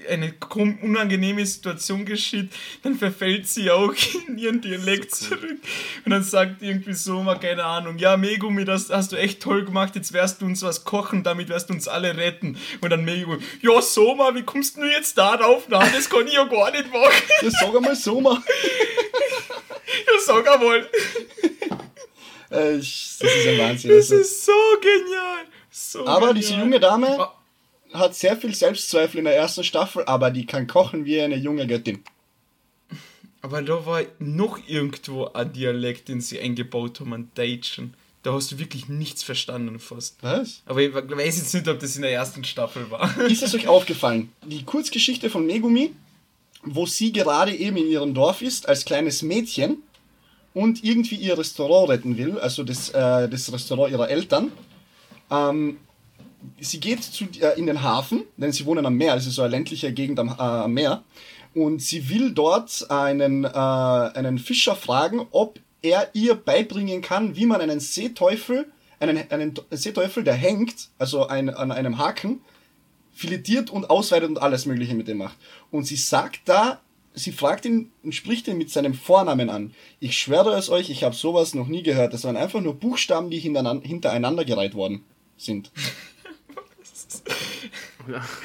eine 0.08 0.34
unangenehme 0.82 1.44
Situation 1.46 2.04
geschieht, 2.04 2.50
dann 2.82 2.96
verfällt 2.96 3.46
sie 3.48 3.70
auch 3.70 3.94
in 4.28 4.38
ihren 4.38 4.60
Dialekt 4.60 5.14
zurück 5.14 5.58
und 6.04 6.10
dann 6.10 6.22
sagt 6.22 6.62
irgendwie 6.62 6.94
so 6.94 7.22
mal, 7.22 7.38
keine 7.38 7.64
Ahnung, 7.64 7.98
ja 7.98 8.16
Megumi, 8.16 8.64
das 8.64 8.90
hast 8.90 9.12
du 9.12 9.16
echt 9.16 9.40
toll 9.40 9.64
gemacht, 9.64 9.94
jetzt 9.96 10.12
wirst 10.12 10.42
du 10.42 10.46
uns 10.46 10.62
was 10.62 10.84
kochen, 10.84 11.22
damit 11.22 11.48
wirst 11.48 11.70
du 11.70 11.74
uns 11.74 11.88
alle 11.88 12.16
retten. 12.16 12.58
Und 12.80 12.90
dann 12.90 13.04
Megumi, 13.04 13.38
ja 13.62 13.80
Soma, 13.80 14.34
wie 14.34 14.42
kommst 14.42 14.76
du 14.76 14.84
jetzt 14.84 15.16
darauf? 15.16 15.68
Nein, 15.68 15.90
das 15.94 16.08
kann 16.10 16.26
ich 16.26 16.34
ja 16.34 16.44
gar 16.44 16.70
nicht 16.70 16.92
machen. 16.92 17.12
Das 17.42 17.54
sag 17.60 17.74
einmal 17.74 17.96
so 17.96 18.20
sag 20.26 20.48
einmal. 20.52 20.88
Äh, 22.50 22.76
ich- 22.78 23.16
Das 23.20 23.34
ist 23.34 23.46
ein 23.46 23.58
Wahnsinn. 23.58 23.90
Das 23.90 24.10
Also- 24.10 24.16
ist 24.16 24.44
so 24.46 24.52
genial. 24.80 25.44
So 25.70 26.06
Aber 26.06 26.28
genial. 26.28 26.34
diese 26.34 26.54
junge 26.54 26.80
Dame 26.80 27.18
Ah, 27.20 27.34
hat 27.92 28.14
sehr 28.14 28.36
viel 28.36 28.54
Selbstzweifel 28.54 29.18
in 29.18 29.24
der 29.24 29.36
ersten 29.36 29.64
Staffel, 29.64 30.04
aber 30.04 30.30
die 30.30 30.46
kann 30.46 30.66
kochen 30.66 31.04
wie 31.04 31.20
eine 31.20 31.36
junge 31.36 31.66
Göttin. 31.66 32.02
Aber 33.42 33.62
da 33.62 33.84
war 33.86 34.02
noch 34.18 34.58
irgendwo 34.66 35.26
ein 35.32 35.52
Dialekt, 35.52 36.08
den 36.08 36.20
sie 36.20 36.38
eingebaut 36.40 37.00
haben, 37.00 37.14
ein 37.14 37.30
Deutschen. 37.34 37.94
Da 38.22 38.34
hast 38.34 38.52
du 38.52 38.58
wirklich 38.58 38.88
nichts 38.88 39.22
verstanden 39.22 39.78
fast. 39.80 40.18
Was? 40.20 40.60
Aber 40.66 40.80
ich 40.82 40.92
weiß 40.92 41.38
jetzt 41.38 41.54
nicht, 41.54 41.66
ob 41.68 41.80
das 41.80 41.96
in 41.96 42.02
der 42.02 42.12
ersten 42.12 42.44
Staffel 42.44 42.90
war. 42.90 43.18
Ist 43.30 43.42
es 43.42 43.54
euch 43.54 43.66
aufgefallen? 43.66 44.30
Die 44.44 44.62
Kurzgeschichte 44.64 45.30
von 45.30 45.46
Megumi, 45.46 45.92
wo 46.62 46.84
sie 46.84 47.12
gerade 47.12 47.54
eben 47.56 47.78
in 47.78 47.86
ihrem 47.88 48.12
Dorf 48.12 48.42
ist, 48.42 48.68
als 48.68 48.84
kleines 48.84 49.22
Mädchen 49.22 49.82
und 50.54 50.82
irgendwie 50.84 51.16
ihr 51.16 51.38
Restaurant 51.38 51.90
retten 51.90 52.16
will, 52.16 52.38
also 52.38 52.64
das, 52.64 52.90
äh, 52.90 53.28
das 53.28 53.52
Restaurant 53.52 53.92
ihrer 53.92 54.10
Eltern. 54.10 54.50
Ähm, 55.30 55.78
sie 56.60 56.80
geht 56.80 57.02
zu, 57.04 57.24
äh, 57.40 57.58
in 57.58 57.66
den 57.66 57.82
Hafen, 57.82 58.24
denn 58.36 58.52
sie 58.52 58.66
wohnen 58.66 58.84
am 58.86 58.94
Meer, 58.96 59.14
das 59.14 59.26
ist 59.26 59.34
so 59.34 59.42
eine 59.42 59.50
ländliche 59.50 59.92
Gegend 59.92 60.18
am, 60.18 60.36
äh, 60.38 60.68
Meer. 60.68 61.02
Und 61.54 61.82
sie 61.82 62.08
will 62.08 62.32
dort 62.32 62.90
einen, 62.90 63.44
äh, 63.44 63.48
einen 63.48 64.38
Fischer 64.38 64.76
fragen, 64.76 65.26
ob 65.30 65.58
er 65.82 66.10
ihr 66.12 66.34
beibringen 66.34 67.02
kann, 67.02 67.36
wie 67.36 67.46
man 67.46 67.60
einen 67.60 67.80
Seeteufel, 67.80 68.66
einen, 69.00 69.30
einen 69.30 69.54
Seeteufel, 69.70 70.22
der 70.22 70.34
hängt, 70.34 70.88
also 70.98 71.26
ein, 71.26 71.48
an 71.50 71.72
einem 71.72 71.98
Haken, 71.98 72.40
filetiert 73.12 73.70
und 73.70 73.90
ausweitet 73.90 74.28
und 74.28 74.38
alles 74.38 74.66
Mögliche 74.66 74.94
mit 74.94 75.08
dem 75.08 75.18
macht. 75.18 75.36
Und 75.70 75.84
sie 75.84 75.96
sagt 75.96 76.40
da, 76.44 76.80
sie 77.14 77.32
fragt 77.32 77.64
ihn 77.64 77.90
und 78.02 78.14
spricht 78.14 78.48
ihn 78.48 78.58
mit 78.58 78.70
seinem 78.70 78.94
Vornamen 78.94 79.50
an. 79.50 79.74
Ich 79.98 80.18
schwöre 80.18 80.56
es 80.56 80.70
euch, 80.70 80.90
ich 80.90 81.04
habe 81.04 81.14
sowas 81.14 81.54
noch 81.54 81.66
nie 81.66 81.82
gehört. 81.82 82.12
Das 82.12 82.24
waren 82.24 82.36
einfach 82.36 82.60
nur 82.60 82.74
Buchstaben, 82.74 83.30
die 83.30 83.38
hintereinander, 83.38 84.44
gereiht 84.44 84.74
worden 84.74 85.02
sind. 85.36 85.70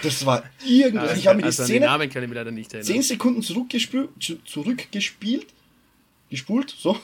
Das 0.03 0.25
war 0.25 0.43
irgendwas. 0.67 1.17
Ich 1.17 1.27
habe 1.27 1.37
mir 1.37 1.43
die 1.43 1.47
also 1.47 1.63
Szene 1.63 1.85
Namen 1.85 2.09
kann 2.09 2.21
ich 2.21 2.29
mich 2.29 2.35
leider 2.35 2.51
nicht 2.51 2.73
erinnern. 2.73 2.87
10 2.87 3.01
Sekunden 3.01 3.41
zurückgespielt, 3.41 4.09
zu, 4.19 4.35
zurückgespielt, 4.43 5.47
gespult, 6.29 6.75
so. 6.77 6.97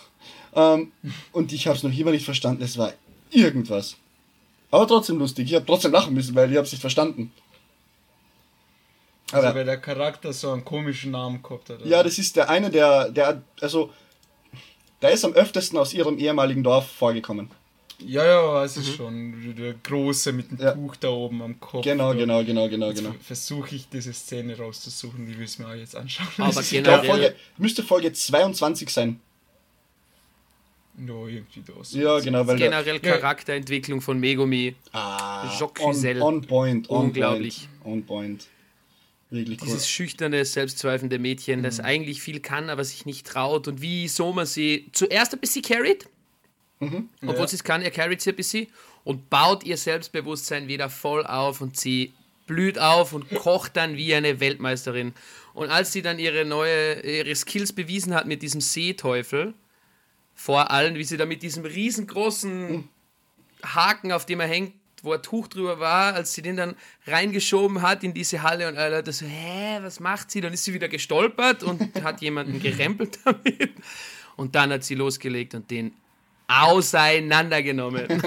Ähm, 0.53 0.91
und 1.31 1.53
ich 1.53 1.67
habe 1.67 1.77
es 1.77 1.83
noch 1.83 1.97
immer 1.97 2.11
nicht 2.11 2.25
verstanden. 2.25 2.61
Es 2.61 2.77
war 2.77 2.93
irgendwas. 3.31 3.95
Aber 4.69 4.87
trotzdem 4.87 5.17
lustig. 5.17 5.47
Ich 5.47 5.55
habe 5.55 5.65
trotzdem 5.65 5.91
lachen 5.91 6.13
müssen, 6.13 6.35
weil 6.35 6.51
ich 6.51 6.57
habe 6.57 6.65
es 6.65 6.71
nicht 6.71 6.81
verstanden. 6.81 7.31
Also 9.31 9.47
Aber 9.47 9.55
weil 9.59 9.65
der 9.65 9.77
Charakter 9.77 10.33
so 10.33 10.51
einen 10.51 10.65
komischen 10.65 11.11
Namen 11.11 11.41
gehabt 11.41 11.69
hat. 11.69 11.85
ja, 11.85 12.03
das 12.03 12.17
ist 12.17 12.35
der 12.35 12.49
eine, 12.49 12.69
der, 12.69 13.09
der, 13.09 13.41
also, 13.61 13.89
der 15.01 15.11
ist 15.11 15.23
am 15.25 15.33
öftesten 15.33 15.77
aus 15.79 15.93
ihrem 15.93 16.17
ehemaligen 16.17 16.63
Dorf 16.63 16.87
vorgekommen. 16.91 17.49
ja, 17.99 18.25
ja, 18.25 18.53
weiß 18.55 18.77
ich 18.77 18.95
schon. 18.95 19.55
Der 19.55 19.73
Große 19.75 20.31
mit 20.33 20.51
dem 20.51 20.59
Ja. 20.59 20.71
Tuch 20.73 20.95
da 20.97 21.09
oben 21.09 21.41
am 21.43 21.59
Kopf. 21.59 21.83
Genau, 21.83 22.13
genau, 22.13 22.43
genau, 22.43 22.67
genau, 22.67 22.87
Jetzt 22.89 22.97
genau. 23.03 23.15
Versuche 23.21 23.75
ich 23.75 23.87
diese 23.89 24.11
Szene 24.13 24.57
rauszusuchen, 24.57 25.25
die 25.27 25.37
will 25.37 25.45
ich 25.45 25.59
mir 25.59 25.67
auch 25.67 25.73
jetzt 25.75 25.95
anschauen. 25.95 26.27
Aber 26.37 26.61
generell, 26.69 27.05
Folge, 27.05 27.35
müsste 27.57 27.83
Folge 27.83 28.11
22 28.11 28.89
sein. 28.89 29.19
No, 30.97 31.25
irgendwie 31.27 31.61
da 31.65 31.73
so. 31.83 31.97
Ja, 31.97 32.19
genau, 32.19 32.45
weil 32.45 32.57
der, 32.57 32.69
generell 32.69 32.99
Charakterentwicklung 32.99 34.01
von 34.01 34.19
Megumi. 34.19 34.75
ah, 34.91 35.49
Jacques 35.57 35.81
on, 35.83 36.21
on 36.21 36.41
point, 36.41 36.89
on 36.89 37.05
Unglaublich. 37.05 37.67
point, 37.81 37.95
on 37.95 38.03
point. 38.05 38.47
Wirklich 39.31 39.59
cool. 39.61 39.67
Dieses 39.67 39.89
schüchterne, 39.89 40.43
selbstzweifelnde 40.45 41.17
Mädchen, 41.17 41.63
das 41.63 41.79
eigentlich 41.79 42.21
viel 42.21 42.41
kann, 42.41 42.69
aber 42.69 42.83
sich 42.83 43.05
nicht 43.05 43.25
traut 43.25 43.67
und 43.67 43.81
wie 43.81 44.07
Soma 44.07 44.45
sie 44.45 44.89
zuerst 44.91 45.33
ein 45.33 45.39
bisschen 45.39 45.63
carried, 45.63 46.05
obwohl 46.79 47.07
Ja. 47.21 47.47
sie 47.47 47.55
es 47.55 47.63
kann, 47.63 47.81
er 47.81 47.91
carried 47.91 48.21
sie 48.21 48.31
ein 48.31 48.35
bisschen 48.35 48.67
und 49.03 49.29
baut 49.29 49.63
ihr 49.63 49.77
Selbstbewusstsein 49.77 50.67
wieder 50.67 50.89
voll 50.89 51.25
auf 51.25 51.61
und 51.61 51.77
sie 51.77 52.11
blüht 52.45 52.77
auf 52.77 53.13
und 53.13 53.29
kocht 53.29 53.77
dann 53.77 53.95
wie 53.95 54.13
eine 54.13 54.41
Weltmeisterin. 54.41 55.13
Und 55.53 55.69
als 55.69 55.93
sie 55.93 56.01
dann 56.01 56.19
ihre 56.19 56.43
neue, 56.43 56.99
ihre 57.01 57.33
Skills 57.35 57.71
bewiesen 57.71 58.13
hat 58.13 58.27
mit 58.27 58.41
diesem 58.41 58.59
Seeteufel, 58.61 59.53
vor 60.35 60.71
allem, 60.71 60.95
wie 60.95 61.03
sie 61.05 61.17
da 61.17 61.25
mit 61.25 61.41
diesem 61.43 61.63
riesengroßen 61.63 62.87
Haken, 63.63 64.11
auf 64.11 64.25
dem 64.25 64.39
er 64.41 64.47
hängt, 64.47 64.73
wo 65.03 65.13
ein 65.13 65.21
Tuch 65.21 65.47
drüber 65.47 65.79
war, 65.79 66.13
als 66.13 66.33
sie 66.33 66.41
den 66.41 66.57
dann 66.57 66.75
reingeschoben 67.07 67.81
hat 67.81 68.03
in 68.03 68.13
diese 68.13 68.43
Halle 68.43 68.67
und 68.67 68.77
alle 68.77 68.97
Leute 68.97 69.11
so, 69.11 69.25
hä, 69.25 69.79
was 69.81 69.99
macht 69.99 70.31
sie? 70.31 70.41
Dann 70.41 70.53
ist 70.53 70.63
sie 70.63 70.73
wieder 70.73 70.87
gestolpert 70.89 71.63
und 71.63 71.81
hat 72.03 72.21
jemanden 72.21 72.61
gerempelt 72.61 73.19
damit. 73.25 73.71
Und 74.35 74.55
dann 74.55 74.71
hat 74.71 74.83
sie 74.83 74.95
losgelegt 74.95 75.53
und 75.55 75.69
den 75.71 75.93
auseinandergenommen. 76.47 78.07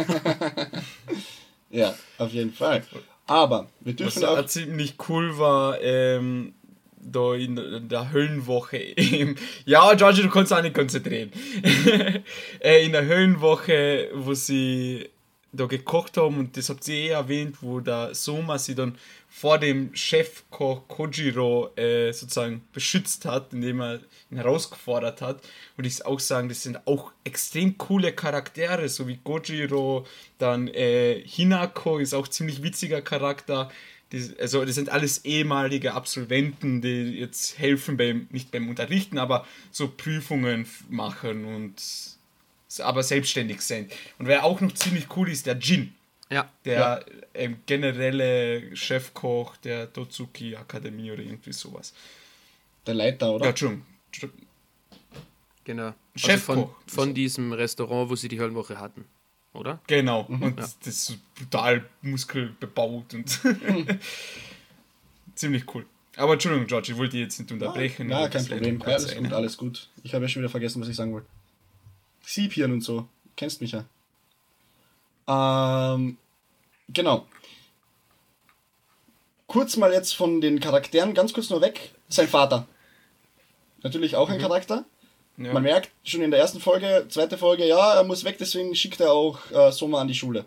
Ja, 1.70 1.92
auf 2.18 2.30
jeden 2.30 2.52
Fall. 2.52 2.84
Aber 3.26 3.68
wir 3.80 3.94
Was 3.94 4.14
dürfen 4.14 4.24
auch 4.26 4.38
auch. 4.38 4.46
ziemlich 4.46 4.94
cool 5.08 5.36
war, 5.38 5.80
ähm, 5.80 6.54
da 7.00 7.34
in, 7.34 7.88
der 7.88 8.12
Höllenwoche. 8.12 8.94
Ja, 9.64 9.92
Georgie, 9.94 10.22
du 10.22 10.30
kannst 10.30 10.52
auch 10.52 10.62
nicht 10.62 10.74
konzentrieren. 10.74 11.32
äh, 12.60 12.84
in 12.84 12.92
der 12.92 13.06
Höllenwoche, 13.06 14.10
wo 14.14 14.34
sie 14.34 15.08
da 15.54 15.66
gekocht 15.66 16.16
haben, 16.16 16.38
und 16.38 16.56
das 16.56 16.68
habt 16.68 16.86
ihr 16.88 16.94
eh 16.94 17.08
erwähnt, 17.08 17.56
wo 17.60 17.80
der 17.80 18.14
Soma 18.14 18.58
sie 18.58 18.74
dann 18.74 18.96
vor 19.28 19.58
dem 19.58 19.94
Chefkoch 19.94 20.86
Kojiro 20.86 21.70
äh, 21.76 22.12
sozusagen 22.12 22.62
beschützt 22.72 23.24
hat, 23.24 23.52
indem 23.52 23.80
er 23.80 24.00
ihn 24.30 24.36
herausgefordert 24.36 25.20
hat. 25.22 25.40
Und 25.76 25.86
ich 25.86 26.06
auch 26.06 26.20
sagen, 26.20 26.48
das 26.48 26.62
sind 26.62 26.86
auch 26.86 27.12
extrem 27.24 27.76
coole 27.76 28.12
Charaktere, 28.12 28.88
so 28.88 29.08
wie 29.08 29.16
Kojiro, 29.16 30.06
dann 30.38 30.68
äh, 30.68 31.20
Hinako 31.26 31.98
ist 31.98 32.14
auch 32.14 32.28
ziemlich 32.28 32.62
witziger 32.62 33.02
Charakter. 33.02 33.70
Die, 34.12 34.34
also 34.38 34.64
das 34.64 34.76
sind 34.76 34.88
alles 34.88 35.24
ehemalige 35.24 35.94
Absolventen, 35.94 36.80
die 36.80 37.18
jetzt 37.18 37.58
helfen 37.58 37.96
beim, 37.96 38.28
nicht 38.30 38.52
beim 38.52 38.68
Unterrichten, 38.68 39.18
aber 39.18 39.46
so 39.72 39.88
Prüfungen 39.88 40.66
machen 40.88 41.44
und 41.44 41.74
aber 42.80 43.02
selbstständig 43.02 43.60
sind. 43.60 43.92
Und 44.18 44.26
wer 44.26 44.44
auch 44.44 44.60
noch 44.60 44.72
ziemlich 44.72 45.06
cool 45.16 45.28
ist, 45.30 45.46
der 45.46 45.56
Jin 45.56 45.94
ja, 46.30 46.50
der 46.64 47.04
ähm, 47.34 47.58
generelle 47.66 48.74
Chefkoch 48.74 49.56
der 49.58 49.92
Totsuki 49.92 50.56
Akademie 50.56 51.12
oder 51.12 51.22
irgendwie 51.22 51.52
sowas. 51.52 51.92
Der 52.86 52.94
Leiter, 52.94 53.26
Ja, 53.26 53.32
oder? 53.32 53.48
Entschuldigung. 53.48 53.84
genau. 55.64 55.84
Also 56.14 56.28
Chefkoch. 56.28 56.54
von, 56.54 56.70
von 56.86 57.14
diesem 57.14 57.52
Restaurant, 57.52 58.10
wo 58.10 58.16
sie 58.16 58.28
die 58.28 58.40
Höllenwoche 58.40 58.78
hatten, 58.78 59.04
oder? 59.52 59.80
Genau. 59.86 60.22
Und 60.22 60.58
das 60.58 60.76
ist 60.84 61.18
brutal 61.34 61.84
muskelbebaut 62.02 63.14
und 63.14 63.40
ziemlich 65.34 65.74
cool. 65.74 65.86
Aber 66.16 66.34
Entschuldigung, 66.34 66.66
George, 66.66 66.92
ich 66.92 66.98
wollte 66.98 67.18
jetzt 67.18 67.38
nicht 67.38 67.50
unterbrechen. 67.50 68.08
Ja, 68.08 68.18
aber 68.18 68.28
kein 68.30 68.46
Problem. 68.46 68.80
Ja, 68.80 68.86
alles 68.86 69.16
gut, 69.16 69.32
alles 69.32 69.56
gut. 69.56 69.88
Ich 70.04 70.14
habe 70.14 70.24
ja 70.24 70.28
schon 70.28 70.42
wieder 70.42 70.50
vergessen, 70.50 70.80
was 70.80 70.88
ich 70.88 70.96
sagen 70.96 71.12
wollte. 71.12 71.26
Siebhirn 72.26 72.72
und 72.72 72.80
so. 72.82 73.08
Kennst 73.36 73.60
mich 73.60 73.72
ja. 73.72 73.84
Ähm, 75.26 76.16
genau. 76.88 77.26
Kurz 79.46 79.76
mal 79.76 79.92
jetzt 79.92 80.14
von 80.14 80.40
den 80.40 80.60
Charakteren, 80.60 81.14
ganz 81.14 81.32
kurz 81.32 81.50
nur 81.50 81.60
weg. 81.60 81.94
Sein 82.08 82.28
Vater. 82.28 82.66
Natürlich 83.82 84.16
auch 84.16 84.28
ein 84.30 84.40
Charakter. 84.40 84.84
Ja. 85.36 85.52
Man 85.52 85.62
merkt 85.64 85.90
schon 86.04 86.22
in 86.22 86.30
der 86.30 86.40
ersten 86.40 86.60
Folge, 86.60 87.06
zweite 87.08 87.36
Folge, 87.36 87.66
ja, 87.66 87.94
er 87.94 88.04
muss 88.04 88.24
weg, 88.24 88.38
deswegen 88.38 88.74
schickt 88.74 89.00
er 89.00 89.12
auch 89.12 89.50
äh, 89.50 89.72
Soma 89.72 90.00
an 90.00 90.08
die 90.08 90.14
Schule. 90.14 90.44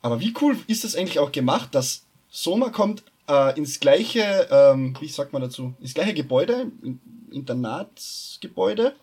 Aber 0.00 0.20
wie 0.20 0.34
cool 0.40 0.58
ist 0.66 0.84
das 0.84 0.94
eigentlich 0.94 1.18
auch 1.18 1.30
gemacht, 1.30 1.74
dass 1.74 2.04
Soma 2.30 2.70
kommt 2.70 3.02
äh, 3.28 3.56
ins 3.58 3.80
gleiche, 3.80 4.48
ähm, 4.50 4.96
wie 5.00 5.08
sagt 5.08 5.32
man 5.32 5.42
dazu, 5.42 5.74
ins 5.80 5.92
gleiche 5.94 6.14
Gebäude, 6.14 6.72
in- 6.82 7.00
Internatsgebäude, 7.30 8.94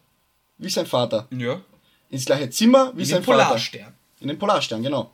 wie 0.57 0.69
sein 0.69 0.85
Vater. 0.85 1.27
ja. 1.31 1.61
ins 2.09 2.25
gleiche 2.25 2.49
Zimmer 2.49 2.91
wie 2.95 3.01
In 3.01 3.05
sein 3.07 3.17
den 3.21 3.25
Vater. 3.25 3.43
Polarstern. 3.45 3.93
In 4.21 4.27
den 4.29 4.39
Polarstern, 4.39 4.83
genau. 4.83 5.11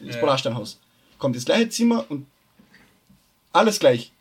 Ins 0.00 0.14
Ja. 0.14 0.20
Polarsternhaus. 0.20 0.78
Kommt 1.18 1.36
ins 1.36 1.44
gleiche 1.44 1.68
Zimmer 1.68 2.04
und 2.08 2.26
alles 3.52 3.78
gleich. 3.78 4.12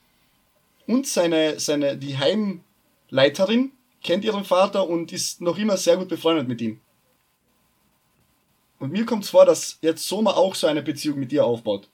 Und 0.88 1.08
seine, 1.08 1.60
seine, 1.60 1.98
die 1.98 2.18
Heimleiterin 2.18 3.72
kennt 4.04 4.24
ihren 4.26 4.46
Vater 4.46 4.88
und 4.88 5.12
ist 5.12 5.42
noch 5.42 5.58
immer 5.58 5.78
sehr 5.78 5.98
gut 5.98 6.08
befreundet 6.10 6.48
mit 6.48 6.62
ihm. 6.62 6.80
Und 8.80 8.92
mir 8.92 9.06
kommt 9.06 9.24
es 9.24 9.30
vor, 9.30 9.46
dass 9.46 9.78
jetzt 9.82 10.08
Soma 10.08 10.32
auch 10.32 10.56
so 10.56 10.68
eine 10.68 10.82
Beziehung 10.82 11.20
mit 11.20 11.32
ihr 11.32 11.46
aufbaut. 11.46 11.88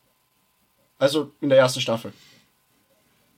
Also 0.99 1.31
in 1.41 1.49
der 1.49 1.57
ersten 1.57 1.81
Staffel. 1.81 2.13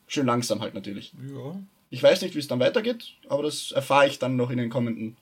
Schön 0.08 0.26
langsam 0.26 0.62
halt 0.62 0.74
natürlich. 0.74 1.14
Ja. 1.30 1.56
Ich 1.90 2.04
weiß 2.04 2.22
nicht, 2.22 2.36
wie 2.36 2.40
es 2.40 2.48
dann 2.48 2.60
weitergeht, 2.60 3.14
aber 3.28 3.44
das 3.44 3.72
erfahre 3.72 4.08
ich 4.08 4.20
dann 4.20 4.36
noch 4.36 4.50
in 4.50 4.58
den 4.58 4.70
kommenden 4.70 5.18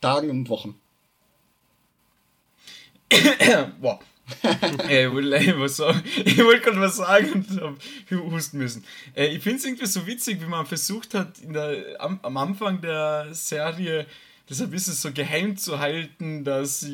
Tagen 0.00 0.30
und 0.30 0.48
Wochen. 0.48 0.78
Boah. 3.80 4.00
äh, 4.88 5.06
ich 5.06 5.12
wollte 5.12 5.60
was 5.60 5.76
gerade 5.76 6.80
was 6.80 6.96
sagen 6.96 7.32
und 7.32 7.60
hab 7.60 7.76
husten 8.10 8.58
müssen. 8.58 8.84
Äh, 9.14 9.34
ich 9.34 9.42
finde 9.42 9.58
es 9.58 9.64
irgendwie 9.64 9.86
so 9.86 10.06
witzig, 10.06 10.40
wie 10.40 10.46
man 10.46 10.66
versucht 10.66 11.14
hat, 11.14 11.34
der, 11.42 11.96
am, 11.98 12.20
am 12.22 12.36
Anfang 12.36 12.80
der 12.80 13.28
Serie 13.32 14.06
das 14.48 14.60
ein 14.60 14.70
bisschen 14.70 14.94
so 14.94 15.12
geheim 15.12 15.56
zu 15.56 15.78
halten, 15.78 16.44
dass 16.44 16.86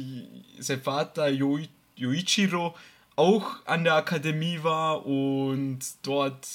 sein 0.58 0.80
Vater 0.82 1.28
Yoi, 1.28 1.68
Yoichiro 1.96 2.74
auch 3.16 3.56
an 3.64 3.84
der 3.84 3.94
Akademie 3.94 4.60
war 4.62 5.04
und 5.04 5.80
dort 6.02 6.46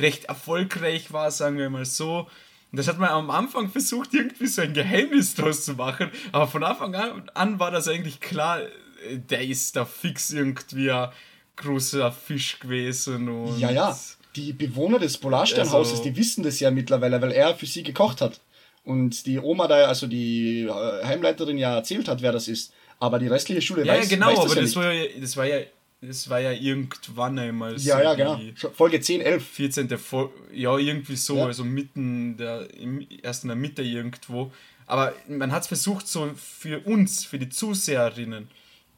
recht 0.00 0.24
erfolgreich 0.24 1.12
war, 1.12 1.30
sagen 1.30 1.58
wir 1.58 1.70
mal 1.70 1.84
so. 1.84 2.26
Und 2.70 2.76
das 2.78 2.86
hat 2.88 2.98
man 2.98 3.08
am 3.08 3.30
Anfang 3.30 3.70
versucht, 3.70 4.12
irgendwie 4.14 4.46
so 4.46 4.60
ein 4.62 4.74
Geheimnis 4.74 5.34
draus 5.34 5.64
zu 5.64 5.74
machen, 5.74 6.10
aber 6.32 6.46
von 6.46 6.62
Anfang 6.64 6.94
an, 6.94 7.58
war 7.58 7.70
das 7.70 7.88
eigentlich 7.88 8.20
klar, 8.20 8.60
äh, 8.60 9.18
der 9.18 9.42
ist 9.42 9.74
da 9.76 9.84
fix 9.84 10.30
irgendwie 10.30 10.90
ein 10.90 11.08
großer 11.56 12.12
Fisch 12.12 12.58
gewesen 12.60 13.28
und 13.28 13.58
Ja, 13.58 13.70
ja. 13.70 13.98
Die 14.36 14.52
Bewohner 14.52 14.98
des 14.98 15.16
Polarsternhauses, 15.18 15.92
Also- 16.00 16.04
die 16.04 16.16
wissen 16.16 16.44
das 16.44 16.60
ja 16.60 16.70
mittlerweile, 16.70 17.20
weil 17.22 17.32
er 17.32 17.54
für 17.54 17.66
sie 17.66 17.82
gekocht 17.82 18.20
hat. 18.20 18.40
Und 18.84 19.26
die 19.26 19.38
Oma 19.38 19.66
da, 19.66 19.86
also 19.86 20.06
die 20.06 20.62
äh, 20.62 21.04
Heimleiterin 21.04 21.58
ja 21.58 21.74
erzählt 21.74 22.06
hat, 22.08 22.22
wer 22.22 22.32
das 22.32 22.48
ist. 22.48 22.72
Aber 23.00 23.18
die 23.18 23.26
restliche 23.28 23.60
Schule 23.62 23.84
Ja, 23.84 23.94
weiß, 23.94 24.10
ja, 24.10 24.16
genau, 24.16 24.26
weiß 24.28 24.40
das 24.40 24.46
aber 24.46 24.54
ja 24.56 24.62
das 24.62 24.76
war 24.76 24.92
ja, 24.92 25.04
das 25.20 25.36
war 25.36 25.46
ja, 25.46 25.58
das 26.00 26.30
war 26.30 26.40
ja 26.40 26.52
irgendwann 26.52 27.38
einmal 27.38 27.78
so 27.78 27.88
ja, 27.88 28.00
ja, 28.02 28.14
genau. 28.14 28.40
Folge 28.74 29.00
10, 29.00 29.20
11. 29.20 29.44
14. 29.46 29.98
Fol 29.98 30.30
ja, 30.52 30.76
irgendwie 30.78 31.16
so, 31.16 31.36
Ja. 31.38 31.46
also 31.46 31.64
mitten 31.64 32.36
der, 32.36 32.72
im, 32.74 33.06
erst 33.22 33.44
in 33.44 33.48
der 33.48 33.56
Mitte 33.56 33.82
irgendwo. 33.82 34.52
Aber 34.86 35.12
man 35.28 35.52
hat 35.52 35.62
es 35.62 35.68
versucht, 35.68 36.06
so 36.06 36.30
für 36.36 36.80
uns, 36.86 37.24
für 37.24 37.38
die 37.38 37.48
Zuseherinnen, 37.48 38.48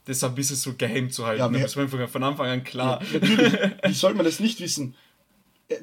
das 0.04 0.22
ein 0.22 0.34
bisschen 0.34 0.56
so 0.56 0.74
geheim 0.74 1.10
zu 1.10 1.26
halten. 1.26 1.40
Ja, 1.40 1.50
Ja, 1.50 1.62
das 1.62 1.76
war 1.76 1.84
einfach 1.84 2.08
von 2.08 2.22
Anfang 2.22 2.48
an 2.48 2.64
klar. 2.64 3.00
Natürlich, 3.12 3.52
wie 3.84 3.92
soll 3.92 4.14
man 4.14 4.24
das 4.24 4.38
nicht 4.40 4.60
wissen? 4.60 4.94
Äh, 5.68 5.76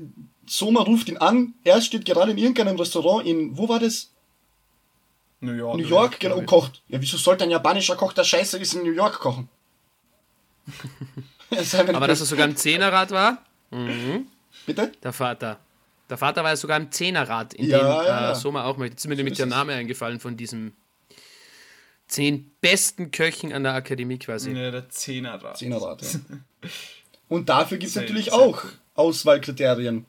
Soma 0.46 0.82
ruft 0.82 1.10
ihn 1.10 1.18
an, 1.18 1.56
er 1.64 1.82
steht 1.82 2.06
gerade 2.06 2.32
in 2.32 2.38
irgendeinem 2.38 2.78
Restaurant 2.78 3.26
in, 3.28 3.58
wo 3.58 3.68
war 3.68 3.80
das? 3.80 4.12
New 5.40 5.52
York. 5.54 5.78
New 5.78 5.88
York, 5.88 6.20
genau, 6.20 6.38
und 6.38 6.46
kocht. 6.46 6.82
Ja, 6.88 7.02
wieso 7.02 7.18
sollte 7.18 7.44
ein 7.44 7.52
japanischer 7.52 7.96
Koch, 7.96 8.14
der 8.14 8.24
scheiße 8.24 8.58
ist, 8.58 8.74
in 8.74 8.84
New 8.84 8.92
York 8.92 9.20
kochen? 9.20 9.50
Aber 11.94 12.08
dass 12.08 12.20
er 12.20 12.26
sogar 12.26 12.48
im 12.48 12.56
Zehnerrad 12.56 13.12
war, 13.12 13.44
mhm. 13.72 14.28
Bitte? 14.66 14.92
der 15.04 15.14
Vater. 15.14 15.60
Der 16.10 16.18
Vater 16.18 16.44
war 16.44 16.52
ja 16.52 16.56
sogar 16.56 16.78
im 16.78 16.92
Zehnerrad, 16.92 17.54
in 17.54 17.70
Ja, 17.70 17.80
dem 17.80 18.08
ja. 18.08 18.32
Äh, 18.32 18.36
Soma 18.36 18.64
auch 18.64 18.78
möchte. 18.78 18.94
Jetzt 18.94 19.06
ist 19.06 19.10
mir 19.10 19.16
nämlich 19.16 19.38
der. 19.38 19.46
Name 19.46 19.74
eingefallen 19.74 20.20
von 20.20 20.38
diesem 20.38 20.74
zehn 22.08 22.52
besten 22.62 23.12
Köchen 23.12 23.52
an 23.52 23.64
der 23.64 23.74
Akademie 23.74 24.18
quasi. 24.18 24.52
Ja, 24.52 24.72
der 24.72 24.90
Zehnerrad. 24.90 25.58
Zehnerrad, 25.58 26.02
ja. 26.02 26.20
Und 27.30 27.50
dafür 27.50 27.78
gibt 27.78 27.90
es 27.90 27.96
natürlich 27.96 28.32
auch 28.32 28.64
Auswahlkriterien. 28.96 30.06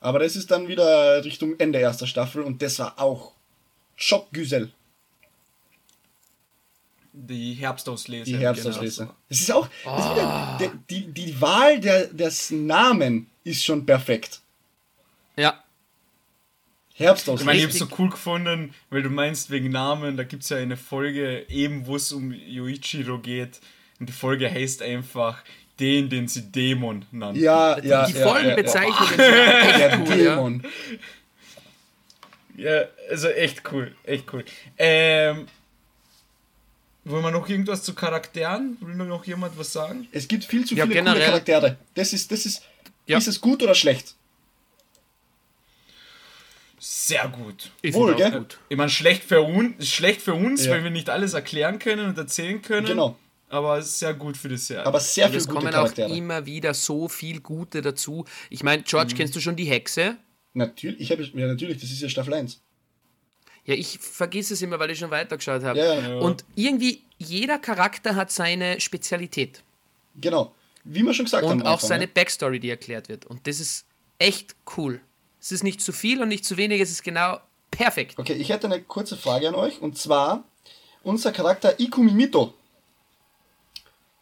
Aber 0.00 0.20
das 0.20 0.36
ist 0.36 0.50
dann 0.50 0.68
wieder 0.68 1.24
Richtung 1.24 1.58
Ende 1.58 1.78
erster 1.78 2.06
Staffel 2.06 2.42
und 2.42 2.62
das 2.62 2.78
war 2.78 2.98
auch 2.98 3.32
Schockgüsel, 3.96 4.72
Die 7.12 7.54
Herbstauslese. 7.54 8.24
die 8.24 8.36
Herbstauslese. 8.36 9.02
Genau. 9.02 9.16
Das 9.28 9.40
ist 9.40 9.50
auch, 9.52 9.68
das 9.84 10.04
ist 10.04 10.10
wieder, 10.12 10.56
der, 10.60 10.72
die, 10.88 11.06
die 11.12 11.40
Wahl 11.40 11.80
der, 11.80 12.06
des 12.06 12.50
Namen 12.50 13.26
ist 13.44 13.64
schon 13.64 13.84
perfekt. 13.84 14.40
Ja, 15.36 15.62
Ich 16.94 17.00
meine, 17.00 17.08
Herbstauslese. 17.08 17.56
ich 17.56 17.64
hab's 17.64 17.78
so 17.78 17.88
cool 17.98 18.10
gefunden, 18.10 18.74
weil 18.90 19.02
du 19.02 19.10
meinst 19.10 19.50
wegen 19.50 19.70
Namen, 19.70 20.16
da 20.16 20.22
gibt's 20.24 20.48
ja 20.50 20.58
eine 20.58 20.76
Folge, 20.76 21.46
eben 21.48 21.86
wo 21.86 21.96
es 21.96 22.12
um 22.12 22.32
Yoichiro 22.32 23.18
geht. 23.18 23.60
Und 23.98 24.08
die 24.08 24.12
Folge 24.12 24.50
heißt 24.50 24.82
einfach 24.82 25.42
den, 25.78 26.08
den 26.10 26.28
sie 26.28 26.42
Dämon 26.52 27.06
nannten. 27.10 27.40
Ja, 27.40 27.78
ja, 27.82 28.06
die 28.06 28.12
ja, 28.12 28.28
Folgenbezeichnungen 28.28 29.08
sind 29.08 29.18
Ja, 29.20 29.60
echt 29.60 29.78
der 29.80 30.00
cool. 30.00 30.08
Ja. 30.08 30.34
Dämon. 30.36 30.62
Ja, 32.56 32.82
also 33.08 33.28
echt 33.28 33.62
cool, 33.72 33.94
echt 34.04 34.30
cool. 34.32 34.44
Ähm, 34.76 35.46
wollen 37.04 37.22
wir 37.24 37.30
noch 37.30 37.48
irgendwas 37.48 37.82
zu 37.82 37.94
Charakteren? 37.94 38.76
Will 38.80 38.94
noch 38.94 39.24
jemand 39.24 39.58
was 39.58 39.72
sagen? 39.72 40.06
Es 40.12 40.28
gibt 40.28 40.44
viel 40.44 40.64
zu 40.64 40.74
Ja, 40.74 40.86
viele 40.86 41.02
coole 41.02 41.20
Charaktere. 41.20 41.76
Das 41.94 42.12
ist, 42.12 42.30
das 42.30 42.46
ist, 42.46 42.62
Ja. 43.06 43.18
ist 43.18 43.26
es 43.28 43.40
gut 43.40 43.62
oder 43.62 43.74
schlecht? 43.74 44.14
Sehr 46.78 47.28
gut. 47.28 47.70
Ich 47.82 47.94
Wohl, 47.94 48.10
finde 48.14 48.26
auch 48.26 48.30
gell? 48.30 48.38
gut. 48.40 48.58
Ich 48.70 48.76
meine, 48.76 48.90
schlecht 48.90 49.22
für, 49.24 49.42
un 49.42 49.74
schlecht 49.80 50.22
für 50.22 50.34
uns, 50.34 50.64
Ja. 50.64 50.72
weil 50.72 50.84
wir 50.84 50.90
nicht 50.90 51.10
alles 51.10 51.34
erklären 51.34 51.78
können 51.78 52.06
und 52.08 52.16
erzählen 52.16 52.62
können. 52.62 52.86
Genau. 52.86 53.18
Aber 53.50 53.82
sehr 53.82 54.14
gut 54.14 54.36
für 54.36 54.48
die 54.48 54.56
Serie. 54.56 54.86
Aber 54.86 55.00
sehr 55.00 55.24
Und 55.26 55.30
viele 55.32 55.40
es 55.40 55.46
gute 55.48 55.56
kommen 55.58 55.68
auch 55.74 55.82
Charaktere. 55.92 56.14
immer 56.16 56.46
wieder 56.46 56.72
so 56.72 57.08
viel 57.08 57.40
Gute 57.40 57.82
dazu. 57.82 58.24
Ich 58.48 58.62
meine, 58.62 58.82
George, 58.84 59.14
kennst 59.16 59.34
du 59.36 59.40
schon 59.40 59.56
die 59.56 59.64
Hexe? 59.64 60.16
Natürlich, 60.54 61.00
ich 61.00 61.10
habe 61.10 61.22
ja 61.22 61.46
natürlich, 61.46 61.78
das 61.80 61.90
ist 61.90 62.00
ja 62.00 62.08
Staffel 62.08 62.32
1. 62.34 62.62
Ja, 63.70 63.76
ich 63.76 64.00
vergiss 64.00 64.50
es 64.50 64.62
immer, 64.62 64.80
weil 64.80 64.90
ich 64.90 64.98
schon 64.98 65.12
weitergeschaut 65.12 65.62
habe. 65.62 65.78
Ja, 65.78 65.94
ja. 65.94 66.18
Und 66.18 66.44
irgendwie, 66.56 67.02
jeder 67.18 67.56
Charakter 67.56 68.16
hat 68.16 68.32
seine 68.32 68.80
Spezialität. 68.80 69.62
Genau. 70.16 70.52
Wie 70.82 71.04
wir 71.04 71.14
schon 71.14 71.26
gesagt 71.26 71.46
haben. 71.46 71.60
Und 71.60 71.66
auch 71.68 71.78
seine 71.78 72.06
ne? 72.06 72.10
Backstory, 72.12 72.58
die 72.58 72.68
erklärt 72.68 73.08
wird. 73.08 73.26
Und 73.26 73.46
das 73.46 73.60
ist 73.60 73.86
echt 74.18 74.56
cool. 74.76 75.00
Es 75.40 75.52
ist 75.52 75.62
nicht 75.62 75.80
zu 75.80 75.92
viel 75.92 76.20
und 76.20 76.26
nicht 76.26 76.44
zu 76.44 76.56
wenig, 76.56 76.80
es 76.80 76.90
ist 76.90 77.04
genau 77.04 77.38
perfekt. 77.70 78.18
Okay, 78.18 78.32
ich 78.32 78.48
hätte 78.48 78.66
eine 78.66 78.82
kurze 78.82 79.16
Frage 79.16 79.46
an 79.46 79.54
euch. 79.54 79.80
Und 79.80 79.96
zwar, 79.96 80.42
unser 81.04 81.30
Charakter 81.30 81.78
Ikumi 81.78 82.10
Mito. 82.10 82.54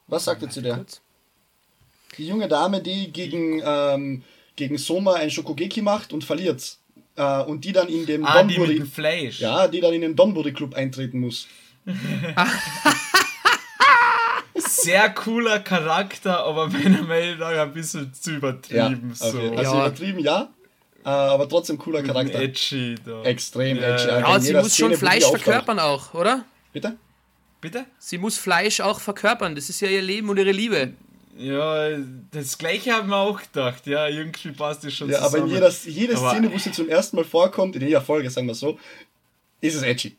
Was 0.09 0.27
sagt 0.27 0.43
ihr 0.43 0.51
zu 0.51 0.61
der? 0.61 0.77
Kurz. 0.77 1.01
Die 2.19 2.27
junge 2.27 2.49
Dame, 2.49 2.83
die 2.83 3.11
gegen, 3.11 3.63
ähm, 3.65 4.25
gegen 4.57 4.77
Soma 4.77 5.15
ein 5.15 5.31
Shokugeki 5.31 5.81
macht 5.81 6.13
und 6.13 6.23
verliert. 6.23 6.77
Äh, 7.19 7.43
und 7.43 7.65
die 7.65 7.73
dann 7.73 7.89
in 7.89 8.07
dem 8.07 8.25
ah, 8.25 8.45
die 8.45 8.55
dem 8.55 8.87
Fleisch. 8.87 9.41
ja, 9.41 9.67
die 9.67 9.81
dann 9.81 9.93
in 9.93 10.03
den 10.03 10.15
Donburi 10.15 10.53
Club 10.53 10.75
eintreten 10.75 11.19
muss. 11.19 11.49
Sehr 14.55 15.11
cooler 15.11 15.59
Charakter, 15.59 16.45
aber 16.45 16.69
meiner 16.71 17.03
Meinung 17.03 17.39
nach 17.39 17.49
ein 17.49 17.73
bisschen 17.73 18.15
zu 18.15 18.37
übertrieben. 18.37 19.13
okay. 19.19 19.31
so. 19.33 19.57
Also 19.57 19.63
Ja. 19.75 19.87
übertrieben, 19.87 20.19
ja. 20.21 20.49
Äh, 21.05 21.09
aber 21.09 21.49
trotzdem 21.49 21.77
cooler 21.79 22.03
Charakter. 22.03 22.39
Edgy. 22.41 22.95
Da. 23.05 23.23
Extrem 23.23 23.79
Ja. 23.79 23.95
edgy. 23.95 24.07
Ja, 24.09 24.21
Ja, 24.21 24.41
sie 24.41 24.55
muss 24.55 24.73
Szene, 24.73 24.77
schon 24.77 24.91
die 24.91 24.97
Fleisch 24.97 25.25
verkörpern 25.25 25.79
auch, 25.81 26.15
oder? 26.15 26.45
Bitte? 26.73 26.97
Bitte? 27.61 27.85
Sie 27.99 28.19
muss 28.19 28.39
Fleisch 28.39 28.81
auch 28.81 29.01
verkörpern. 29.01 29.57
Das 29.57 29.69
ist 29.69 29.81
ja 29.81 29.89
ihr 29.89 30.03
Leben 30.03 30.29
und 30.29 30.37
ihre 30.37 30.53
Liebe. 30.53 30.93
Ja, 31.39 31.97
das 32.33 32.59
gleiche 32.59 32.93
haben 32.93 33.09
wir 33.11 33.17
auch 33.17 33.41
gedacht. 33.41 33.87
Ja, 33.87 34.09
irgendwie 34.09 34.51
passt 34.51 34.83
das 34.85 34.93
schon 34.95 35.09
Ja, 35.09 35.21
aber 35.21 35.39
in 35.39 35.45
zusammen. 35.49 35.51
jeder, 35.55 35.71
jede 35.87 36.17
Aber- 36.17 36.31
Szene, 36.31 36.53
wo 36.53 36.59
sie 36.59 36.73
zum 36.73 36.89
ersten 36.89 37.15
Mal 37.17 37.25
vorkommt, 37.25 37.77
in 37.77 37.83
jeder 37.83 38.01
Folge, 38.03 38.29
sagen 38.29 38.49
wir 38.49 38.55
so, 38.55 38.79
ist 39.61 39.75
es 39.77 39.83
edgy. 39.83 40.17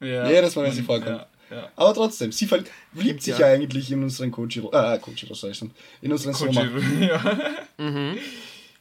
ja. 0.00 0.28
jedes 0.30 0.56
Mal, 0.56 0.64
wenn 0.64 0.72
sie 0.72 0.82
vorkommt. 0.82 1.26
Ja, 1.50 1.56
ja. 1.56 1.70
Aber 1.76 1.92
trotzdem, 1.94 2.32
sie 2.32 2.46
verliebt 2.46 3.22
sich 3.22 3.38
ja. 3.38 3.40
ja 3.40 3.54
eigentlich 3.54 3.90
in 3.90 4.02
unseren 4.02 4.30
Kojiro, 4.30 4.72
äh, 4.72 4.98
Kojiro 4.98 5.34
sag 5.34 5.50
ich 5.50 5.58
schon, 5.58 5.70
in 6.00 6.12
unseren 6.12 6.32
Soma. 6.34 6.66
Kojiro, 6.66 6.78
ja. 7.00 7.38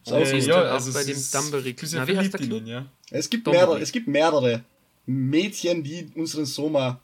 So 0.05 0.15
Äh, 0.15 0.23
ist 0.23 0.33
es. 0.33 0.45
ja, 0.47 0.61
also 0.61 0.91
bei 0.93 1.03
dem 1.03 1.11
ist- 1.15 1.33
Dumbledore- 1.35 1.63
du 1.63 1.73
bist 1.73 1.93
ja 1.93 1.99
Na, 1.99 2.07
wie 2.07 2.17
heißt 2.17 2.33
der 2.33 2.41
ihn, 2.41 2.65
ja. 2.67 2.85
Es 3.11 3.29
gibt, 3.29 3.45
mehrere, 3.47 3.79
es 3.79 3.91
gibt 3.91 4.07
mehrere 4.07 4.63
Mädchen, 5.05 5.83
die 5.83 6.11
unseren 6.15 6.45
Soma 6.45 6.99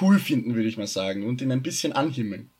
cool 0.00 0.18
finden, 0.18 0.54
würde 0.54 0.68
ich 0.68 0.76
mal 0.76 0.86
sagen, 0.86 1.26
und 1.26 1.40
ihn 1.42 1.52
ein 1.52 1.62
bisschen 1.62 1.92
anhimmeln. 1.92 2.50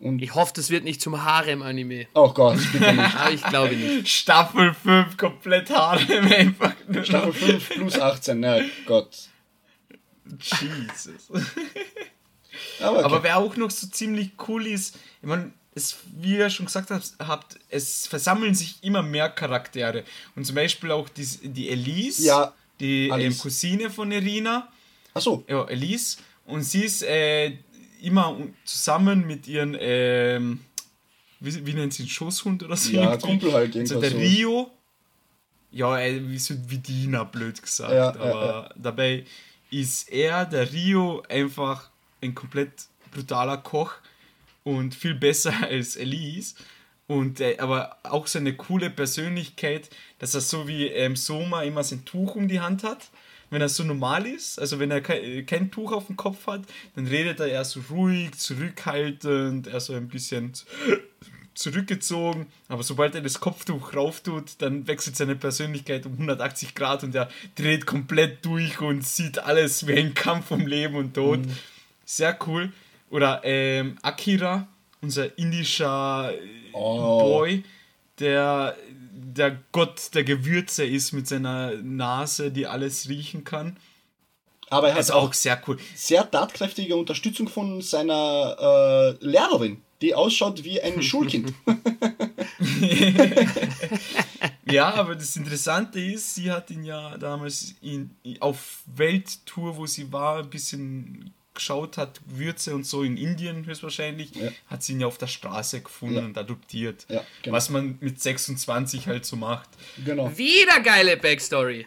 Und, 0.00 0.20
Ich 0.20 0.34
hoffe, 0.34 0.52
das 0.56 0.70
wird 0.70 0.84
nicht 0.84 1.00
zum 1.00 1.22
Harem-Anime. 1.24 2.06
oh 2.14 2.30
Gott, 2.32 2.58
bitte 2.72 2.92
nicht. 2.92 3.16
Aber 3.16 3.30
ich 3.32 3.42
glaube 3.42 3.74
nicht. 3.76 4.08
Staffel 4.08 4.74
5 4.74 5.16
komplett 5.16 5.70
Harem 5.70 6.26
einfach. 6.32 6.74
nur 6.88 7.04
Staffel 7.04 7.28
noch. 7.54 7.60
5 7.62 7.68
plus 7.70 7.98
18, 7.98 8.40
na 8.40 8.60
Gott. 8.86 9.28
Jesus. 10.26 11.30
Aber, 12.80 12.96
okay. 12.98 13.04
Aber 13.04 13.22
wer 13.22 13.38
auch 13.38 13.56
noch 13.56 13.70
so 13.70 13.86
ziemlich 13.86 14.32
cool 14.48 14.66
ist, 14.66 14.96
ich 15.22 15.28
meine, 15.28 15.52
es, 15.74 15.96
wie 16.20 16.36
ihr 16.36 16.50
schon 16.50 16.66
gesagt 16.66 16.90
habt, 17.18 17.58
es 17.68 18.06
versammeln 18.06 18.54
sich 18.54 18.82
immer 18.82 19.02
mehr 19.02 19.28
Charaktere. 19.28 20.04
Und 20.36 20.44
zum 20.46 20.54
Beispiel 20.54 20.90
auch 20.92 21.08
die, 21.08 21.26
die 21.42 21.68
Elise, 21.70 22.26
Ja, 22.26 22.52
die 22.80 23.08
ähm. 23.08 23.36
Cousine 23.36 23.90
von 23.90 24.10
Irina. 24.12 24.68
Ach 25.14 25.20
so. 25.20 25.44
Ja, 25.48 25.64
Elise. 25.66 26.18
Und 26.46 26.62
sie 26.62 26.84
ist 26.84 27.02
äh, 27.02 27.56
immer 28.00 28.38
zusammen 28.64 29.26
mit 29.26 29.46
ihren, 29.48 29.76
ähm, 29.78 30.60
wie, 31.40 31.66
wie 31.66 31.74
nennt 31.74 31.94
sie, 31.94 32.04
einen 32.04 32.10
Schoßhund 32.10 32.62
oder 32.62 32.76
so? 32.76 32.92
Ja? 32.92 33.16
Kumpel 33.16 33.52
halt, 33.52 33.72
So 33.72 33.78
irgendwas 33.78 34.00
der 34.00 34.10
so. 34.10 34.18
Rio. 34.18 34.70
Ja, 35.70 35.98
äh, 35.98 36.20
wie 36.28 36.38
so 36.38 36.54
wie 36.68 36.78
Diener, 36.78 37.24
blöd 37.24 37.60
gesagt. 37.60 37.92
Ja, 37.92 38.14
ja, 38.14 38.20
aber 38.20 38.74
dabei 38.76 39.24
ist 39.70 40.08
er, 40.10 40.44
der 40.44 40.72
Rio, 40.72 41.22
einfach 41.28 41.90
ein 42.22 42.34
komplett 42.34 42.86
brutaler 43.12 43.58
Koch 43.58 43.94
und 44.62 44.94
viel 44.94 45.14
besser 45.14 45.52
als 45.62 45.96
Elise. 45.96 46.54
Und 47.06 47.40
äh, 47.40 47.58
aber 47.58 47.98
auch 48.02 48.26
so 48.26 48.38
eine 48.38 48.54
coole 48.54 48.88
Persönlichkeit, 48.88 49.90
dass 50.18 50.34
er 50.34 50.40
so 50.40 50.66
wie 50.66 50.86
ähm, 50.86 51.16
Soma 51.16 51.62
immer 51.62 51.84
sein 51.84 52.04
Tuch 52.04 52.34
um 52.34 52.48
die 52.48 52.60
Hand 52.60 52.82
hat. 52.82 53.08
Wenn 53.54 53.62
er 53.62 53.68
so 53.68 53.84
normal 53.84 54.26
ist, 54.26 54.58
also 54.58 54.80
wenn 54.80 54.90
er 54.90 55.00
kein, 55.00 55.46
kein 55.46 55.70
Tuch 55.70 55.92
auf 55.92 56.08
dem 56.08 56.16
Kopf 56.16 56.48
hat, 56.48 56.62
dann 56.96 57.06
redet 57.06 57.38
er 57.38 57.46
eher 57.46 57.64
so 57.64 57.80
ruhig, 57.88 58.32
zurückhaltend, 58.36 59.68
eher 59.68 59.78
so 59.78 59.94
ein 59.94 60.08
bisschen 60.08 60.52
zurückgezogen, 61.54 62.46
aber 62.66 62.82
sobald 62.82 63.14
er 63.14 63.20
das 63.20 63.38
Kopftuch 63.38 63.94
rauf 63.94 64.22
tut, 64.22 64.56
dann 64.58 64.88
wechselt 64.88 65.14
seine 65.16 65.36
Persönlichkeit 65.36 66.04
um 66.04 66.14
180 66.14 66.74
Grad 66.74 67.04
und 67.04 67.14
er 67.14 67.28
dreht 67.54 67.86
komplett 67.86 68.44
durch 68.44 68.80
und 68.80 69.06
sieht 69.06 69.38
alles 69.38 69.86
wie 69.86 69.94
ein 69.94 70.14
Kampf 70.14 70.50
um 70.50 70.66
Leben 70.66 70.96
und 70.96 71.14
Tod. 71.14 71.38
Sehr 72.04 72.36
cool. 72.48 72.72
Oder 73.08 73.40
ähm, 73.44 73.98
Akira, 74.02 74.66
unser 75.00 75.38
indischer 75.38 76.32
äh, 76.34 76.38
Oh. 76.72 77.20
Boy, 77.20 77.62
der 78.18 78.76
der 79.16 79.58
Gott 79.72 80.14
der 80.14 80.24
Gewürze 80.24 80.84
ist 80.84 81.12
mit 81.12 81.28
seiner 81.28 81.74
Nase, 81.82 82.50
die 82.50 82.66
alles 82.66 83.08
riechen 83.08 83.44
kann. 83.44 83.76
Aber 84.70 84.88
er 84.88 84.96
hat 84.96 85.10
auch 85.10 85.28
auch 85.28 85.32
sehr 85.34 85.60
cool. 85.66 85.78
sehr 85.94 86.28
tatkräftige 86.30 86.96
Unterstützung 86.96 87.48
von 87.48 87.80
seiner 87.82 88.56
äh, 88.58 89.24
Lehrerin, 89.24 89.82
die 90.00 90.14
ausschaut 90.14 90.64
wie 90.64 90.80
ein 90.80 91.02
Schulkind. 91.10 91.52
Ja, 94.70 94.94
aber 94.94 95.14
das 95.14 95.36
Interessante 95.36 96.00
ist, 96.00 96.34
sie 96.34 96.50
hat 96.50 96.70
ihn 96.70 96.84
ja 96.84 97.18
damals 97.18 97.74
in, 97.82 98.10
auf 98.40 98.82
Welttour, 98.86 99.76
wo 99.76 99.86
sie 99.86 100.10
war, 100.10 100.38
ein 100.38 100.50
bisschen 100.50 101.34
geschaut 101.54 101.96
hat, 101.96 102.20
Würze 102.26 102.74
und 102.74 102.84
so 102.86 103.02
in 103.02 103.16
Indien 103.16 103.64
höchstwahrscheinlich, 103.66 104.34
Ja. 104.34 104.50
hat 104.66 104.82
sie 104.82 104.92
ihn 104.94 105.00
ja 105.00 105.06
auf 105.06 105.18
der 105.18 105.26
Straße 105.28 105.80
gefunden 105.82 106.16
Ja. 106.16 106.24
und 106.24 106.36
adoptiert. 106.38 107.06
Ja, 107.08 107.22
genau. 107.42 107.56
Was 107.56 107.70
man 107.70 107.96
mit 108.00 108.20
26 108.20 109.06
halt 109.06 109.24
so 109.24 109.36
macht. 109.36 109.68
genau. 110.04 110.36
Wieder 110.36 110.80
geile 110.80 111.16
Backstory. 111.16 111.86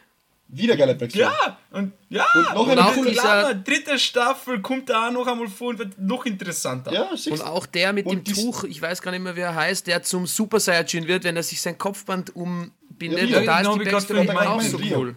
Wieder 0.49 0.77
geile 0.77 0.95
Backstory. 0.95 1.25
Ja, 1.25 1.57
und 1.71 1.91
ja, 2.09 2.25
Und 2.33 2.55
noch 2.55 2.67
und 2.67 2.79
eine 2.79 3.09
dieser 3.09 3.53
dritte 3.53 3.99
Staffel 3.99 4.61
kommt 4.61 4.89
da 4.89 5.09
auch 5.09 5.11
noch 5.11 5.27
einmal 5.27 5.49
vor 5.49 5.69
und 5.71 5.79
wird 5.79 5.99
noch 5.99 6.25
interessanter. 6.25 6.93
Ja, 6.93 7.09
Und 7.29 7.41
auch 7.41 7.65
der 7.65 7.91
mit 7.91 8.05
Und 8.05 8.25
dem 8.27 8.33
Tuch, 8.33 8.63
ich 8.63 8.81
weiß 8.81 9.01
gar 9.01 9.11
nicht 9.11 9.19
mehr, 9.19 9.35
wie 9.35 9.41
er 9.41 9.53
heißt, 9.53 9.87
der 9.87 10.03
zum 10.03 10.25
Super 10.25 10.61
Saiyajin 10.61 11.05
wird, 11.07 11.25
wenn 11.25 11.35
er 11.35 11.43
sich 11.43 11.59
sein 11.59 11.77
Kopfband 11.77 12.33
umbindet. 12.33 13.29
Ja, 13.29 13.39
und 13.39 13.45
da 13.45 13.57
genau, 13.57 13.71
ist 13.73 13.81
die 13.81 13.85
wie 13.85 13.91
Backstory 13.91 14.29
auch 14.29 14.61
so 14.61 14.77
Rio. 14.77 14.97
cool. 14.99 15.15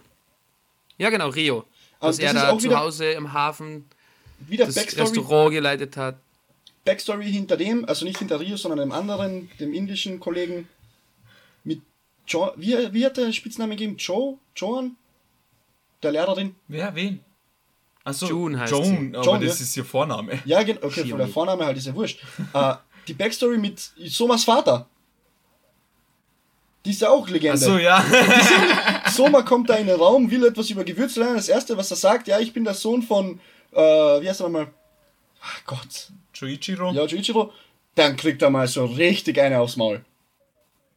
Ja, 0.99 1.11
genau, 1.11 1.29
Rio. 1.29 1.65
Dass 2.01 2.19
Also 2.19 2.23
er 2.23 2.33
das 2.35 2.43
ist 2.43 2.49
da 2.49 2.53
auch 2.53 2.59
zu 2.59 2.79
Hause 2.79 3.11
im 3.13 3.33
Hafen 3.33 3.85
wieder 4.47 4.67
das 4.67 4.75
Backstory, 4.75 5.03
Restaurant 5.03 5.53
geleitet 5.53 5.97
hat. 5.97 6.17
Backstory 6.85 7.31
hinter 7.31 7.57
dem, 7.57 7.85
also 7.85 8.05
nicht 8.05 8.19
hinter 8.19 8.41
Rio, 8.41 8.57
sondern 8.57 8.81
dem 8.81 8.93
anderen, 8.93 9.51
dem 9.61 9.75
indischen 9.75 10.19
Kollegen 10.21 10.69
mit 11.65 11.83
jo 12.27 12.51
wie, 12.57 12.93
wie 12.93 13.05
hat 13.05 13.17
der 13.17 13.33
Spitzname 13.33 13.77
gegeben? 13.77 13.97
Joe? 13.99 14.39
Joan? 14.57 14.97
Der 16.03 16.13
Lehrerin? 16.13 16.55
Wer, 16.69 16.95
wen? 16.95 17.21
Achso, 18.03 18.27
June 18.27 18.59
heißt 18.59 18.73
Joan, 18.73 19.15
aber 19.15 19.25
Joan, 19.25 19.41
das 19.43 19.59
ja. 19.59 19.65
ist 19.65 19.77
ihr 19.77 19.85
Vorname. 19.85 20.39
Ja, 20.47 20.63
genau, 20.63 20.85
okay, 20.85 21.05
von 21.07 21.19
der 21.19 21.29
Vorname 21.29 21.67
halt 21.67 21.77
ist 21.77 21.87
ja 21.87 21.95
wurscht. 21.95 22.23
äh, 22.55 22.75
die 23.07 23.15
Backstory 23.15 23.59
mit 23.59 23.79
Somas 24.07 24.45
Vater. 24.45 24.87
Die 26.85 26.91
ist 26.91 27.03
ja 27.03 27.11
auch 27.11 27.29
Legende. 27.29 27.53
Achso, 27.53 27.77
ja. 27.77 28.03
Soma 29.11 29.43
kommt 29.43 29.69
da 29.69 29.75
in 29.75 29.87
den 29.87 29.99
Raum, 29.99 30.31
will 30.31 30.47
etwas 30.47 30.71
über 30.71 30.83
Gewürze 30.83 31.21
lernen. 31.21 31.37
Das 31.37 31.49
erste, 31.49 31.77
was 31.77 31.91
er 31.91 31.99
sagt, 31.99 32.27
ja, 32.27 32.39
ich 32.41 32.55
bin 32.55 32.65
der 32.65 32.73
Sohn 32.73 33.03
von, 33.03 33.39
äh, 33.73 33.77
wie 34.23 34.29
heißt 34.29 34.41
er 34.41 34.45
nochmal? 34.45 34.69
Ach 35.43 35.65
Gott. 35.67 36.09
Choichiro. 36.39 36.93
Ja, 36.93 37.05
Juichiro. 37.07 37.53
Dann 37.95 38.17
kriegt 38.17 38.41
er 38.43 38.51
mal 38.51 38.67
so 38.69 38.85
richtig 38.85 39.41
eine 39.41 39.59
aufs 39.61 39.77
Maul. 39.77 40.05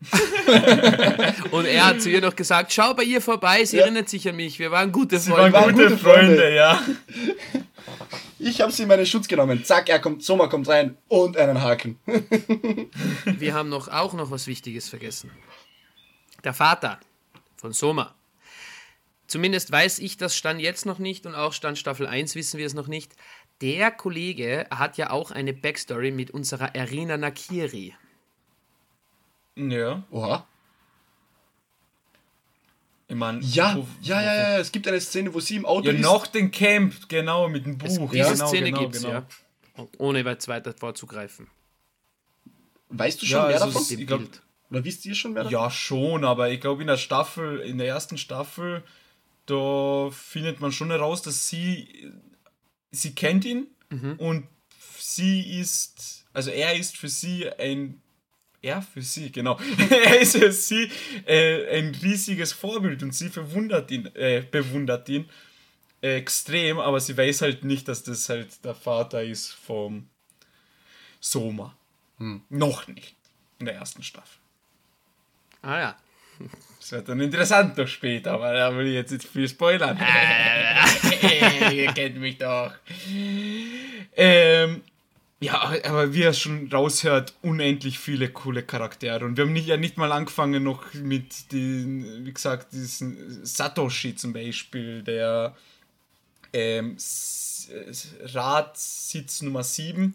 Und 1.52 1.66
er 1.66 1.86
hat 1.86 2.02
zu 2.02 2.10
ihr 2.10 2.20
noch 2.22 2.36
gesagt, 2.36 2.74
schau 2.74 2.94
bei 2.94 3.04
ihr 3.04 3.22
vorbei, 3.22 3.64
sie 3.64 3.78
Ja. 3.78 3.84
erinnert 3.84 4.10
sich 4.10 4.28
an 4.28 4.36
mich, 4.36 4.60
wir 4.60 4.70
waren 4.72 4.92
gute 4.92 5.18
Sie 5.18 5.32
waren 5.32 5.52
Freunde. 5.52 5.72
gute, 5.74 5.84
gute 5.90 5.98
Freunde, 5.98 6.36
Freunde. 6.38 6.56
ja. 6.56 6.82
Ich 8.40 8.60
habe 8.60 8.74
sie 8.74 8.82
in 8.84 8.90
meinen 8.90 9.06
Schutz 9.06 9.30
genommen. 9.30 9.64
Zack, 9.64 9.88
er 9.88 10.00
kommt, 10.00 10.22
Soma 10.22 10.48
kommt 10.48 10.68
rein 10.68 10.98
und 11.08 11.38
einen 11.38 11.62
Haken. 11.62 11.98
Wir 13.26 13.54
haben 13.54 13.70
noch 13.70 13.88
auch 13.88 14.12
noch 14.12 14.32
was 14.32 14.48
Wichtiges 14.48 14.90
vergessen. 14.90 15.32
Der 16.44 16.54
Vater 16.54 17.00
von 17.56 17.72
Soma. 17.72 18.14
Zumindest 19.28 19.72
weiß 19.72 20.00
ich 20.00 20.18
das 20.18 20.36
Stand 20.36 20.60
jetzt 20.62 20.86
noch 20.86 21.00
nicht 21.00 21.26
und 21.26 21.34
auch 21.36 21.54
Stand 21.54 21.78
Staffel 21.78 22.08
1 22.08 22.36
wissen 22.36 22.58
wir 22.60 22.66
es 22.66 22.74
noch 22.74 22.88
nicht. 22.88 23.14
Der 23.62 23.92
Kollege 23.92 24.68
hat 24.70 24.98
ja 24.98 25.10
auch 25.12 25.32
eine 25.32 25.54
Backstory 25.54 26.12
mit 26.12 26.32
unserer 26.32 26.76
Erina 26.76 27.18
Nakiri. 27.18 27.96
Ja, 29.56 30.04
Oha. 30.12 30.46
ich 33.08 33.16
meine. 33.16 33.40
Ja, 33.42 33.76
wo- 33.78 33.88
ja, 34.02 34.22
ja, 34.22 34.34
ja. 34.36 34.58
Es 34.60 34.72
gibt 34.72 34.88
eine 34.88 35.00
Szene, 35.00 35.34
wo 35.34 35.40
sie 35.40 35.56
im 35.58 35.66
Auto 35.66 35.88
Ja, 35.90 35.94
ist. 35.94 36.02
noch 36.02 36.28
den 36.28 36.52
Camp, 36.52 37.08
genau, 37.10 37.48
mit 37.50 37.66
dem 37.66 37.78
Buch. 37.78 38.12
Diese 38.12 38.34
genau, 38.34 38.48
Szene 38.48 38.66
genau, 38.72 38.80
gibt's 38.82 39.02
genau. 39.02 39.14
ja. 39.14 39.88
Ohne 39.98 40.24
weit 40.26 40.48
weiter 40.48 40.74
vorzugreifen. 40.74 41.48
Weißt 42.90 43.22
du 43.22 43.26
schon 43.26 43.38
Ja, 43.38 43.46
mehr 43.48 43.54
also 43.56 43.66
davon? 43.68 43.82
es- 43.82 43.92
Ich 43.92 44.06
glaub- 44.08 44.20
Bild. 44.20 44.42
Oder 44.70 44.84
wisst 44.84 45.06
ihr 45.06 45.14
schon 45.16 45.34
mehr 45.34 45.44
davon? 45.44 45.54
Ja, 45.60 45.70
schon, 45.70 46.24
aber 46.26 46.50
ich 46.50 46.60
glaube 46.60 46.82
in 46.82 46.88
der 46.88 46.98
Staffel, 46.98 47.60
in 47.60 47.78
der 47.78 47.88
ersten 47.88 48.18
Staffel, 48.18 48.84
da 49.46 50.10
findet 50.12 50.60
man 50.60 50.72
schon 50.72 50.90
heraus, 50.90 51.22
dass 51.22 51.48
sie, 51.48 52.12
sie 52.92 53.14
kennt 53.16 53.46
ihn 53.46 53.68
Mhm. 53.90 54.14
und 54.18 54.48
sie 54.98 55.60
ist, 55.60 56.26
also 56.34 56.50
er 56.50 56.76
ist 56.76 56.98
für 56.98 57.10
sie 57.10 57.48
ein, 57.52 58.02
er 58.62 58.82
für 58.82 59.02
sie, 59.04 59.32
genau, 59.32 59.60
er 59.92 60.20
ist 60.20 60.36
für 60.38 60.52
sie 60.52 60.90
äh, 61.28 61.78
ein 61.80 61.94
riesiges 61.96 62.54
Vorbild 62.54 63.04
und 63.04 63.14
sie 63.14 63.30
verwundert 63.30 63.92
ihn, 63.92 64.08
äh, 64.16 64.44
bewundert 64.50 65.08
ihn 65.10 65.30
äh, 66.02 66.16
extrem, 66.18 66.80
aber 66.80 67.00
sie 67.00 67.16
weiß 67.16 67.42
halt 67.44 67.64
nicht, 67.64 67.88
dass 67.88 68.02
das 68.04 68.30
halt 68.30 68.64
der 68.66 68.74
Vater 68.74 69.24
ist 69.24 69.52
vom 69.52 70.10
Soma. 71.20 71.78
Noch 72.50 72.88
nicht. 72.88 73.16
In 73.60 73.66
der 73.66 73.76
ersten 73.76 74.02
Staffel. 74.02 74.40
Ah 75.62 75.80
ja. 75.80 75.98
Das 76.84 76.92
wird 76.92 77.08
dann 77.08 77.22
interessant 77.22 77.78
noch 77.78 77.88
später, 77.88 78.34
aber 78.34 78.52
da 78.52 78.76
will 78.76 78.88
ich 78.88 78.96
jetzt 78.96 79.12
nicht 79.14 79.26
viel 79.26 79.48
spoilern. 79.48 79.98
Ihr 81.72 81.94
kennt 81.94 82.18
mich 82.18 82.38
doch. 82.38 82.74
Ähm, 84.18 84.82
ja, 85.40 85.74
aber 85.86 86.14
wie 86.14 86.24
ihr 86.24 86.34
schon 86.34 86.70
raushört, 86.70 87.36
unendlich 87.42 88.00
viele 88.00 88.28
coole 88.28 88.64
Charaktere. 88.64 89.24
Und 89.24 89.38
wir 89.38 89.46
haben 89.46 89.54
nicht, 89.54 89.68
ja 89.68 89.78
nicht 89.78 89.96
mal 89.96 90.12
angefangen 90.12 90.62
noch 90.62 90.94
mit 90.94 91.54
den, 91.54 92.26
wie 92.26 92.34
gesagt, 92.34 92.74
diesen 92.74 93.46
Satoshi 93.46 94.18
zum 94.18 94.34
Beispiel, 94.34 95.04
der 95.04 95.56
ähm, 96.52 96.98
Ratsitz 98.26 99.42
Nummer 99.42 99.64
7 99.64 100.14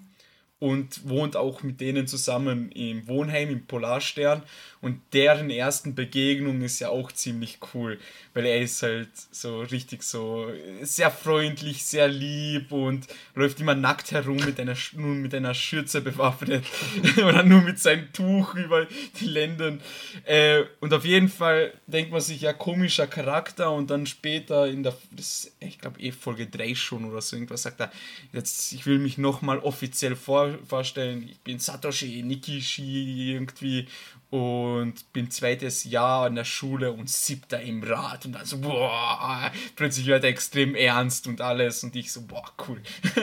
und 0.59 1.09
wohnt 1.09 1.37
auch 1.37 1.63
mit 1.63 1.81
denen 1.81 2.07
zusammen 2.07 2.71
im 2.73 3.07
Wohnheim 3.07 3.51
im 3.51 3.65
Polarstern 3.65 4.43
und 4.81 5.01
deren 5.13 5.51
ersten 5.51 5.95
Begegnung 5.95 6.63
ist 6.63 6.79
ja 6.79 6.91
auch 6.91 7.11
ziemlich 7.11 7.59
cool, 7.75 7.99
weil 8.35 8.47
er 8.47 8.61
ist 8.61 8.83
halt 8.83 9.11
so 9.33 9.63
richtig 9.63 10.03
so 10.03 10.47
sehr 10.83 11.11
freundlich, 11.11 11.85
sehr 11.85 12.07
lieb 12.09 12.71
und 12.71 13.07
läuft 13.35 13.61
immer 13.61 13.75
nackt 13.75 14.13
herum 14.13 14.37
mit 14.37 14.61
einer 14.61 14.77
nur 14.93 15.15
mit 15.15 15.35
einer 15.35 15.55
Schürze 15.55 16.01
bewaffnet 16.01 16.65
oder 17.17 17.43
nur 17.43 17.63
mit 17.63 17.81
seinem 17.81 18.13
Tuch 18.13 18.55
über 18.55 18.87
die 19.21 19.27
Lenden 19.27 19.81
äh, 20.25 20.63
und 20.81 20.93
auf 20.95 21.05
jeden 21.05 21.29
Fall 21.29 21.73
denkt 21.87 22.13
man 22.13 22.21
sich 22.21 22.43
ja 22.43 22.53
komischer 22.53 23.07
Charakter 23.07 23.73
und 23.73 23.91
dann 23.91 24.07
später 24.07 24.69
in 24.69 24.85
der 24.85 24.97
das, 25.11 25.51
ich 25.59 25.79
glaube 25.79 26.01
eh 26.01 26.13
Folge 26.13 26.47
3 26.47 26.75
schon 26.75 27.05
oder 27.05 27.21
so 27.21 27.35
irgendwas 27.35 27.63
sagt 27.63 27.81
er 27.81 27.91
jetzt 28.33 28.73
ich 28.73 28.87
will 28.87 28.99
mich 28.99 29.19
nochmal 29.19 29.59
offiziell 29.59 30.15
vor, 30.15 30.57
vorstellen 30.67 31.29
ich 31.29 31.41
bin 31.41 31.59
Satoshi 31.59 32.23
Nikishi 32.23 33.33
irgendwie 33.33 33.89
und 34.31 35.13
bin 35.13 35.31
zweites 35.31 35.85
Jahr 35.85 36.27
an 36.27 36.35
der 36.35 36.45
Schule 36.45 36.93
und 36.93 37.09
siebter 37.09 37.61
im 37.63 37.83
Rat 37.83 38.27
und 38.27 38.33
dann 38.33 38.45
so 38.45 38.59
boah 38.59 39.51
plötzlich 39.77 40.07
wird 40.07 40.25
er 40.25 40.31
extrem 40.31 40.75
ernst 40.75 41.27
und 41.27 41.41
alles 41.41 41.83
und 41.83 41.97
ich 41.97 42.13
so 42.13 42.23
boah 42.23 42.53
cool 42.69 42.83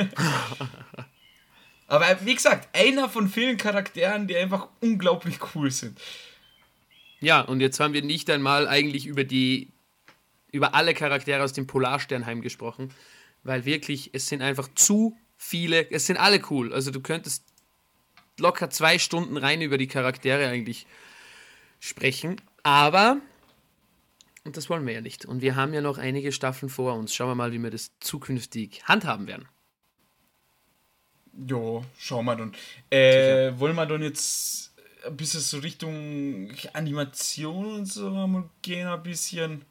aber 1.88 2.18
wie 2.26 2.36
gesagt 2.36 2.70
einer 2.76 3.08
von 3.10 3.30
vielen 3.30 3.58
Charakteren 3.58 4.28
die 4.28 4.36
einfach 4.36 4.68
unglaublich 4.82 5.40
cool 5.54 5.72
sind 5.72 6.00
Ja, 7.22 7.42
und 7.42 7.60
jetzt 7.60 7.80
haben 7.80 7.94
wir 7.94 8.04
nicht 8.04 8.30
einmal 8.30 8.68
eigentlich 8.68 9.06
über 9.08 9.24
die 9.24 9.70
über 10.52 10.74
alle 10.74 10.94
Charaktere 10.94 11.44
aus 11.44 11.54
dem 11.54 11.68
Polarsternheim 11.68 12.42
gesprochen. 12.42 12.92
weil 13.44 13.66
wirklich, 13.66 14.10
es 14.14 14.28
sind 14.28 14.42
einfach 14.42 14.68
zu 14.74 15.16
viele, 15.38 15.90
es 15.92 16.08
sind 16.08 16.18
alle 16.18 16.42
cool. 16.50 16.74
Also 16.74 16.92
du 16.92 17.00
könntest 17.00 17.44
locker 18.40 18.70
zwei 18.70 19.00
Stunden 19.00 19.38
rein 19.38 19.62
über 19.62 19.78
die 19.78 19.88
Charaktere 19.88 20.48
eigentlich 20.48 20.86
sprechen, 21.80 22.42
aber, 22.64 23.18
und 24.44 24.58
das 24.58 24.70
wollen 24.70 24.86
wir 24.86 24.94
ja 24.94 25.02
nicht, 25.02 25.26
und 25.26 25.42
wir 25.42 25.56
haben 25.56 25.74
ja 25.74 25.82
noch 25.82 25.98
einige 25.98 26.32
Staffeln 26.32 26.70
vor 26.70 26.94
uns. 26.96 27.14
Schauen 27.14 27.30
wir 27.30 27.36
mal, 27.36 27.52
wie 27.52 27.62
wir 27.62 27.72
das 27.72 27.92
zukünftig 28.00 28.84
handhaben 28.86 29.28
werden. 29.28 29.48
Ja, 31.48 31.82
schauen 31.98 32.26
wir 32.26 32.36
dann. 32.36 32.56
Äh, 32.90 33.52
wollen 33.60 33.76
wir 33.76 33.86
dann 33.86 34.02
jetzt 34.02 34.74
ein 35.06 35.18
bisschen 35.18 35.42
so 35.42 35.60
Richtung 35.60 36.50
Animation 36.74 37.76
und 37.76 37.86
so 37.86 38.10
mal 38.10 38.50
gehen, 38.62 38.88
ein 38.88 39.04
bisschen? 39.04 39.66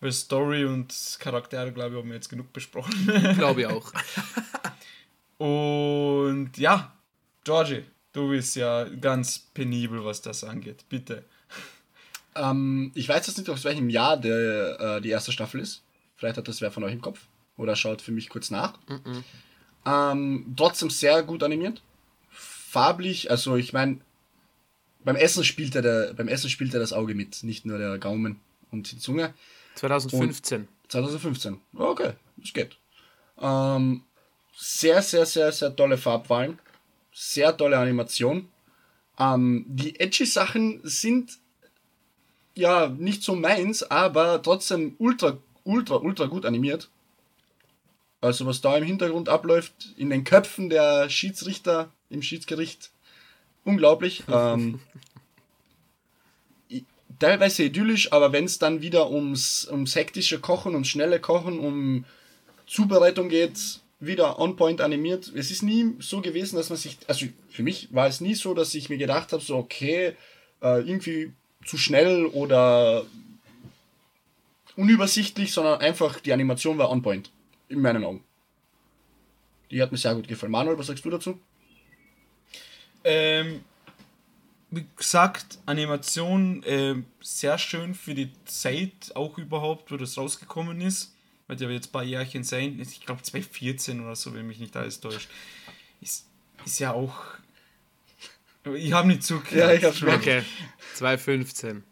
Weil 0.00 0.12
Story 0.12 0.64
und 0.64 0.94
Charaktere, 1.18 1.72
glaube 1.72 1.94
ich, 1.94 2.00
haben 2.00 2.08
wir 2.08 2.16
jetzt 2.16 2.28
genug 2.28 2.52
besprochen. 2.52 3.06
Glaube 3.38 3.62
ich 3.62 3.66
auch. 3.66 3.92
und 5.38 6.56
ja, 6.56 6.94
Georgie, 7.44 7.84
du 8.12 8.30
bist 8.30 8.56
ja 8.56 8.84
ganz 8.84 9.38
penibel, 9.38 10.04
was 10.04 10.22
das 10.22 10.44
angeht. 10.44 10.84
Bitte. 10.88 11.24
Ähm, 12.34 12.90
ich 12.94 13.08
weiß 13.08 13.26
jetzt 13.26 13.38
nicht, 13.38 13.50
aus 13.50 13.64
welchem 13.64 13.90
Jahr 13.90 14.16
der, 14.16 14.80
äh, 14.80 15.00
die 15.00 15.10
erste 15.10 15.30
Staffel 15.30 15.60
ist. 15.60 15.82
Vielleicht 16.16 16.36
hat 16.36 16.48
das 16.48 16.60
wer 16.60 16.70
von 16.70 16.84
euch 16.84 16.92
im 16.92 17.02
Kopf. 17.02 17.20
Oder 17.56 17.76
schaut 17.76 18.02
für 18.02 18.12
mich 18.12 18.28
kurz 18.28 18.50
nach. 18.50 18.78
Mm 18.88 18.94
-mm. 18.94 19.22
Ähm, 19.86 20.54
trotzdem 20.56 20.90
sehr 20.90 21.22
gut 21.22 21.42
animiert. 21.42 21.82
Farblich, 22.30 23.30
also 23.30 23.56
ich 23.56 23.72
meine, 23.72 24.00
beim 25.04 25.16
Essen 25.16 25.44
spielt 25.44 25.74
er 25.76 25.82
der, 25.82 26.14
beim 26.14 26.28
Essen 26.28 26.50
spielt 26.50 26.74
er 26.74 26.80
das 26.80 26.92
Auge 26.92 27.14
mit, 27.14 27.42
nicht 27.44 27.66
nur 27.66 27.78
der 27.78 27.98
Gaumen 27.98 28.40
und 28.70 28.90
die 28.90 28.98
Zunge. 28.98 29.34
2015. 29.76 30.62
Und 30.62 30.68
2015. 30.88 31.60
Okay, 31.74 32.12
das 32.38 32.52
geht. 32.52 32.76
Ähm, 33.40 34.02
sehr, 34.56 35.02
sehr, 35.02 35.26
sehr, 35.26 35.52
sehr 35.52 35.76
tolle 35.76 35.98
Farbwahlen. 35.98 36.58
Sehr 37.14 37.56
tolle 37.56 37.78
Animation. 37.78 38.48
Ähm, 39.18 39.64
die 39.68 40.00
edgy 40.00 40.26
Sachen 40.26 40.80
sind 40.82 41.38
ja 42.56 42.88
nicht 42.88 43.22
so 43.22 43.36
meins, 43.36 43.84
aber 43.84 44.42
trotzdem 44.42 44.96
ultra, 44.98 45.38
ultra, 45.62 45.94
ultra 45.96 46.26
gut 46.26 46.44
animiert. 46.44 46.90
Also 48.20 48.46
was 48.46 48.60
da 48.60 48.76
im 48.76 48.84
Hintergrund 48.84 49.28
abläuft, 49.28 49.94
in 49.96 50.10
den 50.10 50.24
Köpfen 50.24 50.70
der 50.70 51.08
Schiedsrichter 51.08 51.90
im 52.10 52.20
Schiedsgericht, 52.20 52.90
unglaublich. 53.64 54.24
ähm, 54.32 54.80
teilweise 57.20 57.62
idyllisch, 57.62 58.12
aber 58.12 58.32
wenn 58.32 58.44
es 58.44 58.58
dann 58.58 58.82
wieder 58.82 59.08
ums, 59.08 59.68
ums 59.70 59.94
hektische 59.94 60.40
Kochen, 60.40 60.72
ums 60.72 60.88
schnelle 60.88 61.20
Kochen, 61.20 61.60
um 61.60 62.06
Zubereitung 62.66 63.28
geht, 63.28 63.58
wieder 64.06 64.38
on 64.38 64.56
point 64.56 64.80
animiert. 64.80 65.32
Es 65.34 65.50
ist 65.50 65.62
nie 65.62 65.94
so 65.98 66.20
gewesen, 66.20 66.56
dass 66.56 66.68
man 66.68 66.78
sich, 66.78 66.98
also 67.06 67.26
für 67.48 67.62
mich 67.62 67.88
war 67.92 68.06
es 68.06 68.20
nie 68.20 68.34
so, 68.34 68.54
dass 68.54 68.74
ich 68.74 68.88
mir 68.88 68.98
gedacht 68.98 69.32
habe, 69.32 69.42
so 69.42 69.56
okay, 69.56 70.14
äh, 70.62 70.80
irgendwie 70.80 71.32
zu 71.64 71.78
schnell 71.78 72.26
oder 72.26 73.04
unübersichtlich, 74.76 75.52
sondern 75.52 75.80
einfach 75.80 76.20
die 76.20 76.32
Animation 76.32 76.78
war 76.78 76.90
on 76.90 77.02
point 77.02 77.30
in 77.68 77.80
meinen 77.80 78.04
Augen. 78.04 78.24
Die 79.70 79.80
hat 79.80 79.92
mir 79.92 79.98
sehr 79.98 80.14
gut 80.14 80.28
gefallen. 80.28 80.52
Manuel, 80.52 80.78
was 80.78 80.86
sagst 80.86 81.04
du 81.04 81.10
dazu? 81.10 81.38
Ähm, 83.02 83.64
wie 84.70 84.86
gesagt, 84.96 85.58
Animation 85.66 86.62
äh, 86.64 86.96
sehr 87.20 87.58
schön 87.58 87.94
für 87.94 88.14
die 88.14 88.30
Zeit 88.44 89.12
auch 89.14 89.38
überhaupt, 89.38 89.90
wo 89.90 89.96
das 89.96 90.16
rausgekommen 90.16 90.80
ist. 90.80 91.13
Wird 91.46 91.60
ja 91.60 91.68
jetzt 91.68 91.88
ein 91.88 91.92
paar 91.92 92.04
Jährchen 92.04 92.42
sein. 92.42 92.78
Ich 92.80 93.04
glaube 93.04 93.22
2014 93.22 94.00
oder 94.00 94.16
so, 94.16 94.34
wenn 94.34 94.46
mich 94.46 94.58
nicht 94.58 94.76
alles 94.76 95.00
täuscht. 95.00 95.28
Ist, 96.00 96.26
ist 96.64 96.78
ja 96.78 96.92
auch. 96.92 97.16
Ich 98.74 98.92
habe 98.92 99.08
nicht 99.08 99.22
zugehört. 99.22 99.54
Ja, 99.54 99.72
ich 99.72 99.84
habe 99.84 99.94
schon. 99.94 100.08
Okay, 100.08 100.42
2015. 100.94 101.84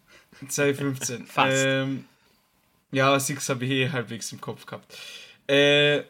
2015. 0.48 1.26
Fast. 1.26 1.56
Ähm, 1.56 2.04
ja, 2.92 3.18
Six 3.20 3.48
habe 3.50 3.64
ich 3.64 3.70
eh 3.70 3.90
halbwegs 3.90 4.32
im 4.32 4.40
Kopf 4.40 4.64
gehabt. 4.64 4.96
Äh, 5.46 6.02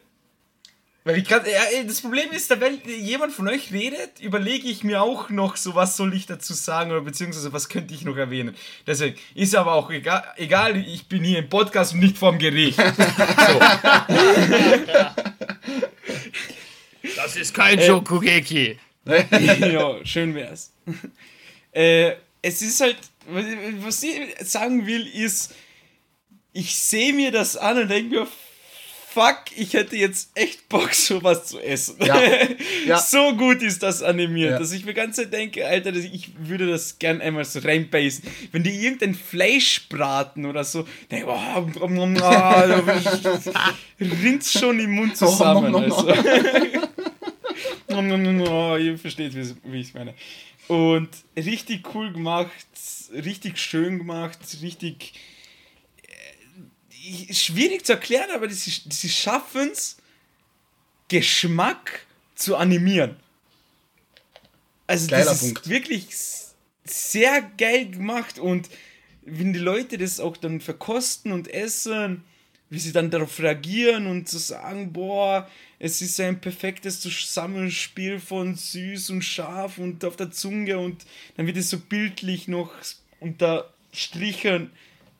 weil 1.03 1.17
ich 1.17 1.25
gerade, 1.25 1.51
ja, 1.51 1.59
das 1.85 2.01
Problem 2.01 2.31
ist, 2.31 2.49
wenn 2.49 2.79
jemand 2.85 3.33
von 3.33 3.49
euch 3.49 3.73
redet, 3.73 4.19
überlege 4.21 4.67
ich 4.67 4.83
mir 4.83 5.01
auch 5.01 5.29
noch 5.29 5.57
so, 5.57 5.75
was 5.75 5.97
soll 5.97 6.13
ich 6.13 6.25
dazu 6.25 6.53
sagen 6.53 6.91
oder 6.91 7.01
beziehungsweise 7.01 7.51
was 7.51 7.67
könnte 7.67 7.93
ich 7.93 8.05
noch 8.05 8.15
erwähnen. 8.15 8.55
Deswegen 8.87 9.17
ist 9.35 9.55
aber 9.55 9.73
auch 9.73 9.91
egal, 9.91 10.23
egal 10.37 10.77
ich 10.77 11.07
bin 11.07 11.23
hier 11.23 11.39
im 11.39 11.49
Podcast 11.49 11.93
und 11.93 11.99
nicht 11.99 12.17
vorm 12.17 12.39
Gericht. 12.39 12.79
Das 17.15 17.35
ist 17.35 17.53
kein 17.53 17.79
äh, 17.79 17.85
Shokugeki. 17.85 18.79
ja, 19.05 20.05
schön 20.05 20.35
wär's. 20.35 20.71
Äh, 21.75 22.17
es 22.43 22.61
ist 22.61 22.81
halt, 22.81 22.97
was 23.25 24.03
ich 24.03 24.35
sagen 24.41 24.85
will, 24.85 25.07
ist, 25.07 25.55
ich 26.51 26.75
sehe 26.75 27.11
mir 27.11 27.31
das 27.31 27.57
an 27.57 27.79
und 27.79 27.87
denke 27.87 28.15
mir, 28.15 28.27
fuck, 29.13 29.43
ich 29.55 29.73
hätte 29.73 29.95
jetzt 29.95 30.31
echt 30.35 30.67
Bock, 30.69 30.93
sowas 30.93 31.45
zu 31.45 31.59
essen. 31.59 31.97
Ja. 31.99 32.19
Ja. 32.85 32.97
so 33.01 33.35
gut 33.35 33.61
ist 33.61 33.83
das 33.83 34.01
animiert, 34.01 34.51
ja. 34.51 34.59
dass 34.59 34.71
ich 34.71 34.85
mir 34.85 34.93
ganz 34.93 35.17
denke, 35.29 35.65
Alter, 35.67 35.93
ich 35.93 36.31
würde 36.37 36.67
das 36.67 36.97
gern 36.99 37.21
einmal 37.21 37.45
so 37.45 37.59
reinbeißen. 37.59 38.23
Wenn 38.51 38.63
die 38.63 38.71
irgendein 38.71 39.13
Fleisch 39.15 39.87
braten 39.89 40.45
oder 40.45 40.63
so, 40.63 40.87
denke 41.11 41.27
oh, 41.27 41.39
oh, 41.79 41.89
oh, 41.89 42.07
rinnt 43.99 44.45
schon 44.45 44.79
im 44.79 44.91
Mund 44.91 45.15
zusammen. 45.17 45.75
Also. 45.75 46.07
Ihr 48.77 48.97
versteht, 48.97 49.35
wie 49.35 49.79
ich 49.79 49.87
es 49.87 49.93
meine. 49.93 50.15
Und 50.67 51.09
richtig 51.35 51.93
cool 51.93 52.11
gemacht, 52.11 52.49
richtig 53.13 53.59
schön 53.59 53.99
gemacht, 53.99 54.39
richtig 54.61 55.13
schwierig 57.31 57.85
zu 57.85 57.93
erklären, 57.93 58.31
aber 58.33 58.49
sie, 58.49 58.71
sie 58.89 59.09
schaffen 59.09 59.69
es, 59.71 59.97
Geschmack 61.09 62.05
zu 62.35 62.55
animieren. 62.55 63.17
Also 64.87 65.07
Geiler 65.07 65.25
das 65.25 65.43
ist 65.43 65.69
wirklich 65.69 66.07
sehr 66.85 67.41
geil 67.57 67.89
gemacht 67.89 68.39
und 68.39 68.69
wenn 69.25 69.53
die 69.53 69.59
Leute 69.59 69.97
das 69.97 70.19
auch 70.19 70.35
dann 70.35 70.59
verkosten 70.59 71.31
und 71.31 71.47
essen, 71.47 72.23
wie 72.69 72.79
sie 72.79 72.91
dann 72.91 73.11
darauf 73.11 73.39
reagieren 73.39 74.07
und 74.07 74.27
zu 74.27 74.37
sagen, 74.37 74.91
boah, 74.91 75.49
es 75.79 76.01
ist 76.01 76.19
ein 76.19 76.41
perfektes 76.41 76.99
Zusammenspiel 76.99 78.19
von 78.19 78.55
süß 78.55 79.11
und 79.11 79.21
scharf 79.21 79.77
und 79.77 80.03
auf 80.03 80.15
der 80.15 80.31
Zunge 80.31 80.79
und 80.79 81.05
dann 81.37 81.45
wird 81.47 81.57
es 81.57 81.69
so 81.69 81.79
bildlich 81.79 82.47
noch 82.47 82.73
unterstrichen 83.19 84.71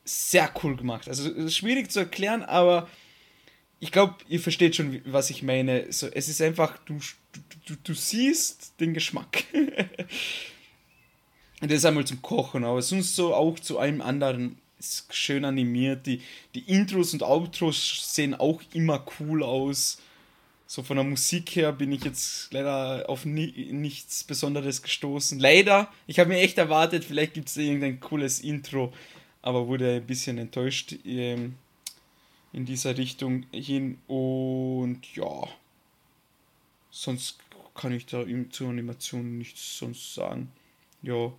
sehr 0.04 0.52
cool 0.62 0.76
gemacht. 0.76 1.08
Also 1.08 1.48
schwierig 1.48 1.90
zu 1.90 2.00
erklären, 2.00 2.42
aber 2.42 2.88
ich 3.80 3.92
glaube, 3.92 4.16
ihr 4.28 4.40
versteht 4.40 4.76
schon, 4.76 5.00
was 5.04 5.30
ich 5.30 5.42
meine. 5.42 5.92
So, 5.92 6.06
es 6.08 6.28
ist 6.28 6.40
einfach, 6.40 6.78
du, 6.86 6.98
du, 7.66 7.74
du 7.82 7.94
siehst 7.94 8.74
den 8.80 8.94
Geschmack. 8.94 9.44
Das 11.60 11.78
ist 11.78 11.86
einmal 11.86 12.04
zum 12.04 12.20
Kochen, 12.20 12.62
aber 12.62 12.82
sonst 12.82 13.16
so 13.16 13.32
auch 13.32 13.58
zu 13.58 13.78
allem 13.78 14.02
anderen 14.02 14.58
ist 14.78 15.14
schön 15.14 15.46
animiert. 15.46 16.04
Die, 16.04 16.20
die 16.54 16.60
Intros 16.60 17.14
und 17.14 17.22
Outros 17.22 18.14
sehen 18.14 18.34
auch 18.34 18.60
immer 18.74 19.06
cool 19.18 19.42
aus. 19.42 19.98
So 20.66 20.82
von 20.82 20.96
der 20.96 21.04
Musik 21.04 21.56
her 21.56 21.72
bin 21.72 21.92
ich 21.92 22.04
jetzt 22.04 22.52
leider 22.52 23.08
auf 23.08 23.24
ni 23.24 23.68
nichts 23.70 24.24
Besonderes 24.24 24.82
gestoßen. 24.82 25.38
Leider, 25.38 25.88
ich 26.06 26.18
habe 26.18 26.30
mir 26.30 26.40
echt 26.40 26.58
erwartet, 26.58 27.04
vielleicht 27.04 27.34
gibt 27.34 27.48
es 27.48 27.56
irgendein 27.56 28.00
cooles 28.00 28.40
Intro 28.40 28.92
aber 29.44 29.68
wurde 29.68 29.96
ein 29.96 30.06
bisschen 30.06 30.38
enttäuscht 30.38 30.94
ähm, 31.04 31.56
in 32.54 32.64
dieser 32.64 32.96
Richtung 32.96 33.44
hin. 33.52 33.98
Und 34.06 35.14
ja, 35.14 35.46
sonst 36.90 37.38
kann 37.74 37.92
ich 37.92 38.06
da 38.06 38.24
zur 38.48 38.70
Animation 38.70 39.36
nichts 39.36 39.76
sonst 39.78 40.14
sagen. 40.14 40.50
Ja, 41.02 41.30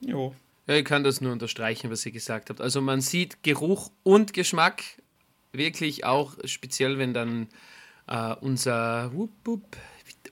ja. 0.00 0.32
Ja, 0.66 0.74
ich 0.76 0.84
kann 0.84 1.04
das 1.04 1.22
nur 1.22 1.32
unterstreichen, 1.32 1.90
was 1.90 2.04
ihr 2.04 2.12
gesagt 2.12 2.50
habt. 2.50 2.60
Also 2.60 2.82
man 2.82 3.00
sieht 3.00 3.42
Geruch 3.42 3.90
und 4.02 4.34
Geschmack 4.34 4.82
wirklich 5.52 6.04
auch 6.04 6.36
speziell, 6.44 6.98
wenn 6.98 7.14
dann 7.14 7.48
äh, 8.08 8.34
unser 8.42 9.10
wupp, 9.14 9.30
wupp, 9.44 9.76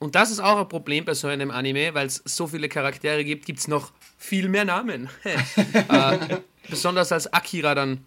und 0.01 0.14
das 0.14 0.30
ist 0.30 0.40
auch 0.40 0.59
ein 0.59 0.68
Problem 0.68 1.07
bei 1.07 1.14
so 1.14 1.28
einem 1.28 1.51
Anime, 1.51 1.94
weil 1.94 2.09
es 2.09 2.22
so 2.26 2.46
viele 2.46 2.68
Charaktere 2.68 3.24
gibt, 3.24 3.46
gibt 3.46 3.59
es 3.59 3.68
noch 3.68 3.92
viel 4.18 4.48
mehr 4.48 4.66
Namen. 4.66 5.09
äh, 5.24 6.40
besonders 6.69 7.13
als 7.13 7.33
Akira 7.33 7.75
dann 7.75 8.05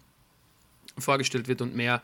vorgestellt 0.98 1.48
wird 1.48 1.60
und 1.60 1.74
mehr 1.74 2.02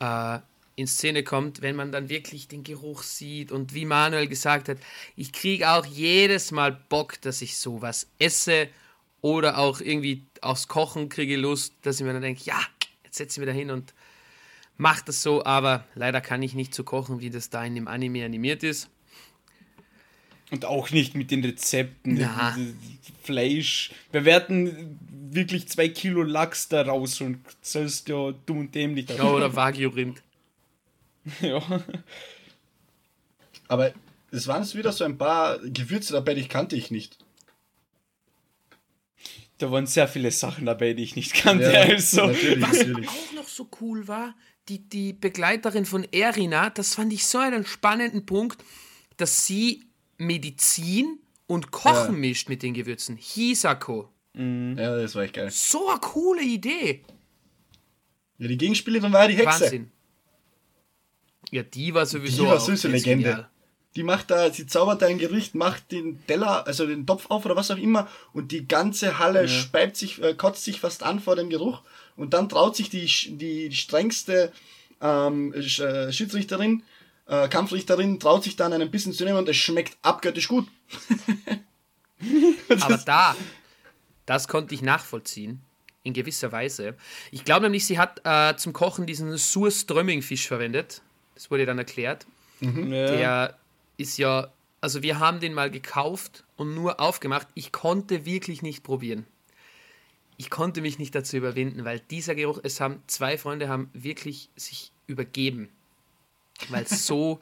äh, 0.00 0.38
in 0.76 0.86
Szene 0.86 1.22
kommt, 1.24 1.62
wenn 1.62 1.74
man 1.74 1.90
dann 1.90 2.08
wirklich 2.08 2.48
den 2.48 2.62
Geruch 2.62 3.02
sieht 3.02 3.50
und 3.50 3.72
wie 3.72 3.86
Manuel 3.86 4.28
gesagt 4.28 4.68
hat, 4.68 4.78
ich 5.16 5.32
kriege 5.32 5.70
auch 5.70 5.86
jedes 5.86 6.52
Mal 6.52 6.72
Bock, 6.72 7.20
dass 7.22 7.40
ich 7.40 7.56
sowas 7.56 8.06
esse 8.18 8.68
oder 9.22 9.58
auch 9.58 9.80
irgendwie 9.80 10.22
aufs 10.42 10.68
Kochen 10.68 11.08
kriege 11.08 11.36
Lust, 11.36 11.72
dass 11.82 11.98
ich 11.98 12.06
mir 12.06 12.12
dann 12.12 12.22
denke, 12.22 12.42
ja, 12.44 12.60
jetzt 13.04 13.16
setze 13.16 13.40
ich 13.40 13.46
mich 13.46 13.54
da 13.54 13.58
hin 13.58 13.70
und 13.70 13.94
macht 14.76 15.08
das 15.08 15.22
so, 15.22 15.44
aber 15.44 15.84
leider 15.94 16.20
kann 16.20 16.42
ich 16.42 16.54
nicht 16.54 16.74
so 16.74 16.84
kochen, 16.84 17.20
wie 17.20 17.30
das 17.30 17.48
da 17.48 17.64
in 17.64 17.74
dem 17.74 17.88
Anime 17.88 18.24
animiert 18.26 18.62
ist. 18.62 18.90
Und 20.50 20.64
auch 20.64 20.90
nicht 20.90 21.14
mit 21.14 21.30
den 21.30 21.44
Rezepten. 21.44 22.14
Na. 22.14 22.56
Fleisch. 23.22 23.90
Wir 24.12 24.24
werden 24.24 24.98
wirklich 25.32 25.68
zwei 25.68 25.88
Kilo 25.88 26.22
Lachs 26.22 26.68
da 26.68 26.82
raus 26.82 27.20
und 27.20 27.40
sollst 27.60 28.08
ja 28.08 28.32
dumm 28.46 28.58
und 28.60 28.74
dämlich. 28.74 29.08
Ja, 29.08 29.24
oder 29.24 29.54
Wagyu-Rind. 29.54 30.22
ja. 31.40 31.60
Aber 33.68 33.92
es 34.30 34.46
waren 34.46 34.62
jetzt 34.62 34.76
wieder 34.76 34.92
so 34.92 35.04
ein 35.04 35.18
paar 35.18 35.58
Gewürze 35.58 36.12
dabei, 36.12 36.34
die 36.34 36.46
kannte 36.46 36.76
ich 36.76 36.90
nicht. 36.90 37.18
Da 39.58 39.70
waren 39.70 39.86
sehr 39.86 40.06
viele 40.06 40.30
Sachen 40.30 40.66
dabei, 40.66 40.92
die 40.92 41.02
ich 41.02 41.16
nicht 41.16 41.34
kannte. 41.34 41.72
Ja, 41.72 41.80
also. 41.82 42.26
natürlich, 42.26 42.62
Was 42.62 42.78
natürlich. 42.78 43.08
auch 43.08 43.32
noch 43.34 43.48
so 43.48 43.68
cool 43.80 44.06
war, 44.06 44.34
die, 44.68 44.80
die 44.88 45.12
Begleiterin 45.12 45.86
von 45.86 46.04
Erina, 46.12 46.70
das 46.70 46.94
fand 46.94 47.12
ich 47.12 47.26
so 47.26 47.38
einen 47.38 47.64
spannenden 47.64 48.26
Punkt, 48.26 48.62
dass 49.16 49.46
sie 49.46 49.84
Medizin 50.18 51.18
und 51.46 51.70
Kochen 51.70 52.14
Ja. 52.14 52.18
mischt 52.20 52.48
mit 52.48 52.62
den 52.62 52.74
Gewürzen. 52.74 53.16
Hisako. 53.16 54.08
Ja, 54.34 54.96
das 55.00 55.14
war 55.14 55.22
echt 55.22 55.34
geil. 55.34 55.50
So 55.50 55.88
eine 55.88 55.98
coole 56.00 56.42
Idee. 56.42 57.02
Ja, 58.38 58.48
die 58.48 58.58
Gegenspielerin 58.58 59.12
war 59.12 59.22
ja 59.22 59.28
die 59.28 59.36
Hexe. 59.36 59.62
Wahnsinn. 59.62 59.90
Ja, 61.50 61.62
die 61.62 61.94
war 61.94 62.04
sowieso 62.06 62.42
Die 62.44 62.48
war 62.50 62.56
auch 62.56 62.60
süße 62.60 62.88
jetzt 62.88 63.04
Legende. 63.06 63.28
genial. 63.30 63.48
Die 63.94 64.02
macht 64.02 64.30
da, 64.30 64.52
sie 64.52 64.66
zaubert 64.66 65.02
ein 65.04 65.16
Gericht, 65.16 65.54
macht 65.54 65.90
den 65.90 66.20
Teller, 66.26 66.66
also 66.66 66.86
den 66.86 67.06
Topf 67.06 67.26
auf 67.30 67.46
oder 67.46 67.56
was 67.56 67.70
auch 67.70 67.78
immer 67.78 68.08
und 68.34 68.52
die 68.52 68.68
ganze 68.68 69.18
Halle 69.18 69.48
speibt 69.48 69.96
sich, 69.96 70.20
äh, 70.22 70.34
kotzt 70.34 70.64
sich 70.64 70.80
fast 70.80 71.02
an 71.02 71.18
vor 71.18 71.34
dem 71.34 71.48
Geruch 71.48 71.80
und 72.14 72.34
dann 72.34 72.50
traut 72.50 72.76
sich 72.76 72.90
die, 72.90 73.06
die, 73.38 73.72
strengste 73.72 74.52
ähm, 75.00 75.54
äh, 75.54 76.12
Schiedsrichterin, 76.12 76.82
äh, 77.26 77.48
Kampfrichterin, 77.48 78.20
traut 78.20 78.44
sich 78.44 78.56
dann 78.56 78.72
einen 78.72 78.90
Bissen 78.90 79.12
zu 79.12 79.24
nehmen 79.24 79.38
und 79.38 79.48
es 79.48 79.56
schmeckt 79.56 79.96
abgöttisch 80.02 80.48
gut. 80.48 80.66
Aber 82.80 82.98
da, 82.98 83.36
das 84.24 84.48
konnte 84.48 84.74
ich 84.74 84.82
nachvollziehen. 84.82 85.62
In 86.02 86.12
gewisser 86.12 86.52
Weise. 86.52 86.94
Ich 87.32 87.44
glaube 87.44 87.62
nämlich, 87.62 87.84
sie 87.84 87.98
hat 87.98 88.20
äh, 88.22 88.56
zum 88.56 88.72
Kochen 88.72 89.06
diesen 89.06 89.36
Surströmming-Fisch 89.36 90.46
verwendet. 90.46 91.02
Das 91.34 91.50
wurde 91.50 91.66
dann 91.66 91.78
erklärt. 91.78 92.26
Ja. 92.60 92.70
Der 92.70 93.58
ist 93.96 94.16
ja, 94.16 94.52
also 94.80 95.02
wir 95.02 95.18
haben 95.18 95.40
den 95.40 95.52
mal 95.52 95.68
gekauft 95.68 96.44
und 96.56 96.76
nur 96.76 97.00
aufgemacht. 97.00 97.48
Ich 97.54 97.72
konnte 97.72 98.24
wirklich 98.24 98.62
nicht 98.62 98.84
probieren. 98.84 99.26
Ich 100.36 100.48
konnte 100.48 100.80
mich 100.80 101.00
nicht 101.00 101.12
dazu 101.14 101.36
überwinden, 101.38 101.84
weil 101.84 101.98
dieser 101.98 102.36
Geruch, 102.36 102.60
es 102.62 102.80
haben 102.80 103.02
zwei 103.08 103.36
Freunde 103.36 103.68
haben 103.68 103.90
wirklich 103.92 104.50
sich 104.54 104.92
übergeben, 105.08 105.70
weil 106.68 106.84
es 106.84 107.06
so 107.06 107.40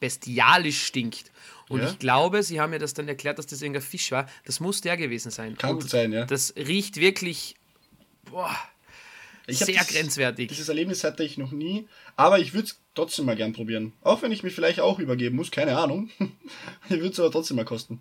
bestialisch 0.00 0.82
stinkt. 0.84 1.30
Und 1.68 1.80
Ja. 1.80 1.90
ich 1.90 1.98
glaube, 1.98 2.42
sie 2.42 2.60
haben 2.60 2.70
mir 2.70 2.78
das 2.78 2.94
dann 2.94 3.08
erklärt, 3.08 3.38
dass 3.38 3.46
das 3.46 3.60
irgendein 3.62 3.82
Fisch 3.82 4.12
war. 4.12 4.28
Das 4.44 4.60
muss 4.60 4.80
der 4.82 4.96
gewesen 4.96 5.30
sein. 5.30 5.56
Kann 5.56 5.70
Und 5.70 5.80
gut 5.82 5.90
sein, 5.90 6.12
ja. 6.12 6.24
Das 6.26 6.54
riecht 6.56 6.96
wirklich 6.98 7.56
boah, 8.30 8.54
sehr 9.48 9.74
das- 9.76 9.88
grenzwertig. 9.88 10.48
Dieses 10.48 10.68
Erlebnis 10.68 11.02
hatte 11.04 11.24
ich 11.24 11.38
noch 11.38 11.50
nie, 11.52 11.88
aber 12.16 12.38
ich 12.38 12.52
würde 12.54 12.68
es 12.68 12.80
trotzdem 12.94 13.24
mal 13.26 13.36
gern 13.36 13.52
probieren. 13.52 13.92
Auch 14.02 14.22
wenn 14.22 14.32
ich 14.32 14.42
mich 14.42 14.54
vielleicht 14.54 14.80
auch 14.80 14.98
übergeben 14.98 15.36
muss, 15.36 15.50
keine 15.50 15.76
Ahnung. 15.78 16.10
ich 16.84 16.90
würde 16.90 17.08
es 17.08 17.20
aber 17.20 17.30
trotzdem 17.32 17.56
mal 17.56 17.64
kosten. 17.64 18.00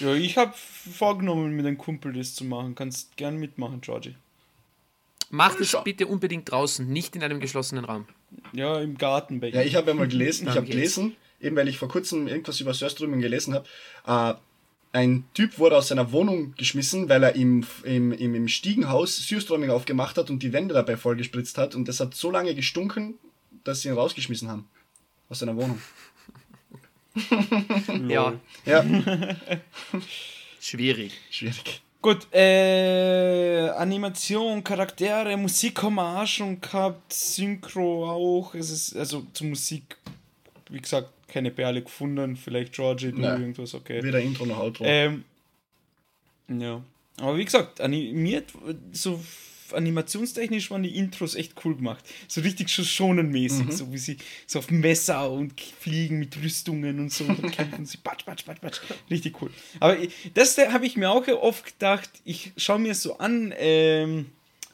ja, 0.00 0.14
ich 0.14 0.36
habe 0.36 0.54
vorgenommen, 0.56 1.52
mit 1.54 1.66
einem 1.66 1.78
Kumpel 1.78 2.12
das 2.12 2.34
zu 2.34 2.44
machen. 2.44 2.74
Kannst 2.74 3.16
gern 3.16 3.36
mitmachen, 3.36 3.80
Georgie. 3.80 4.16
Macht 5.30 5.60
es 5.60 5.76
bitte 5.84 6.06
unbedingt 6.06 6.50
draußen, 6.50 6.88
nicht 6.88 7.14
in 7.16 7.22
einem 7.22 7.40
geschlossenen 7.40 7.84
Raum. 7.84 8.06
Ja, 8.52 8.80
im 8.80 8.96
Garten 8.96 9.40
bei 9.40 9.50
Ja, 9.50 9.62
ich 9.62 9.74
habe 9.76 9.88
ja 9.88 9.94
mal 9.94 10.08
gelesen, 10.08 10.48
ich 10.48 10.56
habe 10.56 10.66
gelesen, 10.66 11.16
eben 11.40 11.56
weil 11.56 11.68
ich 11.68 11.78
vor 11.78 11.88
kurzem 11.88 12.28
irgendwas 12.28 12.60
über 12.60 12.72
Surströmming 12.74 13.20
gelesen 13.20 13.54
habe, 13.54 13.68
äh, 14.06 14.34
ein 14.90 15.24
Typ 15.34 15.58
wurde 15.58 15.76
aus 15.76 15.88
seiner 15.88 16.12
Wohnung 16.12 16.54
geschmissen, 16.56 17.10
weil 17.10 17.22
er 17.22 17.34
im, 17.34 17.64
im, 17.84 18.10
im, 18.12 18.34
im 18.34 18.48
Stiegenhaus 18.48 19.16
Surströmming 19.18 19.68
aufgemacht 19.70 20.16
hat 20.16 20.30
und 20.30 20.42
die 20.42 20.54
Wände 20.54 20.72
dabei 20.74 20.96
vollgespritzt 20.96 21.58
hat 21.58 21.74
und 21.74 21.88
das 21.88 22.00
hat 22.00 22.14
so 22.14 22.30
lange 22.30 22.54
gestunken, 22.54 23.18
dass 23.64 23.82
sie 23.82 23.88
ihn 23.88 23.94
rausgeschmissen 23.94 24.48
haben. 24.48 24.66
Aus 25.28 25.40
seiner 25.40 25.56
Wohnung. 25.56 25.78
Ja, 28.08 28.40
Ja, 28.64 28.84
schwierig. 30.60 31.12
schwierig. 31.30 31.82
Gut, 32.08 32.26
äh, 32.32 33.68
Animation, 33.76 34.64
Charaktere, 34.64 35.36
Musik 35.36 35.82
haben 35.82 35.96
wir 35.96 36.22
auch 36.22 36.26
schon 36.26 36.58
gehabt, 36.58 37.12
Synchro 37.12 38.08
auch. 38.08 38.54
Es 38.54 38.70
ist, 38.70 38.96
also 38.96 39.26
zur 39.34 39.48
Musik, 39.48 39.98
wie 40.70 40.80
gesagt, 40.80 41.10
keine 41.28 41.50
Perle 41.50 41.82
gefunden. 41.82 42.34
Vielleicht 42.34 42.72
Georgie, 42.72 43.12
du 43.12 43.20
irgendwas, 43.20 43.74
okay. 43.74 44.02
Weder 44.02 44.20
Intro 44.20 44.46
noch 44.46 44.58
Outro. 44.58 44.84
Ähm, 44.86 45.24
ja. 46.48 46.82
Aber 47.20 47.36
wie 47.36 47.44
gesagt, 47.44 47.78
animiert, 47.78 48.54
so 48.92 49.20
animationstechnisch 49.74 50.70
waren 50.70 50.82
die 50.82 50.96
Intros 50.96 51.34
echt 51.34 51.54
cool 51.64 51.76
gemacht. 51.76 52.04
So 52.26 52.40
richtig 52.40 52.70
schon 52.70 52.84
schonenmäßig, 52.84 53.72
so 53.72 53.92
wie 53.92 53.98
sie 53.98 54.16
so 54.46 54.58
auf 54.60 54.70
Messer 54.70 55.30
und 55.30 55.60
fliegen 55.60 56.18
mit 56.18 56.36
Rüstungen 56.42 57.00
und 57.00 57.12
so 57.12 57.24
und 57.24 57.50
kämpfen 57.52 57.86
sie 57.86 57.98
patsch, 57.98 58.24
patsch, 58.24 58.44
patsch, 58.44 58.60
patsch. 58.60 58.80
Richtig 59.10 59.40
cool. 59.42 59.50
Aber 59.80 59.96
das 60.34 60.54
da 60.54 60.72
habe 60.72 60.86
ich 60.86 60.96
mir 60.96 61.10
auch 61.10 61.26
oft 61.28 61.64
gedacht, 61.64 62.10
ich 62.24 62.52
schaue 62.56 62.78
mir 62.78 62.94
so 62.94 63.18
an, 63.18 63.54
ähm, 63.58 64.26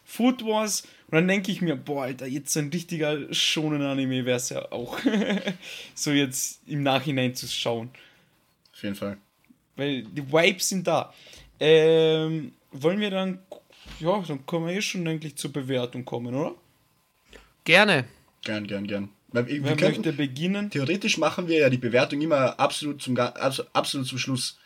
Food 0.05 0.45
Wars 0.45 0.83
und 1.09 1.17
dann 1.17 1.29
denke 1.29 1.51
ich 1.51 1.61
mir, 1.61 1.77
boah, 1.77 2.05
Alter, 2.05 2.27
jetzt 2.27 2.53
so 2.53 2.61
ein 2.61 2.71
richtiger 2.71 3.33
schonen 3.33 3.83
Anime 3.83 4.25
wäre 4.25 4.37
es 4.37 4.49
ja 4.49 4.71
auch. 4.73 4.99
so 5.95 6.11
jetzt 6.13 6.61
im 6.67 6.83
Nachhinein 6.83 7.35
zu 7.35 7.47
schauen. 7.47 7.91
Auf 8.73 8.83
jeden 8.83 8.95
Fall. 8.95 9.19
Weil 9.77 10.03
die 10.03 10.33
Vibes 10.33 10.69
sind 10.69 10.87
da. 10.87 11.13
Ähm, 11.61 12.53
wollen 12.73 13.01
wir 13.01 13.11
dann, 13.11 13.39
ja, 14.01 14.23
dann 14.27 14.47
können 14.47 14.67
wir 14.67 14.73
eh 14.75 14.83
schon 14.83 15.07
eigentlich 15.07 15.37
zur 15.37 15.53
Bewertung 15.53 16.05
kommen, 16.05 16.35
oder? 16.35 16.55
Gerne. 17.65 18.05
Gern, 18.43 18.67
gern, 18.67 18.87
gern. 18.87 19.09
Weil 19.29 19.47
wir, 19.47 19.55
wir 19.57 19.65
Wer 19.65 19.77
könnten, 19.77 20.01
möchte 20.03 20.13
beginnen? 20.13 20.71
theoretisch 20.71 21.19
machen 21.19 21.49
wir 21.49 21.59
ja 21.59 21.71
die 21.71 21.79
Bewertung 21.79 22.21
immer 22.21 22.59
absolut 22.61 23.03
zum, 23.03 23.17
absolut 23.19 24.07
zum 24.07 24.19
Schluss. 24.19 24.59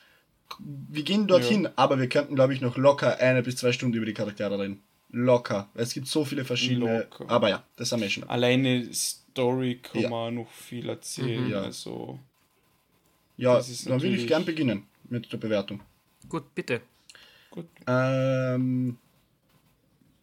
Wir 0.61 1.03
gehen 1.05 1.27
dorthin, 1.27 1.69
aber 1.77 1.99
wir 1.99 2.09
könnten, 2.09 2.35
glaube 2.35 2.55
ich, 2.55 2.61
noch 2.61 2.77
locker 2.77 3.19
eine 3.19 3.43
bis 3.43 3.57
zwei 3.57 3.73
Stunden 3.73 3.97
über 3.97 4.07
die 4.07 4.15
Charaktere 4.15 4.59
reden. 4.59 4.83
Locker. 5.11 5.69
Es 5.75 5.95
gibt 5.95 6.07
so 6.07 6.25
viele 6.25 6.45
verschiedene. 6.45 6.99
Locker. 7.01 7.25
Aber 7.31 7.49
ja, 7.49 7.63
das 7.77 7.93
haben 7.93 8.01
wir 8.03 8.11
schon. 8.11 8.25
Alleine 8.25 8.93
Story 8.93 9.77
kann 9.83 10.03
Ja. 10.03 10.11
man 10.11 10.35
noch 10.35 10.51
viel 10.51 10.89
erzählen. 10.89 11.45
Mhm. 11.45 11.51
Ja. 11.51 11.63
Also, 11.63 12.19
Ja, 13.39 13.55
Das 13.55 13.69
ist 13.71 13.87
dann 13.89 14.03
würde 14.03 14.17
ich 14.17 14.27
gern 14.27 14.45
beginnen 14.45 14.87
mit 15.09 15.33
der 15.33 15.39
Bewertung. 15.39 15.81
Gut, 16.29 16.55
bitte. 16.55 16.81
gut. 17.51 17.67
Ähm, 17.87 18.99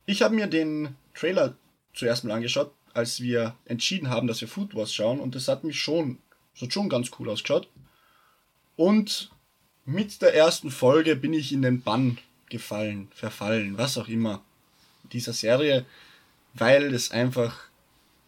ich 0.05 0.21
habe 0.21 0.35
mir 0.35 0.47
den 0.47 0.95
Trailer 1.13 1.55
zuerst 1.93 2.23
mal 2.23 2.33
angeschaut, 2.33 2.71
als 2.93 3.21
wir 3.21 3.55
entschieden 3.65 4.09
haben, 4.09 4.27
dass 4.27 4.41
wir 4.41 4.47
Food 4.47 4.75
Wars 4.75 4.93
schauen 4.93 5.19
und 5.19 5.35
das 5.35 5.47
hat 5.47 5.63
mich 5.63 5.79
schon, 5.79 6.19
das 6.53 6.63
hat 6.63 6.73
schon 6.73 6.89
ganz 6.89 7.11
cool 7.19 7.29
ausgeschaut. 7.29 7.67
Und 8.75 9.31
mit 9.85 10.21
der 10.21 10.33
ersten 10.33 10.71
Folge 10.71 11.15
bin 11.15 11.33
ich 11.33 11.51
in 11.51 11.61
den 11.61 11.81
Bann 11.81 12.17
gefallen, 12.49 13.09
verfallen, 13.13 13.77
was 13.77 13.97
auch 13.97 14.07
immer 14.07 14.43
dieser 15.11 15.33
Serie, 15.33 15.85
weil 16.53 16.93
es 16.93 17.11
einfach 17.11 17.59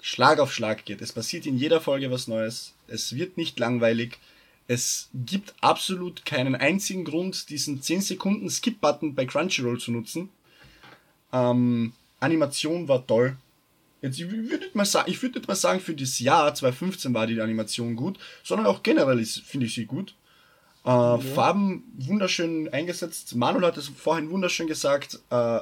Schlag 0.02 0.40
auf 0.40 0.54
Schlag 0.54 0.86
geht. 0.86 1.02
Es 1.02 1.14
passiert 1.14 1.46
in 1.46 1.58
jeder 1.58 1.82
Folge 1.82 2.12
was 2.12 2.28
Neues. 2.28 2.76
Es 2.88 3.16
wird 3.16 3.38
nicht 3.38 3.60
langweilig. 3.60 4.18
Es 4.68 5.10
gibt 5.14 5.56
absolut 5.62 6.26
keinen 6.26 6.56
einzigen 6.56 7.06
Grund, 7.06 7.50
diesen 7.50 7.82
10 7.82 8.02
Sekunden 8.02 8.50
Skip-Button 8.50 9.16
bei 9.16 9.26
Crunchyroll 9.26 9.80
zu 9.80 9.92
nutzen. 9.92 10.30
Ähm, 11.34 11.94
Animation 12.20 12.88
war 12.88 13.06
toll. 13.06 13.38
Jetzt, 14.02 14.20
ich 14.20 14.30
würde 14.30 14.58
nicht 14.66 14.76
mal 14.76 14.86
sagen, 14.86 15.10
ich 15.10 15.22
würde 15.22 15.40
nicht 15.40 15.48
mal 15.48 15.56
sagen, 15.56 15.80
für 15.80 15.94
das 15.96 16.20
Jahr 16.20 16.54
2015 16.54 17.14
war 17.14 17.28
die 17.28 17.42
Animation 17.42 17.96
gut, 17.96 18.18
sondern 18.44 18.68
auch 18.68 18.84
generell 18.84 19.20
ist- 19.20 19.40
finde 19.42 19.66
ich 19.66 19.74
sie 19.76 19.86
gut. 19.86 20.14
Äh, 20.86 21.18
Farben 21.20 21.84
wunderschön 21.98 22.72
eingesetzt. 22.72 23.36
Manuel 23.36 23.66
hat 23.66 23.78
es 23.78 23.88
vorhin 23.90 24.30
wunderschön 24.30 24.68
gesagt. 24.68 25.20
Äh, 25.30 25.58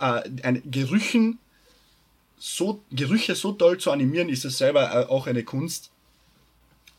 äh, 0.00 0.60
Gerüchen 0.64 1.38
so 2.38 2.82
Gerüche 2.90 3.34
so 3.34 3.52
toll 3.52 3.78
zu 3.78 3.90
animieren, 3.92 4.30
ist 4.30 4.44
es 4.46 4.56
selber 4.58 4.90
äh, 4.92 5.06
auch 5.06 5.26
eine 5.26 5.44
Kunst. 5.44 5.90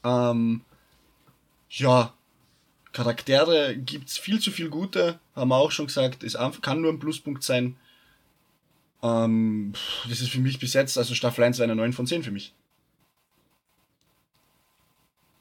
Ähm, 0.04 0.62
ja, 1.72 2.14
Charaktere 2.94 3.76
gibt's 3.78 4.18
viel 4.18 4.40
zu 4.40 4.52
viel 4.52 4.70
gute, 4.70 5.20
haben 5.36 5.50
wir 5.50 5.58
auch 5.58 5.72
schon 5.72 5.88
gesagt, 5.88 6.24
es 6.24 6.36
einfach- 6.36 6.62
kann 6.62 6.82
nur 6.82 6.92
ein 6.92 7.00
Pluspunkt 7.00 7.44
sein. 7.44 7.78
Ähm, 9.04 9.74
das 10.10 10.22
ist 10.22 10.30
für 10.30 10.40
mich 10.40 10.60
bis 10.60 10.74
jetzt, 10.74 10.98
also 10.98 11.16
Staffel 11.16 11.44
1 11.44 11.58
war 11.60 11.64
eine 11.64 11.76
9 11.76 11.94
von 11.94 12.06
10 12.06 12.24
für 12.24 12.32
mich. 12.32 12.54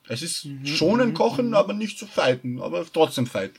Es 0.08 0.22
ist 0.22 0.48
schon 0.64 1.00
ein 1.00 1.14
Kochen, 1.14 1.54
aber 1.54 1.72
nicht 1.72 1.98
zu 1.98 2.06
fighten, 2.06 2.60
aber 2.60 2.84
trotzdem 2.90 3.26
fighten. 3.26 3.58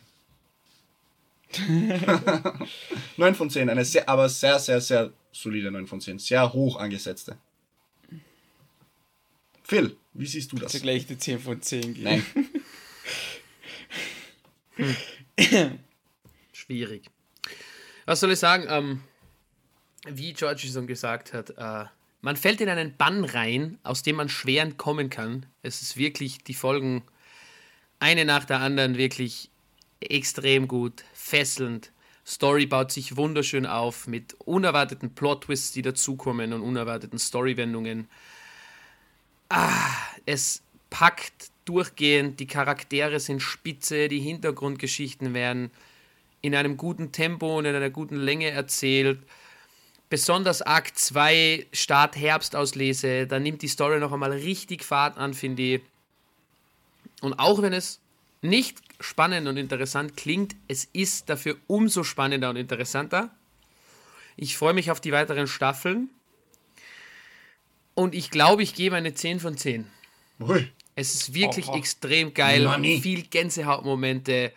9 3.17 3.35
von 3.35 3.49
10, 3.49 3.69
eine 3.69 3.85
sehr, 3.85 4.07
aber 4.09 4.27
sehr, 4.29 4.57
sehr, 4.59 4.81
sehr 4.81 5.11
solide 5.31 5.69
9 5.71 5.87
von 5.87 6.01
10. 6.01 6.19
Sehr 6.19 6.51
hoch 6.53 6.77
angesetzte. 6.77 7.37
Phil, 9.63 9.95
wie 10.13 10.25
siehst 10.25 10.51
du 10.51 10.57
das? 10.57 10.73
Also 10.73 10.83
gleich 10.83 11.05
die 11.07 11.17
10 11.17 11.39
von 11.39 11.61
10 11.61 11.93
geben. 11.93 12.03
Nein. 12.03 12.25
Schwierig. 16.53 17.09
Was 18.05 18.19
soll 18.19 18.31
ich 18.31 18.39
sagen? 18.39 18.65
Ähm, 18.69 19.01
wie 20.07 20.33
George 20.33 20.67
schon 20.71 20.87
gesagt 20.87 21.33
hat, 21.33 21.51
äh, 21.51 21.85
man 22.21 22.35
fällt 22.35 22.61
in 22.61 22.69
einen 22.69 22.95
Bann 22.97 23.23
rein, 23.23 23.79
aus 23.83 24.03
dem 24.03 24.15
man 24.15 24.29
schwer 24.29 24.63
entkommen 24.63 25.09
kann. 25.09 25.45
Es 25.63 25.81
ist 25.81 25.97
wirklich 25.97 26.43
die 26.43 26.53
Folgen 26.53 27.03
eine 27.99 28.25
nach 28.25 28.45
der 28.45 28.59
anderen 28.59 28.97
wirklich 28.97 29.49
extrem 29.99 30.67
gut, 30.67 31.03
fesselnd. 31.13 31.91
Story 32.25 32.65
baut 32.65 32.91
sich 32.91 33.15
wunderschön 33.17 33.65
auf 33.65 34.07
mit 34.07 34.35
unerwarteten 34.39 35.13
Plot-Twists, 35.13 35.71
die 35.71 35.81
dazukommen 35.81 36.53
und 36.53 36.61
unerwarteten 36.61 37.19
Story-Wendungen. 37.19 38.07
Ah, 39.49 39.91
es 40.25 40.63
packt 40.89 41.50
durchgehend, 41.65 42.39
die 42.39 42.47
Charaktere 42.47 43.19
sind 43.19 43.41
spitze, 43.41 44.07
die 44.07 44.19
Hintergrundgeschichten 44.19 45.33
werden 45.33 45.71
in 46.41 46.55
einem 46.55 46.77
guten 46.77 47.11
Tempo 47.11 47.57
und 47.57 47.65
in 47.65 47.75
einer 47.75 47.89
guten 47.89 48.15
Länge 48.15 48.49
erzählt. 48.49 49.19
Besonders 50.09 50.61
Akt 50.61 50.97
2, 50.97 51.67
Start 51.71 52.17
Herbst 52.17 52.55
auslese, 52.55 53.27
da 53.27 53.39
nimmt 53.39 53.61
die 53.61 53.67
Story 53.67 53.99
noch 53.99 54.11
einmal 54.11 54.31
richtig 54.31 54.83
Fahrt 54.83 55.17
an, 55.17 55.33
finde 55.33 55.61
ich. 55.61 55.81
Und 57.21 57.35
auch 57.39 57.61
wenn 57.61 57.73
es 57.73 57.99
nicht 58.41 58.79
spannend 58.99 59.47
und 59.47 59.57
interessant 59.57 60.17
klingt, 60.17 60.55
es 60.67 60.85
ist 60.91 61.29
dafür 61.29 61.57
umso 61.67 62.03
spannender 62.03 62.49
und 62.49 62.55
interessanter. 62.55 63.29
Ich 64.35 64.57
freue 64.57 64.73
mich 64.73 64.91
auf 64.91 64.99
die 64.99 65.11
weiteren 65.11 65.47
Staffeln. 65.47 66.09
Und 67.93 68.15
ich 68.15 68.31
glaube, 68.31 68.63
ich 68.63 68.73
gebe 68.73 68.95
eine 68.95 69.13
10 69.13 69.39
von 69.39 69.57
10. 69.57 69.85
Ui. 70.39 70.71
Es 70.95 71.13
ist 71.13 71.33
wirklich 71.33 71.67
Oh, 71.67 71.73
oh. 71.73 71.77
extrem 71.77 72.33
geil. 72.33 72.63
Money. 72.65 72.99
Viel 73.01 73.23
Gänsehautmomente. 73.23 74.53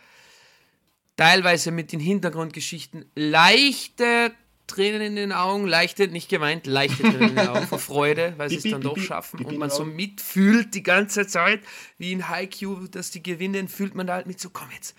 Teilweise 1.16 1.70
mit 1.70 1.92
den 1.92 2.00
Hintergrundgeschichten 2.00 3.04
leichte 3.14 4.32
Tränen 4.66 5.02
in 5.02 5.16
den 5.16 5.32
Augen, 5.32 5.66
leichte, 5.66 6.08
nicht 6.08 6.28
gemeint, 6.30 6.66
leichte 6.66 7.02
Tränen 7.02 7.28
in 7.30 7.36
den 7.36 7.48
Augen 7.48 7.66
vor 7.66 7.78
Freude, 7.78 8.32
weil 8.38 8.48
sie 8.48 8.56
es 8.56 8.62
dann 8.62 8.80
doch 8.80 8.96
schaffen 8.98 9.44
und 9.44 9.58
man 9.58 9.68
so 9.68 9.84
mitfühlt 9.84 10.74
die 10.74 10.82
ganze 10.82 11.26
Zeit, 11.26 11.60
wie 11.98 12.12
in 12.12 12.28
Haikyuu, 12.28 12.88
dass 12.88 13.10
die 13.10 13.22
gewinnen, 13.22 13.68
fühlt 13.68 13.94
man 13.94 14.06
da 14.06 14.14
halt 14.14 14.26
mit 14.26 14.40
so, 14.40 14.48
komm 14.50 14.68
jetzt, 14.72 14.96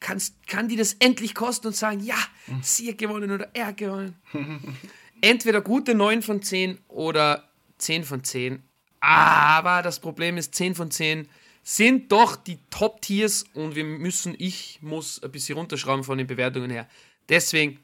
kannst, 0.00 0.46
kann 0.48 0.68
die 0.68 0.76
das 0.76 0.94
endlich 0.94 1.34
kosten 1.34 1.68
und 1.68 1.76
sagen, 1.76 2.00
ja, 2.00 2.16
sie 2.62 2.88
hat 2.88 2.98
gewonnen 2.98 3.30
oder 3.30 3.50
er 3.52 3.66
hat 3.66 3.76
gewonnen. 3.76 4.16
Entweder 5.20 5.60
gute 5.60 5.94
9 5.94 6.22
von 6.22 6.42
10 6.42 6.78
oder 6.88 7.50
10 7.78 8.04
von 8.04 8.24
10. 8.24 8.62
Aber 9.02 9.82
das 9.82 9.98
Problem 9.98 10.36
ist, 10.36 10.54
10 10.54 10.76
von 10.76 10.92
10 10.92 11.28
sind 11.64 12.12
doch 12.12 12.36
die 12.36 12.58
Top-Tiers 12.70 13.44
und 13.52 13.74
wir 13.74 13.82
müssen, 13.82 14.36
ich 14.38 14.78
muss 14.80 15.20
ein 15.20 15.32
bisschen 15.32 15.58
runterschrauben 15.58 16.04
von 16.04 16.18
den 16.18 16.28
Bewertungen 16.28 16.70
her. 16.70 16.88
Deswegen 17.28 17.80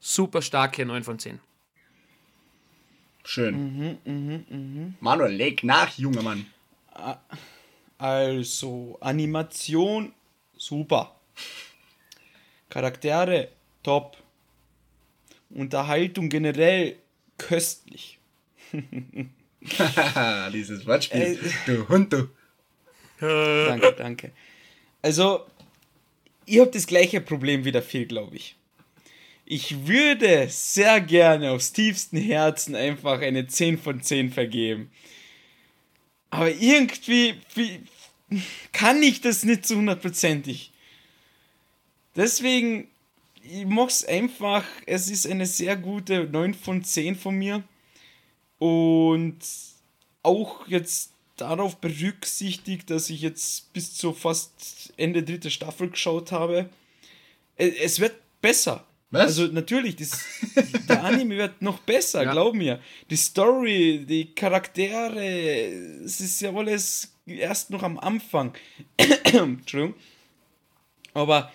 super 0.00 0.42
starke 0.42 0.84
9 0.84 1.02
von 1.02 1.18
10. 1.18 1.40
Schön. 3.24 4.96
Manuel, 5.00 5.32
leg 5.32 5.64
nach, 5.64 5.96
junger 5.96 6.20
Mann. 6.20 6.44
Also, 7.96 8.98
Animation, 9.00 10.12
super. 10.58 11.18
Charaktere, 12.68 13.48
top. 13.82 14.18
Unterhaltung 15.48 16.28
generell, 16.28 16.98
köstlich. 17.38 18.18
Haha, 19.78 20.50
dieses 20.52 20.86
Wortspiel. 20.86 21.20
Äh. 21.20 21.38
du 21.66 21.88
Hund, 21.88 22.12
du. 22.12 22.28
Danke, 23.20 23.94
danke. 23.96 24.32
Also, 25.02 25.46
ihr 26.46 26.62
habt 26.62 26.74
das 26.74 26.86
gleiche 26.86 27.20
Problem 27.20 27.64
wie 27.64 27.72
der 27.72 27.82
Phil, 27.82 28.06
glaube 28.06 28.36
ich. 28.36 28.56
Ich 29.46 29.86
würde 29.86 30.48
sehr 30.48 31.00
gerne 31.00 31.50
aus 31.50 31.72
tiefstem 31.72 32.20
Herzen 32.20 32.74
einfach 32.74 33.20
eine 33.20 33.46
10 33.46 33.78
von 33.78 34.02
10 34.02 34.32
vergeben. 34.32 34.90
Aber 36.30 36.50
irgendwie 36.50 37.34
wie, 37.54 37.80
kann 38.72 39.02
ich 39.02 39.20
das 39.20 39.44
nicht 39.44 39.66
zu 39.66 39.76
hundertprozentig. 39.76 40.72
Deswegen, 42.16 42.88
ich 43.42 43.66
mach's 43.66 44.04
einfach. 44.04 44.64
Es 44.86 45.10
ist 45.10 45.26
eine 45.26 45.46
sehr 45.46 45.76
gute 45.76 46.24
9 46.24 46.54
von 46.54 46.82
10 46.82 47.16
von 47.16 47.36
mir. 47.36 47.62
Und 48.64 49.36
auch 50.22 50.66
jetzt 50.68 51.10
darauf 51.36 51.76
berücksichtigt, 51.76 52.88
dass 52.88 53.10
ich 53.10 53.20
jetzt 53.20 53.70
bis 53.74 53.94
zu 53.94 54.14
fast 54.14 54.90
Ende 54.96 55.22
dritte 55.22 55.50
Staffel 55.50 55.90
geschaut 55.90 56.32
habe. 56.32 56.70
Es 57.56 58.00
wird 58.00 58.14
besser. 58.40 58.86
Was? 59.10 59.26
Also 59.26 59.46
natürlich, 59.48 59.96
das, 59.96 60.18
der 60.88 61.04
Anime 61.04 61.36
wird 61.36 61.60
noch 61.60 61.78
besser, 61.80 62.22
Ja. 62.24 62.32
glaub 62.32 62.54
mir. 62.54 62.80
Die 63.10 63.16
Story, 63.16 64.06
die 64.08 64.34
Charaktere, 64.34 65.22
es 66.02 66.20
ist 66.20 66.40
ja 66.40 66.50
alles 66.54 67.12
erst 67.26 67.68
noch 67.68 67.82
am 67.82 67.98
Anfang. 67.98 68.54
Entschuldigung. 68.96 69.94
Aber 71.12 71.52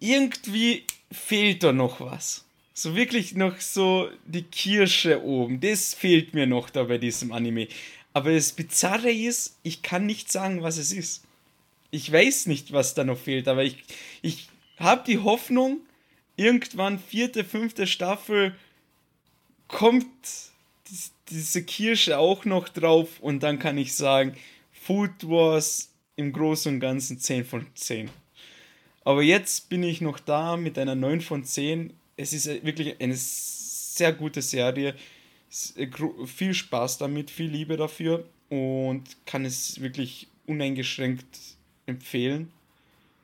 irgendwie 0.00 0.84
fehlt 1.12 1.62
da 1.62 1.72
noch 1.72 2.00
was. 2.00 2.46
So 2.82 2.96
wirklich 2.96 3.36
noch 3.36 3.60
so 3.60 4.10
die 4.26 4.42
Kirsche 4.42 5.22
oben. 5.22 5.60
Das 5.60 5.94
fehlt 5.94 6.34
mir 6.34 6.48
noch 6.48 6.68
da 6.68 6.82
bei 6.82 6.98
diesem 6.98 7.30
Anime. 7.30 7.68
Aber 8.12 8.32
das 8.32 8.50
Bizarre 8.50 9.12
ist, 9.12 9.56
ich 9.62 9.82
kann 9.82 10.04
nicht 10.04 10.32
sagen, 10.32 10.64
was 10.64 10.78
es 10.78 10.90
ist. 10.92 11.22
Ich 11.92 12.10
weiß 12.10 12.46
nicht, 12.46 12.72
was 12.72 12.94
da 12.94 13.04
noch 13.04 13.20
fehlt, 13.20 13.46
aber 13.46 13.62
ich, 13.62 13.84
ich 14.20 14.48
habe 14.78 15.04
die 15.06 15.18
Hoffnung, 15.18 15.78
irgendwann 16.34 16.98
vierte, 16.98 17.44
fünfte 17.44 17.86
Staffel 17.86 18.52
kommt 19.68 20.08
dies- 20.90 21.12
diese 21.30 21.62
Kirsche 21.62 22.18
auch 22.18 22.44
noch 22.44 22.68
drauf 22.68 23.20
und 23.20 23.44
dann 23.44 23.60
kann 23.60 23.78
ich 23.78 23.94
sagen, 23.94 24.34
Food 24.72 25.28
Wars 25.28 25.92
im 26.16 26.32
Großen 26.32 26.74
und 26.74 26.80
Ganzen 26.80 27.20
10 27.20 27.44
von 27.44 27.64
10. 27.76 28.10
Aber 29.04 29.22
jetzt 29.22 29.68
bin 29.68 29.84
ich 29.84 30.00
noch 30.00 30.18
da 30.18 30.56
mit 30.56 30.76
einer 30.80 30.96
9 30.96 31.20
von 31.20 31.44
10. 31.44 31.92
Es 32.22 32.32
ist 32.32 32.46
wirklich 32.64 33.00
eine 33.00 33.16
sehr 33.16 34.12
gute 34.12 34.42
Serie. 34.42 34.94
Äh, 35.74 35.88
Viel 36.26 36.54
Spaß 36.54 36.98
damit, 36.98 37.30
viel 37.32 37.50
Liebe 37.50 37.76
dafür 37.76 38.24
und 38.48 39.02
kann 39.26 39.44
es 39.44 39.80
wirklich 39.80 40.28
uneingeschränkt 40.46 41.26
empfehlen. 41.86 42.52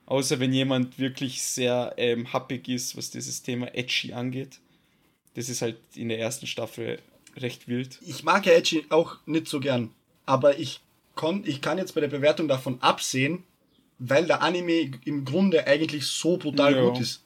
Außer 0.06 0.40
wenn 0.40 0.52
jemand 0.52 0.98
wirklich 0.98 1.42
sehr 1.42 1.94
ähm, 1.96 2.32
happig 2.32 2.66
ist, 2.68 2.96
was 2.96 3.10
dieses 3.10 3.42
Thema 3.42 3.72
Edgy 3.72 4.14
angeht. 4.14 4.58
Das 5.34 5.48
ist 5.48 5.62
halt 5.62 5.76
in 5.94 6.08
der 6.08 6.18
ersten 6.18 6.48
Staffel 6.48 6.98
recht 7.36 7.68
wild. 7.68 8.00
Ich 8.04 8.24
mag 8.24 8.46
ja 8.46 8.52
Edgy 8.52 8.84
auch 8.88 9.18
nicht 9.26 9.46
so 9.46 9.60
gern. 9.60 9.92
Aber 10.26 10.58
ich, 10.58 10.80
kon, 11.14 11.44
ich 11.46 11.60
kann 11.60 11.78
jetzt 11.78 11.94
bei 11.94 12.00
der 12.00 12.08
Bewertung 12.08 12.48
davon 12.48 12.82
absehen, 12.82 13.44
weil 14.00 14.26
der 14.26 14.42
Anime 14.42 14.90
im 15.04 15.24
Grunde 15.24 15.68
eigentlich 15.68 16.06
so 16.06 16.36
brutal 16.36 16.74
Ja. 16.74 16.88
gut 16.88 17.00
ist. 17.00 17.22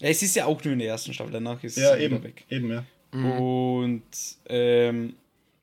Ja, 0.00 0.08
es 0.08 0.22
ist 0.22 0.34
ja 0.36 0.46
auch 0.46 0.62
nur 0.64 0.72
in 0.72 0.78
der 0.80 0.88
ersten 0.88 1.12
Staffel, 1.14 1.32
danach 1.32 1.62
ist 1.62 1.76
Ja, 1.76 1.94
es 1.94 2.00
eben. 2.02 2.22
weg. 2.22 2.44
Eben, 2.50 2.70
ja. 2.70 2.84
Und 3.12 4.02
ähm, 4.48 5.14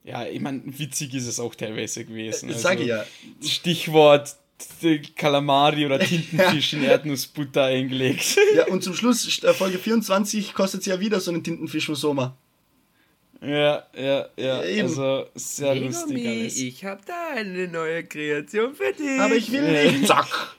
ja, 0.04 0.26
ich 0.26 0.40
meine, 0.42 0.62
witzig 0.66 1.14
ist 1.14 1.28
es 1.28 1.40
auch 1.40 1.56
teilweise 1.56 2.06
gewesen. 2.06 2.50
Das 2.50 2.62
sage 2.62 2.82
ich 2.84 2.88
ja. 2.90 3.04
Stichwort 3.44 4.36
äh, 4.82 5.00
Kalamari 5.16 5.86
oder 5.86 6.00
Tintenfisch 6.02 6.74
in 6.74 6.84
Erdnussbutter 6.84 7.66
eingelegt. 7.66 8.38
Ja, 8.56 8.68
und 8.68 8.84
zum 8.84 8.94
Schluss, 8.96 9.44
äh, 9.44 9.54
Folge 9.54 9.78
24, 9.80 10.54
kostet 10.54 10.84
sie 10.84 10.90
ja 10.92 11.00
wieder 11.00 11.20
so 11.20 11.32
einen 11.32 11.44
Tintenfisch 11.44 11.90
mit 11.90 11.98
Sommer. 11.98 12.36
ja, 13.42 13.48
ja, 13.48 13.86
ja. 13.96 14.30
Ja, 14.38 14.64
eben. 14.64 14.88
Also 14.88 15.28
sehr 15.36 15.76
lustig 15.76 16.26
alles. 16.28 16.58
ich 16.58 16.84
habe 16.86 17.02
da 17.06 17.30
eine 17.36 17.68
neue 17.68 18.04
Kreation 18.04 18.74
für 18.76 18.94
dich. 18.94 19.20
Aber 19.20 19.36
ich 19.36 19.52
will 19.52 19.62
nicht. 19.92 20.08
Zack. 20.08 20.58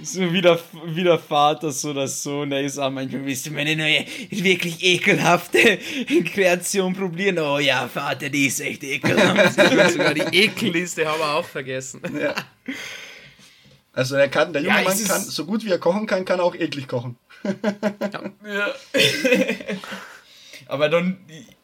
So 0.00 0.32
wie 0.32 0.40
der, 0.40 0.58
wie 0.86 1.04
der 1.04 1.18
Vater, 1.18 1.70
so 1.70 1.92
der 1.92 2.08
Sohn, 2.08 2.48
der 2.48 2.62
ist 2.62 2.78
auch 2.78 2.90
manchmal, 2.90 3.26
willst 3.26 3.44
du 3.44 3.50
meine 3.50 3.76
neue, 3.76 4.06
wirklich 4.30 4.82
ekelhafte 4.82 5.78
Kreation 6.32 6.94
probieren? 6.94 7.38
Oh 7.40 7.58
ja, 7.58 7.86
Vater, 7.88 8.30
die 8.30 8.46
ist 8.46 8.60
echt 8.60 8.82
ekelhaft. 8.84 9.54
Sogar 9.92 10.14
die 10.14 10.20
Ekelliste 10.44 11.06
haben 11.06 11.18
wir 11.18 11.34
auch 11.34 11.44
vergessen. 11.44 12.00
Also 13.94 14.14
er 14.14 14.28
kann, 14.28 14.54
der 14.54 14.62
junge 14.62 14.74
Ja, 14.74 14.84
Mann 14.84 15.04
kann, 15.04 15.20
so 15.20 15.44
gut 15.44 15.66
wie 15.66 15.70
er 15.70 15.78
kochen 15.78 16.06
kann, 16.06 16.24
kann 16.24 16.38
er 16.38 16.46
auch 16.46 16.54
eklig 16.54 16.88
kochen. 16.88 17.18
Ja. 17.44 18.74
Aber 20.66 20.88
dann 20.88 21.18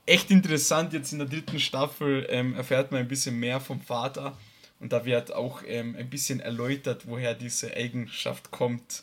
echt 0.04 0.30
interessant, 0.30 0.92
jetzt 0.92 1.10
in 1.12 1.20
der 1.20 1.28
dritten 1.28 1.58
Staffel 1.58 2.26
ähm, 2.28 2.54
erfährt 2.54 2.92
man 2.92 3.00
ein 3.00 3.08
bisschen 3.08 3.40
mehr 3.40 3.60
vom 3.60 3.80
Vater 3.80 4.36
und 4.80 4.92
da 4.92 5.04
wird 5.04 5.32
auch 5.32 5.62
ähm, 5.66 5.96
ein 5.98 6.08
bisschen 6.08 6.40
erläutert, 6.40 7.06
woher 7.06 7.34
diese 7.34 7.74
Eigenschaft 7.74 8.50
kommt, 8.50 9.02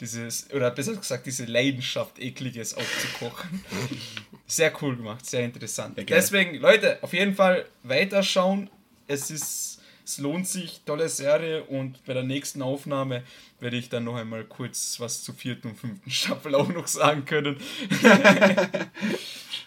dieses, 0.00 0.50
oder 0.52 0.70
besser 0.70 0.94
gesagt, 0.94 1.26
diese 1.26 1.44
Leidenschaft, 1.44 2.18
ekliges 2.18 2.74
aufzukochen. 2.74 3.64
Sehr 4.46 4.72
cool 4.80 4.96
gemacht, 4.96 5.26
sehr 5.26 5.44
interessant. 5.44 5.98
Ja. 5.98 6.04
Deswegen, 6.04 6.54
Leute, 6.60 6.98
auf 7.02 7.12
jeden 7.12 7.34
Fall 7.34 7.66
weiterschauen. 7.82 8.70
Es 9.08 9.28
ist, 9.28 9.80
es 10.04 10.18
lohnt 10.18 10.46
sich, 10.46 10.82
tolle 10.86 11.08
Serie 11.08 11.64
und 11.64 12.04
bei 12.04 12.14
der 12.14 12.22
nächsten 12.22 12.62
Aufnahme 12.62 13.24
werde 13.58 13.76
ich 13.76 13.88
dann 13.88 14.04
noch 14.04 14.14
einmal 14.14 14.44
kurz 14.44 15.00
was 15.00 15.24
zur 15.24 15.34
vierten 15.34 15.70
und 15.70 15.80
fünften 15.80 16.10
Staffel 16.12 16.54
auch 16.54 16.68
noch 16.68 16.86
sagen 16.86 17.24
können. 17.24 17.56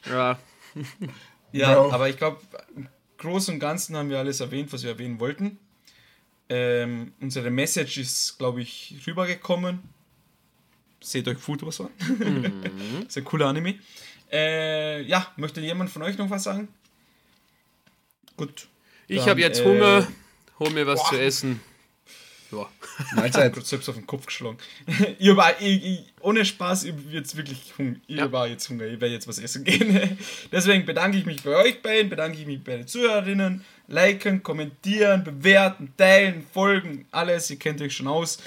Ja. 0.10 0.40
Ja, 1.52 1.74
Bro. 1.74 1.92
aber 1.92 2.10
ich 2.10 2.16
glaube, 2.18 2.40
Großen 3.20 3.54
und 3.54 3.60
Ganzen 3.60 3.96
haben 3.96 4.10
wir 4.10 4.18
alles 4.18 4.40
erwähnt, 4.40 4.74
was 4.74 4.84
wir 4.84 4.92
erwähnen 4.92 5.20
wollten. 5.20 5.60
Ähm, 6.50 7.14
unsere 7.20 7.52
Message 7.52 7.98
ist, 7.98 8.38
glaube 8.40 8.62
ich, 8.62 8.96
rübergekommen. 9.06 9.80
Seht 11.02 11.28
euch 11.28 11.38
Fotos 11.38 11.82
an. 11.82 11.90
ist 13.08 13.18
ein 13.18 13.24
cooler 13.26 13.48
Anime. 13.48 13.76
Äh, 14.32 15.04
ja, 15.04 15.32
möchte 15.38 15.62
jemand 15.62 15.90
von 15.90 16.02
euch 16.02 16.18
noch 16.18 16.30
was 16.30 16.44
sagen? 16.44 16.70
Gut. 18.36 18.68
Ich 19.08 19.28
habe 19.28 19.42
jetzt 19.42 19.62
äh, 19.62 19.66
Hunger. 19.66 20.08
Hol 20.60 20.70
mir 20.72 20.88
was 20.88 21.02
boah. 21.02 21.10
zu 21.10 21.22
essen. 21.22 21.62
Ja. 22.52 22.70
Mahlzeit. 23.16 23.54
Kurz 23.54 23.70
selbst 23.70 23.88
auf 23.90 23.96
den 23.96 24.08
Kopf 24.08 24.26
geschlagen. 24.26 24.58
ich 25.20 25.36
war, 25.36 25.60
ich, 25.62 25.86
ich, 25.86 26.14
ohne 26.22 26.44
Spaß, 26.46 26.86
ich 26.86 26.94
jetzt 27.12 27.36
wirklich 27.38 27.74
Hunger. 27.78 27.96
Ich 28.08 28.18
Ja. 28.18 28.32
war 28.32 28.48
jetzt 28.48 28.70
Hunger, 28.70 28.86
ich 28.86 29.00
werde 29.00 29.14
jetzt 29.14 29.28
was 29.28 29.40
essen 29.40 29.64
gehen. 29.64 30.18
Deswegen 30.52 30.86
bedanke 30.86 31.18
ich 31.18 31.26
mich 31.26 31.44
bei 31.44 31.56
euch 31.56 31.82
beiden, 31.82 32.10
bedanke 32.10 32.40
ich 32.40 32.46
mich 32.46 32.64
bei 32.64 32.78
den 32.78 32.88
Zuhörerinnen. 32.88 33.64
Liken, 33.88 34.44
kommentieren, 34.44 35.24
bewerten, 35.24 35.94
teilen, 35.98 36.46
folgen, 36.54 37.08
alles, 37.12 37.50
ihr 37.50 37.58
kennt 37.58 37.82
euch 37.82 37.96
schon 37.96 38.08
aus. 38.08 38.40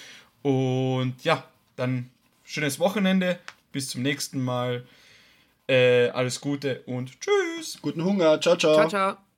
Und 0.42 1.14
ja, 1.22 1.44
dann 1.76 2.10
schönes 2.44 2.78
Wochenende, 2.78 3.38
bis 3.72 3.88
zum 3.88 4.02
nächsten 4.02 4.40
Mal. 4.42 4.84
Äh, 5.68 6.08
alles 6.10 6.40
Gute 6.40 6.82
und 6.86 7.12
tschüss. 7.20 7.78
Guten 7.80 8.04
Hunger. 8.04 8.40
Ciao, 8.40 8.56
ciao. 8.56 8.74
Ciao, 8.74 8.88
ciao. 8.88 9.31